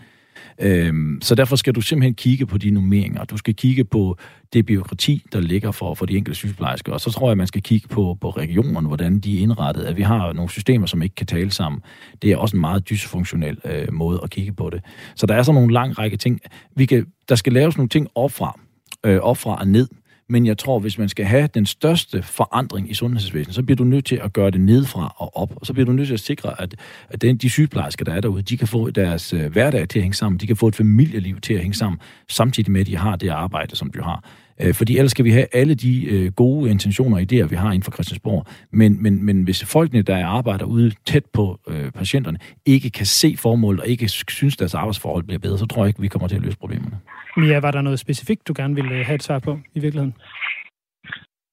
Øhm, 0.60 1.20
så 1.22 1.36
derfor 1.36 1.56
skal 1.56 1.76
du 1.76 1.82
simpelthen 1.82 2.14
kigge 2.14 2.46
på 2.46 2.58
de 2.58 2.70
nummeringer. 2.70 3.24
Du 3.24 3.38
skal 3.38 3.56
kigge 3.56 3.84
på 3.84 4.18
det 4.54 4.66
byråkrati, 4.66 5.26
der 5.34 5.40
ligger 5.40 5.72
for, 5.72 5.94
for 5.94 6.06
de 6.06 6.18
enkelte 6.18 6.36
sygeplejersker. 6.36 6.92
Og 6.92 7.02
så 7.02 7.12
tror 7.12 7.30
jeg, 7.30 7.38
man 7.38 7.48
skal 7.48 7.62
kigge 7.62 7.88
på, 7.88 8.18
på 8.22 8.30
regionerne, 8.30 8.88
hvordan 8.88 9.20
de 9.20 9.38
er 9.38 9.42
indrettet. 9.42 9.84
At 9.84 9.98
vi 9.98 10.02
har 10.02 10.34
nogle 10.34 10.50
systemer, 10.50 10.86
som 10.86 11.02
ikke 11.02 11.16
kan 11.16 11.28
tale 11.28 11.52
sammen. 11.52 11.82
Det 12.22 12.32
er 12.32 12.38
også 12.38 12.56
en 12.56 12.62
meget 12.62 12.90
dysfunktionel 12.90 13.58
øh, 13.66 13.94
måde 13.94 14.20
at 14.24 14.30
kigge 14.30 14.54
på 14.54 14.70
det. 14.70 14.82
Så 15.16 15.26
der 15.26 15.36
er 15.36 15.44
så 15.44 15.52
nogle 15.52 15.74
lang 15.74 16.00
række 16.00 16.18
ting. 16.18 16.40
Vi 16.76 16.86
kan, 16.86 17.06
der 17.30 17.36
skal 17.36 17.54
laves 17.54 17.78
nogle 17.78 17.90
ting 17.90 18.08
opfra, 18.16 18.60
øh, 19.06 19.20
opfra 19.20 19.60
og 19.60 19.68
ned. 19.68 19.88
Men 20.30 20.46
jeg 20.46 20.58
tror, 20.58 20.80
hvis 20.80 20.98
man 20.98 21.10
skal 21.10 21.26
have 21.26 21.48
den 21.54 21.66
største 21.66 22.24
forandring 22.24 22.92
i 22.92 22.94
sundhedsvæsenet, 22.94 23.56
så 23.56 23.64
bliver 23.64 23.76
du 23.76 23.84
nødt 23.84 24.06
til 24.06 24.16
at 24.16 24.34
gøre 24.34 24.52
det 24.52 24.62
nedfra 24.62 25.16
og 25.18 25.38
op. 25.38 25.54
Og 25.56 25.66
så 25.66 25.74
bliver 25.74 25.86
du 25.86 25.92
nødt 25.92 26.08
til 26.08 26.14
at 26.14 26.20
sikre, 26.20 26.62
at, 26.62 26.76
at 27.10 27.22
den, 27.22 27.38
de 27.38 27.50
sygeplejersker, 27.50 28.06
der 28.06 28.14
er 28.14 28.22
derude, 28.22 28.42
de 28.42 28.58
kan 28.58 28.68
få 28.68 28.90
deres 28.90 29.34
øh, 29.34 29.52
hverdag 29.52 29.90
til 29.90 30.00
at 30.00 30.04
hænge 30.04 30.16
sammen. 30.16 30.40
De 30.40 30.48
kan 30.48 30.56
få 30.56 30.68
et 30.68 30.76
familieliv 30.76 31.42
til 31.42 31.54
at 31.54 31.60
hænge 31.60 31.74
sammen, 31.74 32.00
samtidig 32.30 32.72
med, 32.72 32.82
at 32.82 32.88
de 32.88 32.98
har 32.98 33.16
det 33.16 33.30
arbejde, 33.30 33.76
som 33.76 33.92
de 33.92 34.04
har. 34.04 34.24
Øh, 34.64 34.74
fordi 34.74 34.98
ellers 34.98 35.12
skal 35.12 35.26
vi 35.26 35.32
have 35.32 35.48
alle 35.54 35.76
de 35.76 35.94
øh, 36.14 36.32
gode 36.32 36.72
intentioner 36.72 37.18
og 37.18 37.24
idéer, 37.24 37.48
vi 37.54 37.56
har 37.56 37.70
inden 37.72 37.84
for 37.84 37.92
Christiansborg. 37.92 38.46
Men, 38.72 39.04
men, 39.04 39.26
men 39.26 39.44
hvis 39.44 39.72
folkene, 39.76 40.02
der 40.02 40.26
arbejder 40.26 40.66
ude 40.66 40.92
tæt 41.06 41.26
på 41.34 41.60
øh, 41.68 41.92
patienterne, 41.92 42.38
ikke 42.66 42.90
kan 42.90 43.06
se 43.06 43.36
formålet 43.38 43.82
og 43.82 43.88
ikke 43.88 44.08
synes, 44.08 44.56
at 44.56 44.60
deres 44.60 44.76
arbejdsforhold 44.76 45.24
bliver 45.24 45.40
bedre, 45.40 45.58
så 45.58 45.66
tror 45.66 45.84
jeg 45.84 45.88
ikke, 45.88 46.02
vi 46.02 46.08
kommer 46.08 46.28
til 46.28 46.36
at 46.36 46.42
løse 46.42 46.58
problemerne. 46.58 46.98
Mia, 47.38 47.60
var 47.60 47.72
der 47.72 47.82
noget 47.82 48.00
specifikt, 48.00 48.48
du 48.48 48.54
gerne 48.56 48.76
ville 48.76 49.04
have 49.04 49.16
et 49.16 49.24
svar 49.24 49.40
på 49.40 49.60
i 49.76 49.80
virkeligheden? 49.80 50.16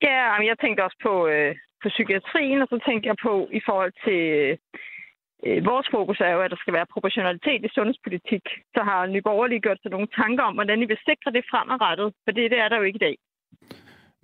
Ja, 0.03 0.21
jeg 0.51 0.57
tænkte 0.61 0.85
også 0.85 0.99
på, 1.07 1.15
øh, 1.27 1.55
på 1.83 1.89
psykiatrien, 1.95 2.63
og 2.63 2.69
så 2.73 2.79
tænkte 2.87 3.07
jeg 3.11 3.17
på 3.27 3.49
i 3.59 3.61
forhold 3.67 3.93
til 4.05 4.21
øh, 4.41 4.57
Øh, 5.47 5.59
vores 5.71 5.89
fokus 5.97 6.19
er 6.21 6.33
jo, 6.37 6.41
at 6.45 6.51
der 6.51 6.61
skal 6.61 6.75
være 6.79 6.93
proportionalitet 6.95 7.61
i 7.65 7.75
sundhedspolitik. 7.77 8.45
Så 8.75 8.81
har 8.89 9.01
Nye 9.07 9.27
Borgerlige 9.29 9.65
gjort 9.67 9.81
sig 9.83 9.91
nogle 9.91 10.09
tanker 10.21 10.45
om, 10.49 10.55
hvordan 10.55 10.83
I 10.83 10.87
vil 10.93 11.01
sikre 11.09 11.31
det 11.37 11.45
fremadrettet, 11.51 12.09
for 12.25 12.31
det, 12.37 12.51
det 12.53 12.59
er 12.65 12.69
der 12.69 12.77
jo 12.81 12.87
ikke 12.89 13.01
i 13.03 13.07
dag. 13.09 13.17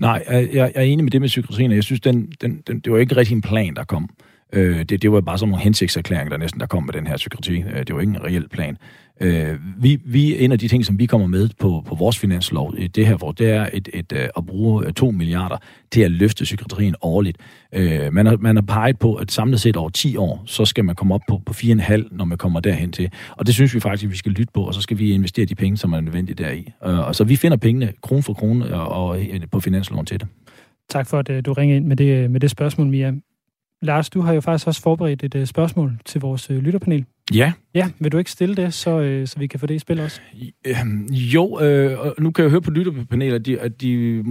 Nej, 0.07 0.19
jeg, 0.31 0.49
jeg 0.53 0.73
er 0.75 0.87
enig 0.91 1.05
med 1.05 1.13
det 1.13 1.21
med 1.21 1.29
psykiatrien, 1.29 1.71
og 1.71 1.77
jeg 1.77 1.85
synes, 1.85 2.01
den, 2.01 2.33
den, 2.43 2.53
den, 2.67 2.81
det 2.81 2.93
var 2.93 2.99
ikke 2.99 3.17
rigtig 3.17 3.35
en 3.35 3.49
plan, 3.51 3.75
der 3.75 3.85
kom. 3.85 4.05
Øh, 4.53 4.79
det, 4.89 5.03
det 5.03 5.13
var 5.13 5.21
bare 5.21 5.39
sådan 5.39 5.51
nogle 5.51 5.65
hensigtserklæringer, 5.65 6.31
der 6.31 6.37
næsten 6.37 6.61
der 6.61 6.67
kom 6.67 6.83
med 6.83 6.93
den 6.93 7.07
her 7.07 7.17
psykiatri. 7.17 7.57
Øh, 7.63 7.79
det 7.87 7.95
var 7.95 8.01
ikke 8.01 8.17
en 8.17 8.25
reel 8.25 8.49
plan. 8.49 8.79
Øh, 9.21 9.55
vi, 9.79 9.99
vi, 10.05 10.45
en 10.45 10.53
af 10.53 10.59
de 10.59 10.69
ting, 10.69 10.85
som 10.85 10.99
vi 10.99 11.07
kommer 11.07 11.27
med 11.27 11.49
på, 11.61 11.83
på 11.87 11.95
vores 11.95 12.19
finanslov 12.19 12.75
i 12.79 12.87
det 12.87 13.07
her, 13.07 13.17
hvor 13.17 13.33
det 13.33 13.51
er 13.51 13.69
et, 13.73 13.89
et, 13.95 14.13
øh, 14.13 14.29
at 14.37 14.47
bruge 14.47 14.87
øh, 14.87 14.93
2 14.93 15.11
milliarder 15.11 15.57
til 15.93 16.01
at 16.01 16.11
løfte 16.11 16.45
psykiatrien 16.45 16.95
årligt. 17.03 17.39
Øh, 17.73 18.13
man, 18.13 18.27
har, 18.27 18.37
man 18.37 18.57
har 18.57 18.63
peget 18.63 18.99
på, 18.99 19.15
at 19.15 19.31
samlet 19.31 19.61
set 19.61 19.77
over 19.77 19.91
10 19.91 20.17
år, 20.17 20.43
så 20.47 20.65
skal 20.65 20.85
man 20.85 20.95
komme 20.95 21.15
op 21.15 21.21
på, 21.29 21.41
på 21.47 21.53
4,5, 21.53 22.17
når 22.17 22.25
man 22.25 22.39
kommer 22.39 22.61
derhen 22.61 22.93
til. 22.93 23.11
Og 23.31 23.47
det 23.47 23.55
synes 23.55 23.75
vi 23.75 23.81
faktisk, 23.81 24.11
vi 24.11 24.17
skal 24.17 24.33
lytte 24.33 24.53
på, 24.55 24.63
og 24.63 24.75
så 24.75 24.81
skal 24.81 24.99
vi 24.99 25.11
investere 25.11 25.47
de 25.47 25.55
penge, 25.55 25.77
som 25.77 25.93
er 25.93 26.01
nødvendige 26.01 26.45
deri. 26.45 26.73
Øh, 26.87 26.99
og 26.99 27.15
så 27.15 27.25
vi 27.25 27.37
finder 27.37 27.57
pengene 27.57 27.93
krone 28.03 28.23
for 28.23 28.35
krone 28.35 28.75
og, 28.75 29.09
og 29.09 29.21
øh, 29.21 29.41
på 29.53 29.61
finansloven 29.61 30.07
til 30.07 30.21
det. 30.21 30.29
Tak 30.89 31.07
for, 31.07 31.19
at 31.19 31.47
du 31.47 31.53
ringede 31.53 31.77
ind 31.77 31.87
med 31.87 31.97
det, 31.97 32.31
med 32.31 32.41
det 32.41 32.51
spørgsmål, 32.51 32.87
Mia. 32.87 33.13
Lars, 33.83 34.11
du 34.11 34.21
har 34.21 34.33
jo 34.33 34.41
faktisk 34.41 34.67
også 34.67 34.83
forberedt 34.83 35.25
et 35.25 35.35
uh, 35.35 35.45
spørgsmål 35.45 35.99
til 36.05 36.21
vores 36.21 36.51
uh, 36.51 36.57
lytterpanel. 36.57 37.05
Ja. 37.35 37.53
Ja, 37.75 37.91
vil 37.99 38.13
du 38.13 38.19
ikke 38.19 38.31
stille 38.31 38.55
det, 38.55 38.75
så, 38.75 39.21
uh, 39.21 39.27
så 39.27 39.39
vi 39.39 39.47
kan 39.47 39.61
få 39.61 39.67
det 39.67 39.75
i 39.75 39.79
spil 39.79 40.01
også? 40.01 40.21
Øhm, 40.67 41.07
jo, 41.07 41.61
øh, 41.61 41.99
og 41.99 42.15
nu 42.19 42.31
kan 42.31 42.43
jeg 42.43 42.51
høre 42.51 42.61
på 42.61 42.71
lytterpanelet, 42.71 43.35
at 43.35 43.47
de, 43.47 43.61
at 43.61 43.81
de 43.81 44.23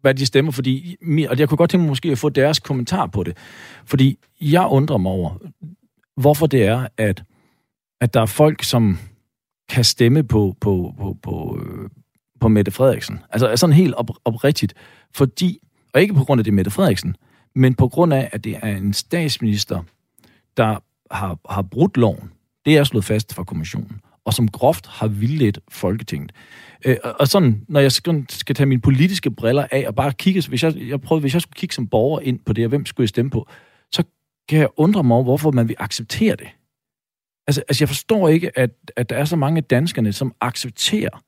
hvad 0.00 0.14
de 0.14 0.26
stemmer, 0.26 0.52
fordi, 0.52 0.96
og 1.30 1.38
jeg 1.38 1.48
kunne 1.48 1.56
godt 1.56 1.70
tænke 1.70 1.82
mig 1.82 1.88
måske 1.88 2.10
at 2.10 2.18
få 2.18 2.28
deres 2.28 2.58
kommentar 2.58 3.06
på 3.06 3.22
det. 3.22 3.36
Fordi 3.84 4.18
jeg 4.40 4.66
undrer 4.70 4.98
mig 4.98 5.12
over, 5.12 5.38
hvorfor 6.16 6.46
det 6.46 6.64
er, 6.64 6.86
at, 6.96 7.24
at 8.00 8.14
der 8.14 8.20
er 8.20 8.26
folk, 8.26 8.62
som 8.62 8.98
kan 9.68 9.84
stemme 9.84 10.24
på, 10.24 10.56
på, 10.60 10.94
på, 10.98 11.16
på, 11.22 11.60
på 12.40 12.48
Mette 12.48 12.70
Frederiksen. 12.70 13.18
Altså 13.30 13.56
sådan 13.56 13.74
helt 13.74 13.94
op, 13.94 14.10
oprigtigt. 14.24 14.74
Fordi, 15.14 15.58
og 15.94 16.00
ikke 16.00 16.14
på 16.14 16.24
grund 16.24 16.38
af 16.38 16.44
det 16.44 16.54
Mette 16.54 16.70
Frederiksen, 16.70 17.16
men 17.54 17.74
på 17.74 17.88
grund 17.88 18.14
af, 18.14 18.28
at 18.32 18.44
det 18.44 18.56
er 18.62 18.76
en 18.76 18.92
statsminister, 18.92 19.82
der 20.56 20.78
har, 21.14 21.38
har 21.50 21.62
brudt 21.62 21.96
loven, 21.96 22.30
det 22.64 22.76
er 22.76 22.84
slået 22.84 23.04
fast 23.04 23.34
fra 23.34 23.44
kommissionen, 23.44 24.00
og 24.24 24.34
som 24.34 24.48
groft 24.48 24.86
har 24.86 25.08
vildledt 25.08 25.58
Folketinget. 25.68 26.32
Øh, 26.84 26.96
og 27.04 27.28
sådan, 27.28 27.64
når 27.68 27.80
jeg 27.80 27.92
skal, 27.92 28.26
skal 28.28 28.54
tage 28.54 28.66
mine 28.66 28.80
politiske 28.80 29.30
briller 29.30 29.66
af 29.70 29.84
og 29.88 29.94
bare 29.94 30.12
kigge, 30.12 30.48
hvis 30.48 30.62
jeg, 30.62 30.76
jeg 30.76 31.00
prøvede, 31.00 31.20
hvis 31.20 31.34
jeg 31.34 31.42
skulle 31.42 31.58
kigge 31.58 31.74
som 31.74 31.86
borger 31.86 32.20
ind 32.20 32.40
på 32.46 32.52
det, 32.52 32.64
og 32.64 32.68
hvem 32.68 32.86
skulle 32.86 33.04
jeg 33.04 33.08
stemme 33.08 33.30
på, 33.30 33.48
så 33.92 34.02
kan 34.48 34.58
jeg 34.58 34.68
undre 34.76 35.04
mig 35.04 35.14
over, 35.14 35.24
hvorfor 35.24 35.50
man 35.50 35.68
vil 35.68 35.76
acceptere 35.78 36.36
det. 36.36 36.48
Altså, 37.46 37.62
altså 37.68 37.84
jeg 37.84 37.88
forstår 37.88 38.28
ikke, 38.28 38.58
at, 38.58 38.70
at 38.96 39.10
der 39.10 39.16
er 39.16 39.24
så 39.24 39.36
mange 39.36 39.60
danskerne, 39.60 40.12
som 40.12 40.34
accepterer, 40.40 41.22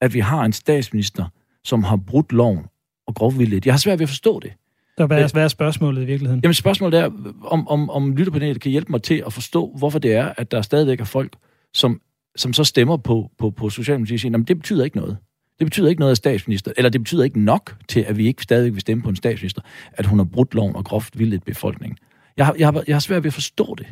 at 0.00 0.14
vi 0.14 0.20
har 0.20 0.44
en 0.44 0.52
statsminister, 0.52 1.28
som 1.64 1.84
har 1.84 1.96
brudt 1.96 2.32
loven 2.32 2.66
og 3.06 3.14
groft 3.14 3.38
vildledt. 3.38 3.66
Jeg 3.66 3.74
har 3.74 3.78
svært 3.78 3.98
ved 3.98 4.04
at 4.04 4.08
forstå 4.08 4.40
det. 4.40 4.52
Så 4.98 5.06
hvad 5.06 5.22
er, 5.22 5.28
hvad 5.32 5.44
er 5.44 5.48
spørgsmålet 5.48 6.02
i 6.02 6.04
virkeligheden? 6.04 6.40
Jamen 6.44 6.54
spørgsmålet 6.54 7.00
er, 7.00 7.10
om, 7.44 7.68
om, 7.68 7.90
om 7.90 8.16
lytterpanelet 8.16 8.60
kan 8.60 8.70
hjælpe 8.70 8.92
mig 8.92 9.02
til 9.02 9.22
at 9.26 9.32
forstå, 9.32 9.74
hvorfor 9.78 9.98
det 9.98 10.14
er, 10.14 10.32
at 10.36 10.50
der 10.50 10.62
stadigvæk 10.62 11.00
er 11.00 11.04
folk, 11.04 11.32
som, 11.74 12.00
som 12.36 12.52
så 12.52 12.64
stemmer 12.64 12.96
på, 12.96 13.30
på, 13.38 13.50
på 13.50 13.70
Socialdemokratiet 13.70 14.16
og 14.16 14.20
siger, 14.20 14.36
det 14.38 14.56
betyder 14.56 14.84
ikke 14.84 14.96
noget. 14.96 15.18
Det 15.58 15.66
betyder 15.66 15.88
ikke 15.88 16.00
noget 16.00 16.10
af 16.10 16.16
statsminister, 16.16 16.72
eller 16.76 16.90
det 16.90 17.00
betyder 17.00 17.24
ikke 17.24 17.40
nok 17.40 17.74
til, 17.88 18.00
at 18.00 18.18
vi 18.18 18.26
ikke 18.26 18.42
stadig 18.42 18.72
vil 18.72 18.80
stemme 18.80 19.02
på 19.02 19.08
en 19.08 19.16
statsminister, 19.16 19.62
at 19.92 20.06
hun 20.06 20.18
har 20.18 20.26
brudt 20.34 20.54
loven 20.54 20.76
og 20.76 20.84
groft 20.84 21.18
vildt 21.18 21.44
befolkningen. 21.44 21.98
Jeg 22.36 22.46
har, 22.46 22.54
jeg, 22.58 22.66
har, 22.66 22.84
jeg 22.86 22.94
har 22.94 23.00
svært 23.00 23.22
ved 23.22 23.30
at 23.30 23.34
forstå 23.34 23.74
det. 23.78 23.86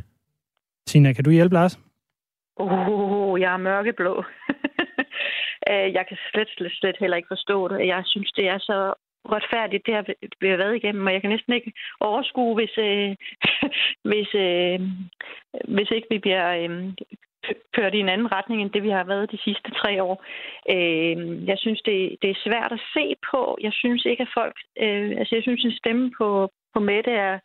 Tina, 0.87 1.13
kan 1.13 1.25
du 1.25 1.31
hjælpe 1.31 1.55
Lars? 1.55 1.79
Åh, 2.61 2.89
oh, 2.89 3.41
jeg 3.41 3.53
er 3.53 3.57
mørkeblå. 3.57 4.25
Øh, 5.71 5.89
jeg 5.99 6.05
kan 6.09 6.19
slet, 6.31 6.49
slet, 6.57 6.73
slet 6.73 6.97
heller 7.01 7.17
ikke 7.17 7.33
forstå 7.37 7.69
det. 7.69 7.87
Jeg 7.87 8.03
synes, 8.05 8.33
det 8.33 8.47
er 8.49 8.59
så 8.59 8.95
uretfærdigt 9.25 9.87
det 9.87 9.95
har 9.95 10.05
vi 10.41 10.49
har 10.49 10.57
været 10.57 10.77
igennem, 10.77 11.07
og 11.07 11.13
jeg 11.13 11.21
kan 11.21 11.31
næsten 11.31 11.53
ikke 11.53 11.73
overskue, 12.01 12.55
hvis, 12.55 12.79
øh, 12.79 13.17
hvis, 14.11 14.35
øh, 14.35 14.81
hvis 15.69 15.91
ikke 15.91 16.07
vi 16.11 16.19
bliver 16.19 16.49
øh, 16.63 16.93
kørt 17.75 17.95
i 17.95 18.01
en 18.01 18.09
anden 18.09 18.33
retning, 18.33 18.63
end 18.63 18.71
det 18.71 18.83
vi 18.83 18.91
har 18.91 19.05
været 19.05 19.33
de 19.33 19.39
sidste 19.39 19.71
tre 19.71 20.03
år. 20.03 20.25
Øh, 20.71 21.49
jeg 21.49 21.59
synes, 21.59 21.81
det, 21.83 22.17
det 22.23 22.31
er 22.31 22.45
svært 22.45 22.73
at 22.73 22.81
se 22.95 23.15
på. 23.31 23.59
Jeg 23.61 23.73
synes 23.73 24.05
ikke, 24.05 24.23
at 24.23 24.35
folk... 24.35 24.57
Øh, 24.81 25.11
altså, 25.19 25.35
jeg 25.35 25.43
synes, 25.43 25.65
en 25.65 25.73
stemme 25.73 26.13
på, 26.19 26.51
på 26.75 26.81
Mette 26.81 27.11
er, 27.11 27.39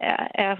er, 0.00 0.26
er, 0.34 0.56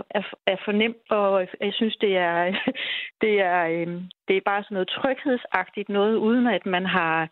er, 0.46 0.56
for 0.64 0.72
nemt, 0.72 1.10
og 1.10 1.46
jeg 1.60 1.74
synes, 1.74 1.96
det 1.96 2.16
er, 2.16 2.54
det 3.22 3.40
er, 3.40 3.64
øh, 3.66 3.86
det 4.28 4.36
er 4.36 4.48
bare 4.50 4.62
sådan 4.62 4.74
noget 4.74 4.88
tryghedsagtigt 4.88 5.88
noget, 5.88 6.16
uden 6.16 6.46
at 6.46 6.66
man 6.66 6.86
har 6.86 7.28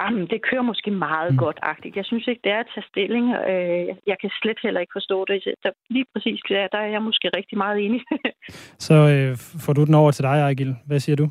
Jamen, 0.00 0.26
det 0.26 0.42
kører 0.42 0.62
måske 0.62 0.90
meget 0.90 1.32
mm. 1.32 1.38
godt-agtigt. 1.38 1.96
Jeg 1.96 2.04
synes 2.04 2.26
ikke, 2.26 2.40
det 2.44 2.52
er 2.52 2.60
at 2.60 2.70
tage 2.74 2.86
stilling. 2.92 3.26
Øh, 3.50 3.88
jeg 4.06 4.16
kan 4.20 4.30
slet 4.42 4.58
heller 4.62 4.80
ikke 4.80 4.96
forstå 4.98 5.24
det. 5.24 5.54
Der, 5.62 5.70
lige 5.90 6.06
præcis 6.12 6.40
der, 6.48 6.68
der 6.68 6.78
er 6.78 6.86
jeg 6.86 7.02
måske 7.02 7.30
rigtig 7.36 7.58
meget 7.58 7.84
enig. 7.84 8.00
Så 8.88 8.94
øh, 8.94 9.36
får 9.66 9.72
du 9.72 9.84
den 9.84 9.94
over 9.94 10.10
til 10.10 10.24
dig, 10.24 10.36
Ejgil. 10.40 10.76
Hvad 10.86 11.00
siger 11.00 11.16
du? 11.16 11.26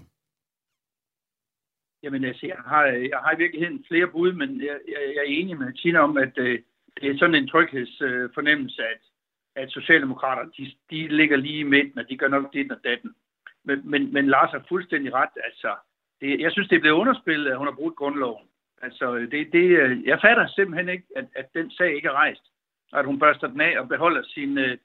Jamen, 2.04 2.24
altså, 2.24 2.48
jeg 2.48 2.56
har, 2.66 2.84
jeg 2.86 3.20
har 3.24 3.34
i 3.36 3.38
virkeligheden 3.38 3.86
flere 3.88 4.08
bud, 4.08 4.34
men 4.34 4.50
jeg, 4.60 4.78
jeg, 4.88 5.02
jeg 5.16 5.22
er 5.26 5.36
enig 5.40 5.58
med 5.58 5.74
Tina 5.74 6.00
om, 6.00 6.18
at 6.18 6.34
øh, 6.38 6.60
det 7.02 7.10
er 7.10 7.18
sådan 7.18 7.36
en 7.36 7.48
tryghedsfornemmelse, 7.48 8.82
øh, 8.82 8.88
at, 9.56 9.64
at 9.64 9.72
Socialdemokrater, 9.72 10.44
de, 10.58 10.72
de 10.92 11.08
ligger 11.08 11.38
lige 11.38 11.60
i 11.60 11.72
midten, 11.76 12.00
og 12.00 12.10
de 12.10 12.18
gør 12.18 12.28
nok 12.28 12.54
det 12.54 12.72
og 12.72 12.78
datten. 12.84 13.12
Men, 13.66 13.90
men, 13.92 14.14
men 14.14 14.28
Lars 14.28 14.52
har 14.52 14.66
fuldstændig 14.70 15.14
ret. 15.14 15.36
Altså, 15.46 15.72
det, 16.24 16.40
jeg 16.40 16.52
synes, 16.52 16.68
det 16.70 16.82
blev 16.82 16.94
underspillet, 16.94 17.52
at 17.52 17.58
hun 17.58 17.68
har 17.68 17.80
brugt 17.80 17.96
grundloven. 17.96 18.46
Altså, 18.82 19.06
det, 19.32 19.42
det, 19.54 19.66
jeg 20.06 20.20
fatter 20.26 20.48
simpelthen 20.48 20.90
ikke, 20.90 21.08
at, 21.16 21.26
at 21.36 21.48
den 21.54 21.72
sag 21.72 21.96
ikke 21.96 22.08
er 22.08 22.20
rejst. 22.24 22.46
At 22.94 23.06
hun 23.06 23.20
børster 23.20 23.48
den 23.48 23.62
af 23.62 23.80
og 23.80 23.88
beholder 23.88 24.24
sine 24.24 24.62
uh, 24.72 24.78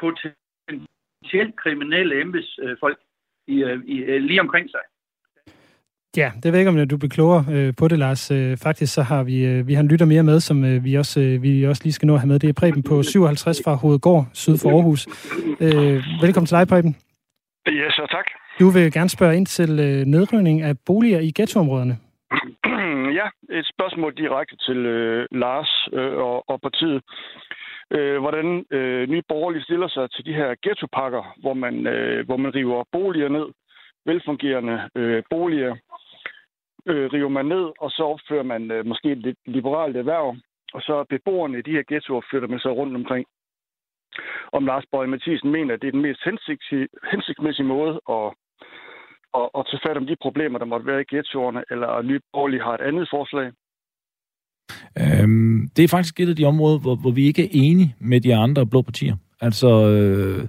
potentielt 0.00 1.56
kriminelle 1.56 2.20
embedsfolk 2.20 2.98
i, 3.46 3.64
uh, 3.64 3.84
i, 3.84 3.96
uh, 4.02 4.22
lige 4.28 4.40
omkring 4.40 4.70
sig. 4.70 4.80
Ja, 6.16 6.32
det 6.34 6.44
ved 6.44 6.58
jeg 6.58 6.68
ikke, 6.68 6.80
om 6.82 6.88
du 6.88 6.96
bliver 6.96 7.10
klogere 7.10 7.44
øh, 7.52 7.72
på 7.78 7.88
det, 7.88 7.98
Lars. 7.98 8.30
Øh, 8.30 8.56
faktisk 8.56 8.94
så 8.94 9.02
har 9.02 9.22
vi, 9.22 9.46
øh, 9.46 9.68
vi 9.68 9.74
har 9.74 9.80
en 9.82 9.88
lytter 9.88 10.06
mere 10.06 10.22
med, 10.22 10.40
som 10.40 10.64
øh, 10.64 10.84
vi, 10.84 10.94
også, 10.94 11.20
øh, 11.20 11.42
vi 11.42 11.66
også 11.66 11.82
lige 11.84 11.92
skal 11.92 12.06
nå 12.06 12.14
at 12.14 12.20
have 12.20 12.28
med. 12.28 12.38
Det 12.38 12.48
er 12.48 12.52
Preben 12.52 12.82
på 12.82 13.02
57 13.02 13.60
fra 13.64 13.74
Hovedgård, 13.74 14.26
syd 14.32 14.56
for 14.62 14.70
Aarhus. 14.70 15.06
Øh, 15.60 16.02
velkommen 16.22 16.46
til 16.46 16.56
dig, 16.56 16.68
Preben. 16.68 16.96
Ja, 17.66 17.90
så 17.90 18.06
tak. 18.10 18.43
Du 18.60 18.70
vil 18.70 18.92
gerne 18.92 19.08
spørge 19.08 19.36
ind 19.36 19.46
til 19.46 19.70
nedrydning 19.70 20.10
nedrivning 20.10 20.62
af 20.62 20.74
boliger 20.86 21.20
i 21.20 21.32
ghettoområderne. 21.36 21.96
Ja, 23.20 23.28
et 23.58 23.66
spørgsmål 23.74 24.16
direkte 24.16 24.56
til 24.56 24.76
øh, 24.76 25.26
Lars 25.32 25.88
øh, 25.92 26.16
og, 26.16 26.44
og 26.48 26.60
partiet. 26.60 27.02
Øh, 27.90 28.18
hvordan 28.20 28.64
øh, 28.70 29.08
nye 29.08 29.22
borgerlige 29.28 29.62
stiller 29.62 29.88
sig 29.88 30.10
til 30.10 30.24
de 30.24 30.34
her 30.34 30.54
ghettopakker, 30.62 31.34
hvor 31.40 31.54
man, 31.54 31.86
øh, 31.86 32.26
hvor 32.26 32.36
man 32.36 32.54
river 32.54 32.84
boliger 32.92 33.28
ned, 33.28 33.46
velfungerende 34.06 34.88
øh, 34.94 35.22
boliger, 35.30 35.76
øh, 36.86 37.12
river 37.12 37.28
man 37.28 37.46
ned, 37.46 37.66
og 37.80 37.90
så 37.90 38.02
opfører 38.02 38.42
man 38.42 38.70
øh, 38.70 38.86
måske 38.86 39.12
et 39.12 39.18
lidt 39.18 39.38
liberalt 39.46 39.96
erhverv, 39.96 40.36
og 40.74 40.82
så 40.82 41.04
beboerne 41.08 41.58
i 41.58 41.62
de 41.62 41.76
her 41.76 41.82
ghettoer 41.88 42.20
flytter 42.30 42.48
man 42.48 42.58
så 42.58 42.72
rundt 42.72 42.96
omkring. 42.96 43.26
Om 44.52 44.66
Lars 44.66 44.84
Borg 44.90 45.08
Mathisen 45.08 45.50
mener, 45.50 45.74
at 45.74 45.82
det 45.82 45.88
er 45.88 45.92
den 45.92 46.02
mest 46.02 46.20
hensigtsmæssige 47.12 47.66
måde 47.66 48.00
at 48.10 48.34
og, 49.38 49.54
og 49.56 49.62
tage 49.66 49.84
fat 49.86 49.96
om 49.96 50.06
de 50.06 50.16
problemer, 50.22 50.58
der 50.58 50.66
måtte 50.72 50.86
være 50.86 51.00
i 51.00 51.14
ghettoerne, 51.14 51.62
eller 51.70 52.02
Nye 52.02 52.20
Borgerlige 52.32 52.62
har 52.62 52.74
et 52.74 52.80
andet 52.88 53.08
forslag? 53.14 53.46
Øhm, 55.02 55.68
det 55.76 55.82
er 55.84 55.88
faktisk 55.88 56.20
et 56.20 56.28
af 56.28 56.36
de 56.36 56.44
områder, 56.44 56.78
hvor, 56.78 56.94
hvor 56.94 57.10
vi 57.10 57.26
ikke 57.26 57.44
er 57.44 57.48
enige 57.52 57.94
med 57.98 58.20
de 58.20 58.34
andre 58.34 58.66
blå 58.66 58.82
partier. 58.82 59.16
Altså, 59.40 59.70
øh, 59.90 60.46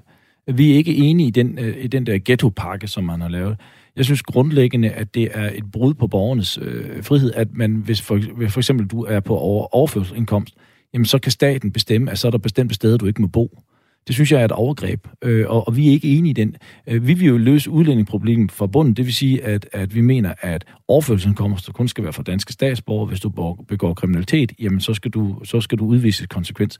vi 0.58 0.72
er 0.72 0.76
ikke 0.76 0.96
enige 0.96 1.28
i 1.28 1.32
den, 1.32 1.60
øh, 1.60 1.84
i 1.86 1.88
den 1.88 2.06
der 2.06 2.20
ghettopakke, 2.26 2.88
som 2.88 3.04
man 3.04 3.22
har 3.22 3.30
lavet. 3.30 3.58
Jeg 3.96 4.06
synes 4.06 4.22
grundlæggende, 4.22 4.90
at 4.90 5.16
det 5.16 5.30
er 5.34 5.50
et 5.50 5.72
brud 5.72 5.94
på 5.94 6.08
borgernes 6.08 6.60
øh, 6.62 7.04
frihed, 7.04 7.32
at 7.34 7.48
man, 7.54 7.76
hvis 7.76 8.02
for, 8.02 8.20
for 8.50 8.60
eksempel 8.60 8.88
du 8.88 9.04
er 9.04 9.20
på 9.20 9.38
over, 9.38 9.76
overførselsindkomst, 9.76 10.56
jamen 10.94 11.06
så 11.06 11.20
kan 11.20 11.32
staten 11.32 11.72
bestemme, 11.72 12.12
at 12.12 12.20
så 12.20 12.28
er 12.28 12.32
der 12.32 12.38
bestemte 12.38 12.76
steder, 12.76 12.98
du 12.98 13.06
ikke 13.06 13.22
må 13.22 13.28
bo. 13.28 13.62
Det 14.08 14.16
synes 14.16 14.32
jeg 14.32 14.42
er 14.42 14.46
et 14.46 14.52
overgreb, 14.52 15.08
øh, 15.22 15.46
og, 15.50 15.68
og 15.68 15.78
vi 15.78 15.88
er 15.88 15.92
ikke 15.92 16.18
enige 16.18 16.30
i 16.30 16.34
den. 16.34 16.56
Øh, 16.88 17.08
vi 17.08 17.14
vil 17.14 17.28
jo 17.28 17.38
løse 17.38 17.70
udlændingeproblemet 17.70 18.52
fra 18.52 18.68
bunden. 18.68 18.94
Det 18.94 19.06
vil 19.06 19.14
sige, 19.14 19.44
at, 19.44 19.70
at 19.72 19.96
vi 19.96 20.02
mener, 20.02 20.34
at 20.42 20.66
overførselsindkomster 20.88 21.72
kun 21.72 21.88
skal 21.88 22.04
være 22.04 22.14
for 22.14 22.24
danske 22.24 22.54
statsborgere. 22.54 23.08
Hvis 23.08 23.20
du 23.20 23.56
begår 23.68 23.94
kriminalitet, 23.94 24.52
jamen 24.60 24.80
så 24.80 24.94
skal 24.94 25.12
du, 25.12 25.40
så 25.44 25.62
skal 25.62 25.78
du 25.78 25.86
udvise 25.86 26.28
konsekvens. 26.28 26.78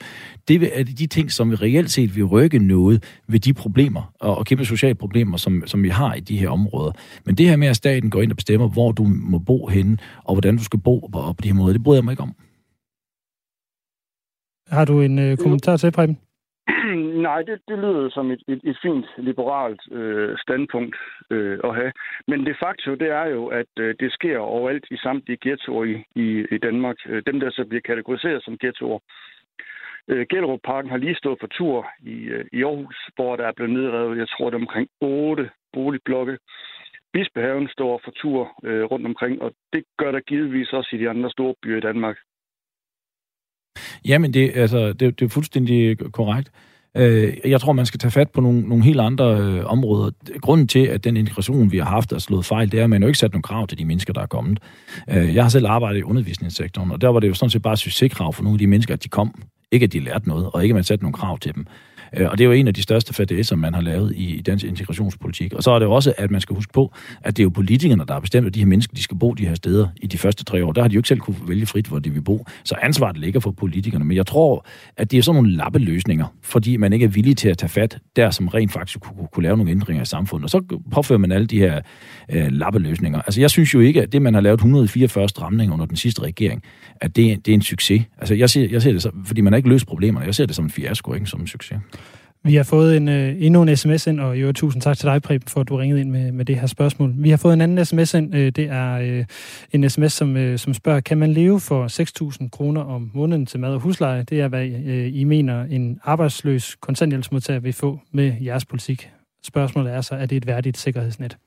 Det 0.48 0.80
er 0.80 0.84
de 0.84 1.08
ting, 1.08 1.32
som 1.32 1.52
vi 1.52 1.56
reelt 1.56 1.92
set 1.92 2.16
vil 2.16 2.26
rykke 2.26 2.60
noget 2.60 3.04
ved 3.28 3.40
de 3.40 3.54
problemer 3.54 4.14
og, 4.20 4.38
og 4.38 4.46
kæmpe 4.46 4.66
sociale 4.66 4.96
problemer, 4.96 5.38
som, 5.38 5.64
som 5.66 5.84
vi 5.84 5.90
har 5.90 6.14
i 6.14 6.20
de 6.20 6.38
her 6.38 6.50
områder. 6.50 6.92
Men 7.26 7.36
det 7.36 7.50
her 7.50 7.56
med, 7.56 7.68
at 7.68 7.76
staten 7.76 8.10
går 8.10 8.22
ind 8.22 8.32
og 8.32 8.38
bestemmer, 8.38 8.68
hvor 8.68 8.92
du 8.92 9.04
må 9.04 9.40
bo 9.40 9.68
henne, 9.68 9.98
og 10.24 10.36
hvordan 10.36 10.58
du 10.58 10.64
skal 10.64 10.80
bo 10.80 11.00
på, 11.00 11.08
på 11.10 11.42
de 11.44 11.48
her 11.48 11.56
måder, 11.56 11.74
det 11.74 11.84
bryder 11.84 11.98
jeg 11.98 12.06
mig 12.06 12.12
ikke 12.12 12.24
om. 12.24 12.36
Har 14.68 14.86
du 14.86 15.02
en 15.02 15.20
øh, 15.20 15.38
kommentar 15.38 15.78
til, 15.78 15.92
Preben? 15.92 16.18
Nej, 17.28 17.42
det, 17.42 17.62
det 17.68 17.78
lyder 17.80 18.10
som 18.10 18.32
et, 18.32 18.44
et, 18.48 18.62
et 18.64 18.78
fint 18.82 19.06
liberalt 19.18 19.82
øh, 19.92 20.38
standpunkt 20.38 20.96
øh, 21.30 21.60
at 21.64 21.76
have. 21.76 21.92
Men 22.28 22.46
det 22.46 22.56
faktum, 22.60 23.00
det 23.00 23.10
er 23.10 23.26
jo, 23.26 23.48
at 23.48 23.72
øh, 23.80 23.96
det 24.00 24.14
sker 24.14 24.38
overalt 24.38 24.86
i 24.92 24.98
samtlige 24.98 25.38
ghettoer 25.42 25.84
i, 25.86 26.04
i, 26.16 26.46
i 26.56 26.58
Danmark. 26.58 26.98
Øh, 27.06 27.24
dem, 27.28 27.40
der 27.40 27.50
så 27.52 27.66
bliver 27.66 27.82
kategoriseret 27.82 28.44
som 28.44 28.58
ghettoer. 28.58 29.00
Øh, 30.08 30.26
Gellerup-parken 30.30 30.92
har 30.92 30.98
lige 30.98 31.16
stået 31.16 31.40
for 31.40 31.48
tur 31.48 31.88
i, 32.00 32.16
øh, 32.36 32.46
i 32.54 32.64
Aarhus, 32.64 33.10
hvor 33.16 33.36
der 33.36 33.48
er 33.48 33.52
blevet 33.56 33.74
nedrevet, 33.74 34.18
jeg 34.18 34.30
tror, 34.30 34.50
det 34.50 34.58
er 34.58 34.62
omkring 34.62 34.90
otte 35.02 35.50
boligblokke. 35.74 36.38
Bispehaven 37.14 37.68
står 37.68 38.02
for 38.04 38.12
tur 38.12 38.42
øh, 38.64 38.84
rundt 38.84 39.06
omkring, 39.06 39.42
og 39.42 39.52
det 39.74 39.84
gør 39.98 40.12
der 40.12 40.20
givetvis 40.20 40.74
også 40.74 40.90
i 40.94 41.00
de 41.00 41.10
andre 41.10 41.30
store 41.30 41.54
byer 41.64 41.78
i 41.78 41.88
Danmark. 41.90 42.18
Jamen, 44.06 44.34
det, 44.34 44.52
altså, 44.56 44.94
det, 44.94 45.20
det 45.20 45.26
er 45.26 45.30
fuldstændig 45.30 45.98
korrekt. 46.12 46.52
Øh, 46.98 47.34
jeg 47.46 47.62
tror, 47.62 47.74
man 47.74 47.86
skal 47.86 48.00
tage 48.00 48.12
fat 48.12 48.30
på 48.30 48.42
nogle, 48.42 48.62
nogle 48.62 48.84
helt 48.84 49.00
andre 49.00 49.38
øh, 49.42 49.66
områder. 49.66 50.12
Grunden 50.42 50.68
til, 50.68 50.80
at 50.80 51.04
den 51.04 51.18
integration, 51.18 51.72
vi 51.72 51.78
har 51.78 51.86
haft, 51.86 52.12
er 52.12 52.20
slået 52.20 52.46
fejl, 52.46 52.72
det 52.72 52.80
er, 52.80 52.84
at 52.84 52.90
man 52.90 53.02
jo 53.02 53.08
ikke 53.08 53.20
sat 53.20 53.32
nogle 53.32 53.44
krav 53.44 53.68
til 53.68 53.78
de 53.78 53.86
mennesker, 53.86 54.14
der 54.14 54.22
er 54.22 54.26
kommet. 54.26 54.60
Øh, 55.10 55.36
jeg 55.36 55.44
har 55.44 55.50
selv 55.50 55.68
arbejdet 55.68 56.00
i 56.00 56.04
undervisningssektoren, 56.04 56.92
og 56.92 57.02
der 57.02 57.10
var 57.10 57.20
det 57.20 57.28
jo 57.28 57.34
sådan 57.34 57.50
set 57.50 57.62
bare 57.62 57.78
succeskrav 57.78 58.34
for 58.34 58.44
nogle 58.44 58.56
af 58.56 58.60
de 58.60 58.68
mennesker, 58.68 58.94
at 58.94 59.04
de 59.04 59.10
kom. 59.10 59.44
Ikke 59.72 59.84
at 59.84 59.94
de 59.94 60.00
lærte 60.00 60.28
noget, 60.28 60.50
og 60.54 60.64
ikke 60.64 60.74
at 60.74 60.76
man 60.76 60.84
satte 60.84 61.04
nogle 61.04 61.14
krav 61.14 61.40
til 61.40 61.56
dem. 61.56 61.68
Øh, 62.14 62.28
og 62.32 62.38
det 62.38 62.44
er 62.44 62.46
jo 62.46 62.52
en 62.52 62.68
af 62.68 62.74
de 62.74 62.82
største 62.82 63.14
fadæser, 63.14 63.56
man 63.56 63.74
har 63.74 63.82
lavet 63.82 64.14
i 64.16 64.42
dansk 64.46 64.66
integrationspolitik. 64.66 65.54
Og 65.54 65.64
så 65.64 65.72
er 65.72 65.80
det 65.80 65.88
også, 65.88 66.14
at 66.18 66.32
man 66.32 66.42
skal 66.42 66.56
huske 66.56 66.74
på, 66.74 66.94
at 67.24 67.38
det 67.38 67.44
er 67.44 67.46
jo 67.46 67.50
politikerne, 67.50 68.06
der 68.08 68.14
har 68.14 68.20
bestemt, 68.20 68.48
at 68.48 68.54
de 68.54 68.60
her 68.60 68.66
mennesker 68.66 68.96
de 68.96 69.04
skal 69.04 69.18
bo 69.18 69.34
de 69.34 69.48
her 69.48 69.56
steder 69.56 69.88
i 70.02 70.08
de 70.08 70.18
første 70.18 70.44
tre 70.44 70.66
år. 70.66 70.72
Der 70.72 70.82
har 70.82 70.88
de 70.88 70.94
jo 70.94 71.00
ikke 71.00 71.08
selv 71.08 71.20
kunne 71.20 71.36
vælge 71.48 71.66
frit, 71.66 71.88
hvor 71.88 72.00
de 72.00 72.10
vil 72.10 72.22
bo. 72.22 72.46
Så 72.64 72.76
ansvaret 72.82 73.18
ligger 73.18 73.40
for 73.40 73.52
politikerne. 73.52 74.06
Men 74.06 74.18
jeg 74.18 74.26
tror, 74.26 74.66
at 74.98 75.12
det 75.12 75.18
er 75.18 75.22
sådan 75.22 75.36
nogle 75.36 75.52
lappeløsninger, 75.58 76.26
fordi 76.42 76.78
man 76.78 76.94
ikke 76.94 77.04
er 77.04 77.10
villig 77.10 77.38
til 77.38 77.50
at 77.50 77.58
tage 77.58 77.70
fat 77.70 77.98
der, 78.16 78.32
som 78.32 78.48
rent 78.48 78.72
faktisk 78.72 79.00
kunne, 79.00 79.28
kunne 79.32 79.44
lave 79.44 79.58
nogle 79.58 79.72
ændringer 79.72 80.04
i 80.04 80.06
samfundet. 80.06 80.44
Og 80.44 80.50
så 80.50 80.80
påfører 80.92 81.20
man 81.20 81.32
alle 81.32 81.48
de 81.48 81.60
her 81.60 81.82
øh, 82.30 82.48
lappeløsninger. 82.52 83.22
Altså 83.22 83.42
jeg 83.42 83.50
synes 83.50 83.74
jo 83.74 83.80
ikke, 83.80 84.02
at 84.02 84.14
det, 84.14 84.22
man 84.22 84.34
har 84.34 84.42
lavet 84.42 84.58
144 84.58 85.30
stramninger 85.30 85.74
under 85.74 85.86
den 85.86 85.96
sidste 85.96 86.22
regering, 86.22 86.64
at 87.02 87.16
det, 87.16 87.46
det 87.46 87.52
er 87.52 87.56
en 87.56 87.62
succes. 87.62 88.04
Altså 88.18 88.36
jeg 88.36 88.50
ser, 88.50 88.68
jeg 88.72 88.82
ser 88.82 88.92
det 88.92 89.02
så, 89.02 89.12
fordi 89.26 89.42
man 89.42 89.54
har 89.54 89.58
ikke 89.58 89.70
løst 89.70 89.88
problemerne. 89.88 90.26
Jeg 90.26 90.36
ser 90.36 90.46
det 90.46 90.56
som 90.56 90.66
en 90.66 90.72
fiasko, 90.72 91.14
ikke 91.14 91.26
som 91.26 91.42
en 91.42 91.48
succes. 91.48 91.78
Vi 92.46 92.56
har 92.56 92.64
fået 92.64 92.98
en, 92.98 93.08
øh, 93.08 93.36
endnu 93.40 93.62
en 93.62 93.78
sms 93.78 94.08
ind, 94.08 94.20
og 94.20 94.42
jo 94.42 94.52
tusind 94.54 94.82
tak 94.82 94.98
til 94.98 95.06
dig, 95.06 95.22
Preben, 95.22 95.48
for 95.48 95.62
at 95.62 95.70
du 95.70 95.76
ringede 95.76 96.02
ind 96.02 96.10
med, 96.12 96.32
med 96.32 96.46
det 96.46 96.60
her 96.60 96.68
spørgsmål. 96.68 97.14
Vi 97.18 97.30
har 97.30 97.38
fået 97.38 97.54
en 97.54 97.62
anden 97.62 97.86
sms 97.86 98.14
ind. 98.14 98.36
Øh, 98.36 98.52
det 98.52 98.66
er 98.66 98.94
øh, 98.94 99.26
en 99.72 99.90
sms, 99.90 100.14
som, 100.14 100.38
øh, 100.38 100.60
som 100.60 100.74
spørger, 100.74 101.00
kan 101.00 101.18
man 101.18 101.34
leve 101.34 101.60
for 101.60 101.88
6.000 102.42 102.50
kroner 102.50 102.82
om 102.82 103.12
måneden 103.14 103.46
til 103.46 103.60
mad 103.60 103.74
og 103.74 103.80
husleje? 103.80 104.24
Det 104.24 104.42
er, 104.42 104.48
hvad 104.48 104.68
øh, 104.68 105.16
I 105.16 105.24
mener, 105.24 105.64
en 105.64 106.00
arbejdsløs 106.04 106.76
kontanthjælpsmodtager 106.76 107.60
vil 107.60 107.74
få 107.74 108.00
med 108.12 108.34
jeres 108.44 108.66
politik. 108.66 109.10
Spørgsmålet 109.44 109.94
er 109.94 110.02
så, 110.02 110.16
er 110.16 110.26
det 110.26 110.36
et 110.36 110.48
værdigt 110.48 110.78
sikkerhedsnet? 110.78 111.38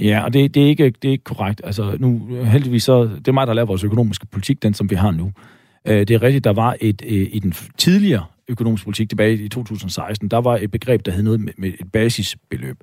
Ja, 0.00 0.24
og 0.24 0.32
det, 0.32 0.54
det, 0.54 0.62
er 0.62 0.66
ikke, 0.66 0.90
det 1.02 1.08
er 1.08 1.12
ikke 1.12 1.24
korrekt. 1.24 1.60
Altså, 1.64 1.96
nu, 2.00 2.28
heldigvis 2.44 2.82
så, 2.82 3.02
det 3.02 3.28
er 3.28 3.32
mig, 3.32 3.46
der 3.46 3.54
laver 3.54 3.66
vores 3.66 3.84
økonomiske 3.84 4.26
politik, 4.26 4.62
den 4.62 4.74
som 4.74 4.90
vi 4.90 4.94
har 4.94 5.10
nu. 5.10 5.32
Øh, 5.84 5.98
det 5.98 6.10
er 6.10 6.22
rigtigt, 6.22 6.44
der 6.44 6.52
var 6.52 6.76
et, 6.80 7.02
øh, 7.06 7.28
i 7.32 7.38
den 7.38 7.54
tidligere 7.78 8.24
økonomisk 8.48 8.84
politik 8.84 9.08
tilbage 9.08 9.34
i 9.34 9.48
2016, 9.48 10.28
der 10.28 10.36
var 10.36 10.56
et 10.56 10.70
begreb, 10.70 11.06
der 11.06 11.12
hed 11.12 11.22
noget 11.22 11.40
med 11.40 11.68
et 11.68 11.92
basisbeløb. 11.92 12.76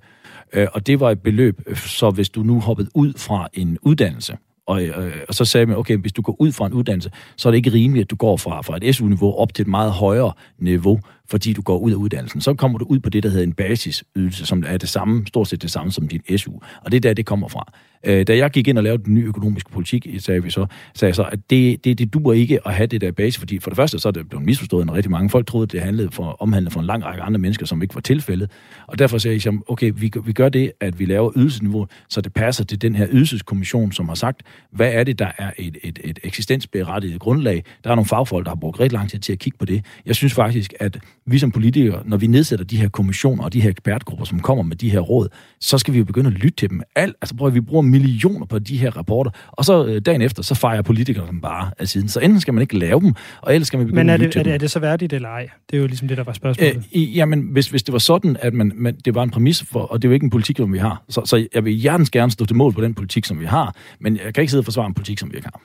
Øh, 0.53 0.67
og 0.73 0.87
det 0.87 0.99
var 0.99 1.11
et 1.11 1.21
beløb, 1.21 1.61
så 1.75 2.09
hvis 2.09 2.29
du 2.29 2.43
nu 2.43 2.59
hoppede 2.59 2.89
ud 2.95 3.13
fra 3.17 3.47
en 3.53 3.77
uddannelse, 3.81 4.37
og, 4.65 4.83
øh, 4.83 5.15
og 5.27 5.33
så 5.33 5.45
sagde 5.45 5.65
man, 5.65 5.77
okay, 5.77 5.97
hvis 5.97 6.13
du 6.13 6.21
går 6.21 6.35
ud 6.39 6.51
fra 6.51 6.65
en 6.65 6.73
uddannelse, 6.73 7.11
så 7.37 7.49
er 7.49 7.51
det 7.51 7.57
ikke 7.57 7.73
rimeligt, 7.73 8.05
at 8.05 8.11
du 8.11 8.15
går 8.15 8.37
fra, 8.37 8.61
fra 8.61 8.77
et 8.81 8.95
SU-niveau 8.95 9.35
op 9.35 9.53
til 9.53 9.63
et 9.63 9.67
meget 9.67 9.91
højere 9.91 10.33
niveau, 10.59 10.99
fordi 11.31 11.53
du 11.53 11.61
går 11.61 11.77
ud 11.77 11.91
af 11.91 11.95
uddannelsen. 11.95 12.41
Så 12.41 12.53
kommer 12.53 12.77
du 12.77 12.85
ud 12.85 12.99
på 12.99 13.09
det, 13.09 13.23
der 13.23 13.29
hedder 13.29 13.43
en 13.43 13.53
basisydelse, 13.53 14.45
som 14.45 14.63
er 14.67 14.77
det 14.77 14.89
samme, 14.89 15.27
stort 15.27 15.47
set 15.47 15.61
det 15.61 15.71
samme 15.71 15.91
som 15.91 16.07
din 16.07 16.37
SU. 16.37 16.51
Og 16.81 16.91
det 16.91 16.97
er 16.97 17.01
der, 17.01 17.13
det 17.13 17.25
kommer 17.25 17.47
fra. 17.47 17.73
Øh, 18.03 18.27
da 18.27 18.37
jeg 18.37 18.51
gik 18.51 18.67
ind 18.67 18.77
og 18.77 18.83
lavede 18.83 19.03
den 19.03 19.13
nye 19.13 19.25
økonomiske 19.25 19.69
politik, 19.71 20.07
sagde 20.19 20.43
vi 20.43 20.49
så, 20.49 20.65
sagde 20.95 21.09
jeg 21.09 21.15
så, 21.15 21.23
at 21.23 21.39
det, 21.49 21.85
det, 21.85 21.99
det 21.99 22.13
duer 22.13 22.33
ikke 22.33 22.67
at 22.67 22.73
have 22.73 22.87
det 22.87 23.01
der 23.01 23.11
basis, 23.11 23.37
fordi 23.37 23.59
for 23.59 23.69
det 23.69 23.77
første 23.77 23.99
så 23.99 24.07
er 24.07 24.11
det 24.11 24.29
blevet 24.29 24.45
misforstået, 24.45 24.85
når 24.85 24.93
rigtig 24.93 25.11
mange 25.11 25.29
folk 25.29 25.47
troede, 25.47 25.63
at 25.63 25.71
det 25.71 25.81
handlede 25.81 26.11
for, 26.11 26.37
omhandlede 26.39 26.73
for 26.73 26.79
en 26.79 26.85
lang 26.85 27.05
række 27.05 27.21
andre 27.21 27.39
mennesker, 27.39 27.65
som 27.65 27.81
ikke 27.81 27.95
var 27.95 28.01
tilfældet. 28.01 28.51
Og 28.87 28.99
derfor 28.99 29.17
sagde 29.17 29.41
jeg, 29.45 29.53
okay, 29.67 29.91
vi, 29.95 30.11
vi 30.25 30.33
gør 30.33 30.49
det, 30.49 30.71
at 30.79 30.99
vi 30.99 31.05
laver 31.05 31.31
ydelsesniveau, 31.35 31.87
så 32.09 32.21
det 32.21 32.33
passer 32.33 32.63
til 32.63 32.81
den 32.81 32.95
her 32.95 33.07
ydelseskommission, 33.11 33.91
som 33.91 34.07
har 34.07 34.15
sagt, 34.15 34.41
hvad 34.71 34.93
er 34.93 35.03
det, 35.03 35.19
der 35.19 35.31
er 35.37 35.51
et, 35.57 35.77
et, 35.83 35.99
et 36.03 36.19
eksistensberettiget 36.23 37.19
grundlag. 37.19 37.63
Der 37.83 37.89
er 37.91 37.95
nogle 37.95 38.07
fagfolk, 38.07 38.45
der 38.45 38.51
har 38.51 38.55
brugt 38.55 38.79
rigtig 38.79 38.97
lang 38.97 39.09
tid 39.09 39.19
til 39.19 39.33
at 39.33 39.39
kigge 39.39 39.57
på 39.57 39.65
det. 39.65 39.85
Jeg 40.05 40.15
synes 40.15 40.33
faktisk, 40.33 40.73
at 40.79 40.99
vi 41.25 41.39
som 41.39 41.51
politikere, 41.51 42.03
når 42.05 42.17
vi 42.17 42.27
nedsætter 42.27 42.65
de 42.65 42.77
her 42.77 42.89
kommissioner 42.89 43.43
og 43.43 43.53
de 43.53 43.61
her 43.61 43.69
ekspertgrupper, 43.69 44.25
som 44.25 44.39
kommer 44.39 44.63
med 44.63 44.75
de 44.75 44.89
her 44.89 44.99
råd, 44.99 45.27
så 45.59 45.77
skal 45.77 45.93
vi 45.93 45.99
jo 45.99 46.05
begynde 46.05 46.27
at 46.27 46.33
lytte 46.33 46.55
til 46.55 46.69
dem. 46.69 46.81
Alt, 46.95 47.15
altså 47.21 47.35
prøv 47.35 47.47
at 47.47 47.53
vi 47.53 47.61
bruger 47.61 47.81
millioner 47.81 48.45
på 48.45 48.59
de 48.59 48.77
her 48.77 48.97
rapporter, 48.97 49.31
og 49.47 49.65
så 49.65 49.85
øh, 49.85 50.01
dagen 50.01 50.21
efter, 50.21 50.43
så 50.43 50.55
fejrer 50.55 50.81
politikerne 50.81 51.27
dem 51.27 51.41
bare 51.41 51.71
af 51.79 51.87
siden. 51.87 52.07
Så 52.09 52.19
enten 52.19 52.39
skal 52.39 52.53
man 52.53 52.61
ikke 52.61 52.77
lave 52.79 52.99
dem, 53.01 53.13
og 53.41 53.53
ellers 53.53 53.67
skal 53.67 53.77
man 53.77 53.85
begynde 53.87 54.03
Men 54.03 54.09
er 54.09 54.13
at 54.13 54.19
lytte 54.19 54.25
det, 54.27 54.31
til 54.33 54.39
er 54.39 54.43
det, 54.43 54.53
er 54.53 54.57
det 54.57 54.71
så 54.71 54.79
værdigt 54.79 55.13
eller 55.13 55.29
ej? 55.29 55.49
Det 55.69 55.77
er 55.77 55.81
jo 55.81 55.87
ligesom 55.87 56.07
det, 56.07 56.17
der 56.17 56.23
var 56.23 56.33
spørgsmålet. 56.33 56.75
Øh, 56.77 56.83
i- 56.91 57.13
jamen, 57.15 57.41
hvis, 57.41 57.69
hvis 57.69 57.83
det 57.83 57.93
var 57.93 57.99
sådan, 57.99 58.37
at 58.39 58.53
man, 58.53 58.71
man, 58.75 58.95
det 59.05 59.15
var 59.15 59.23
en 59.23 59.29
præmis 59.29 59.63
for, 59.63 59.79
og 59.79 60.01
det 60.01 60.07
er 60.07 60.09
jo 60.09 60.13
ikke 60.13 60.23
en 60.23 60.29
politik, 60.29 60.57
som 60.57 60.73
vi 60.73 60.77
har, 60.77 61.03
så, 61.09 61.21
så 61.25 61.47
jeg 61.53 61.65
vil 61.65 61.73
hjertens 61.73 62.09
gerne 62.09 62.31
stå 62.31 62.45
til 62.45 62.55
mål 62.55 62.73
på 62.73 62.81
den 62.81 62.93
politik, 62.93 63.25
som 63.25 63.39
vi 63.39 63.45
har, 63.45 63.75
men 63.99 64.17
jeg 64.25 64.33
kan 64.33 64.41
ikke 64.41 64.51
sidde 64.51 64.61
og 64.61 64.65
forsvare 64.65 64.87
en 64.87 64.93
politik, 64.93 65.19
som 65.19 65.31
vi 65.31 65.35
ikke 65.35 65.47
har. 65.53 65.61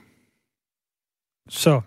Så 1.48 1.80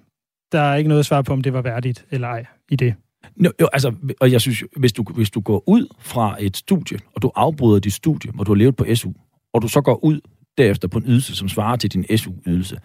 der 0.51 0.59
er 0.61 0.75
ikke 0.75 0.87
noget 0.87 1.05
svar 1.05 1.21
på, 1.21 1.33
om 1.33 1.41
det 1.41 1.53
var 1.53 1.61
værdigt 1.61 2.05
eller 2.11 2.27
ej 2.27 2.45
i 2.69 2.75
det. 2.75 2.93
Nå, 3.39 3.51
jo, 3.61 3.67
altså, 3.73 3.93
og 4.19 4.31
jeg 4.31 4.41
synes, 4.41 4.63
hvis 4.77 4.93
du, 4.93 5.03
hvis 5.15 5.29
du 5.29 5.39
går 5.41 5.63
ud 5.69 5.87
fra 5.99 6.35
et 6.39 6.57
studie, 6.57 6.99
og 7.15 7.21
du 7.21 7.31
afbryder 7.35 7.79
dit 7.79 7.93
studie, 7.93 8.31
hvor 8.31 8.43
du 8.43 8.51
har 8.51 8.55
levet 8.57 8.75
på 8.75 8.85
SU, 8.95 9.11
og 9.53 9.61
du 9.61 9.67
så 9.67 9.81
går 9.81 10.03
ud 10.03 10.19
derefter 10.57 10.87
på 10.87 10.97
en 10.97 11.03
ydelse, 11.07 11.35
som 11.35 11.49
svarer 11.49 11.75
til 11.75 11.91
din 11.93 12.17
SU-ydelse, 12.17 12.77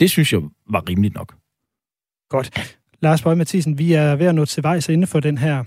det 0.00 0.10
synes 0.10 0.32
jeg 0.32 0.40
var 0.70 0.88
rimeligt 0.88 1.14
nok. 1.14 1.34
Godt. 2.30 2.74
Lars 3.02 3.22
Bøge 3.22 3.36
Mathisen, 3.36 3.78
vi 3.78 3.92
er 3.92 4.16
ved 4.16 4.26
at 4.26 4.34
nå 4.34 4.44
til 4.44 4.62
vejs 4.62 4.88
inden 4.88 5.06
for 5.06 5.20
den 5.20 5.38
her 5.38 5.64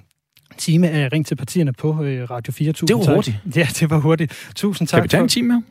time 0.58 0.90
af 0.90 1.12
Ring 1.14 1.26
til 1.26 1.36
partierne 1.36 1.74
på 1.74 2.04
øh, 2.04 2.30
Radio 2.30 2.54
4. 2.54 2.74
Tusind 2.74 2.88
Det 2.88 2.96
var 2.98 3.04
tak. 3.04 3.16
hurtigt. 3.16 3.38
Ja, 3.56 3.68
det 3.80 3.90
var 3.90 4.00
hurtigt. 4.00 4.52
Tusind 4.56 4.88
tak. 4.88 4.98
Kan 4.98 5.04
vi 5.04 5.08
tage 5.08 5.20
for- 5.20 5.24
en 5.24 5.30
time 5.30 5.48
mere? 5.48 5.64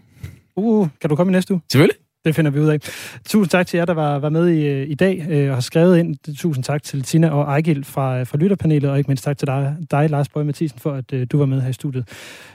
Uh, 0.57 0.89
kan 1.01 1.11
du 1.11 1.16
komme 1.16 1.31
i 1.31 1.35
næste 1.35 1.53
uge? 1.55 1.61
Selvfølgelig. 1.73 1.97
Det 2.25 2.35
finder 2.35 2.51
vi 2.51 2.61
ud 2.61 2.68
af. 2.68 2.81
Tusind 3.25 3.51
tak 3.51 3.66
til 3.66 3.79
jer, 3.79 3.85
der 3.85 3.95
var, 3.95 4.18
var 4.18 4.29
med 4.29 4.49
i, 4.49 4.83
i 4.83 4.95
dag 4.95 5.27
øh, 5.31 5.49
og 5.49 5.57
har 5.57 5.61
skrevet 5.61 5.99
ind. 5.99 6.37
Tusind 6.37 6.64
tak 6.64 6.83
til 6.83 7.03
Tina 7.03 7.31
og 7.31 7.43
Ejgil 7.43 7.85
fra, 7.85 8.21
øh, 8.21 8.27
fra 8.27 8.39
Lytterpanelet, 8.39 8.91
og 8.91 8.99
ikke 8.99 9.09
mindst 9.09 9.25
tak 9.25 9.39
til 9.39 9.47
dig, 9.47 9.77
dig 9.91 10.11
Lars 10.11 10.29
Bøge 10.29 10.47
Mathisen, 10.47 10.79
for 10.79 10.93
at 10.93 11.12
øh, 11.12 11.27
du 11.33 11.39
var 11.39 11.47
med 11.47 11.61
her 11.61 11.68
i 11.68 11.73
studiet. 11.73 12.09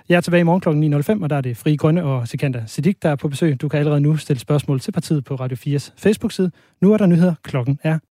Jeg 0.09 0.16
er 0.16 0.22
tilbage 0.22 0.41
i 0.41 0.43
morgen 0.43 0.61
kl. 0.61 1.09
9.05, 1.09 1.24
og 1.24 1.30
der 1.30 1.36
er 1.36 1.41
det 1.41 1.57
Fri 1.57 1.76
Grønne 1.76 2.03
og 2.03 2.28
Sikander 2.28 2.61
Sidik, 2.66 3.03
der 3.03 3.09
er 3.09 3.16
på 3.16 3.28
besøg. 3.28 3.61
Du 3.61 3.68
kan 3.68 3.80
allerede 3.80 4.01
nu 4.01 4.18
stille 4.18 4.39
spørgsmål 4.39 4.80
til 4.80 4.91
partiet 4.91 5.26
på 5.26 5.36
Radio 5.36 5.78
4's 5.78 5.91
Facebook-side. 5.97 6.51
Nu 6.82 6.93
er 6.93 6.97
der 6.97 7.05
nyheder. 7.05 7.34
Klokken 7.43 7.80
er 7.84 7.99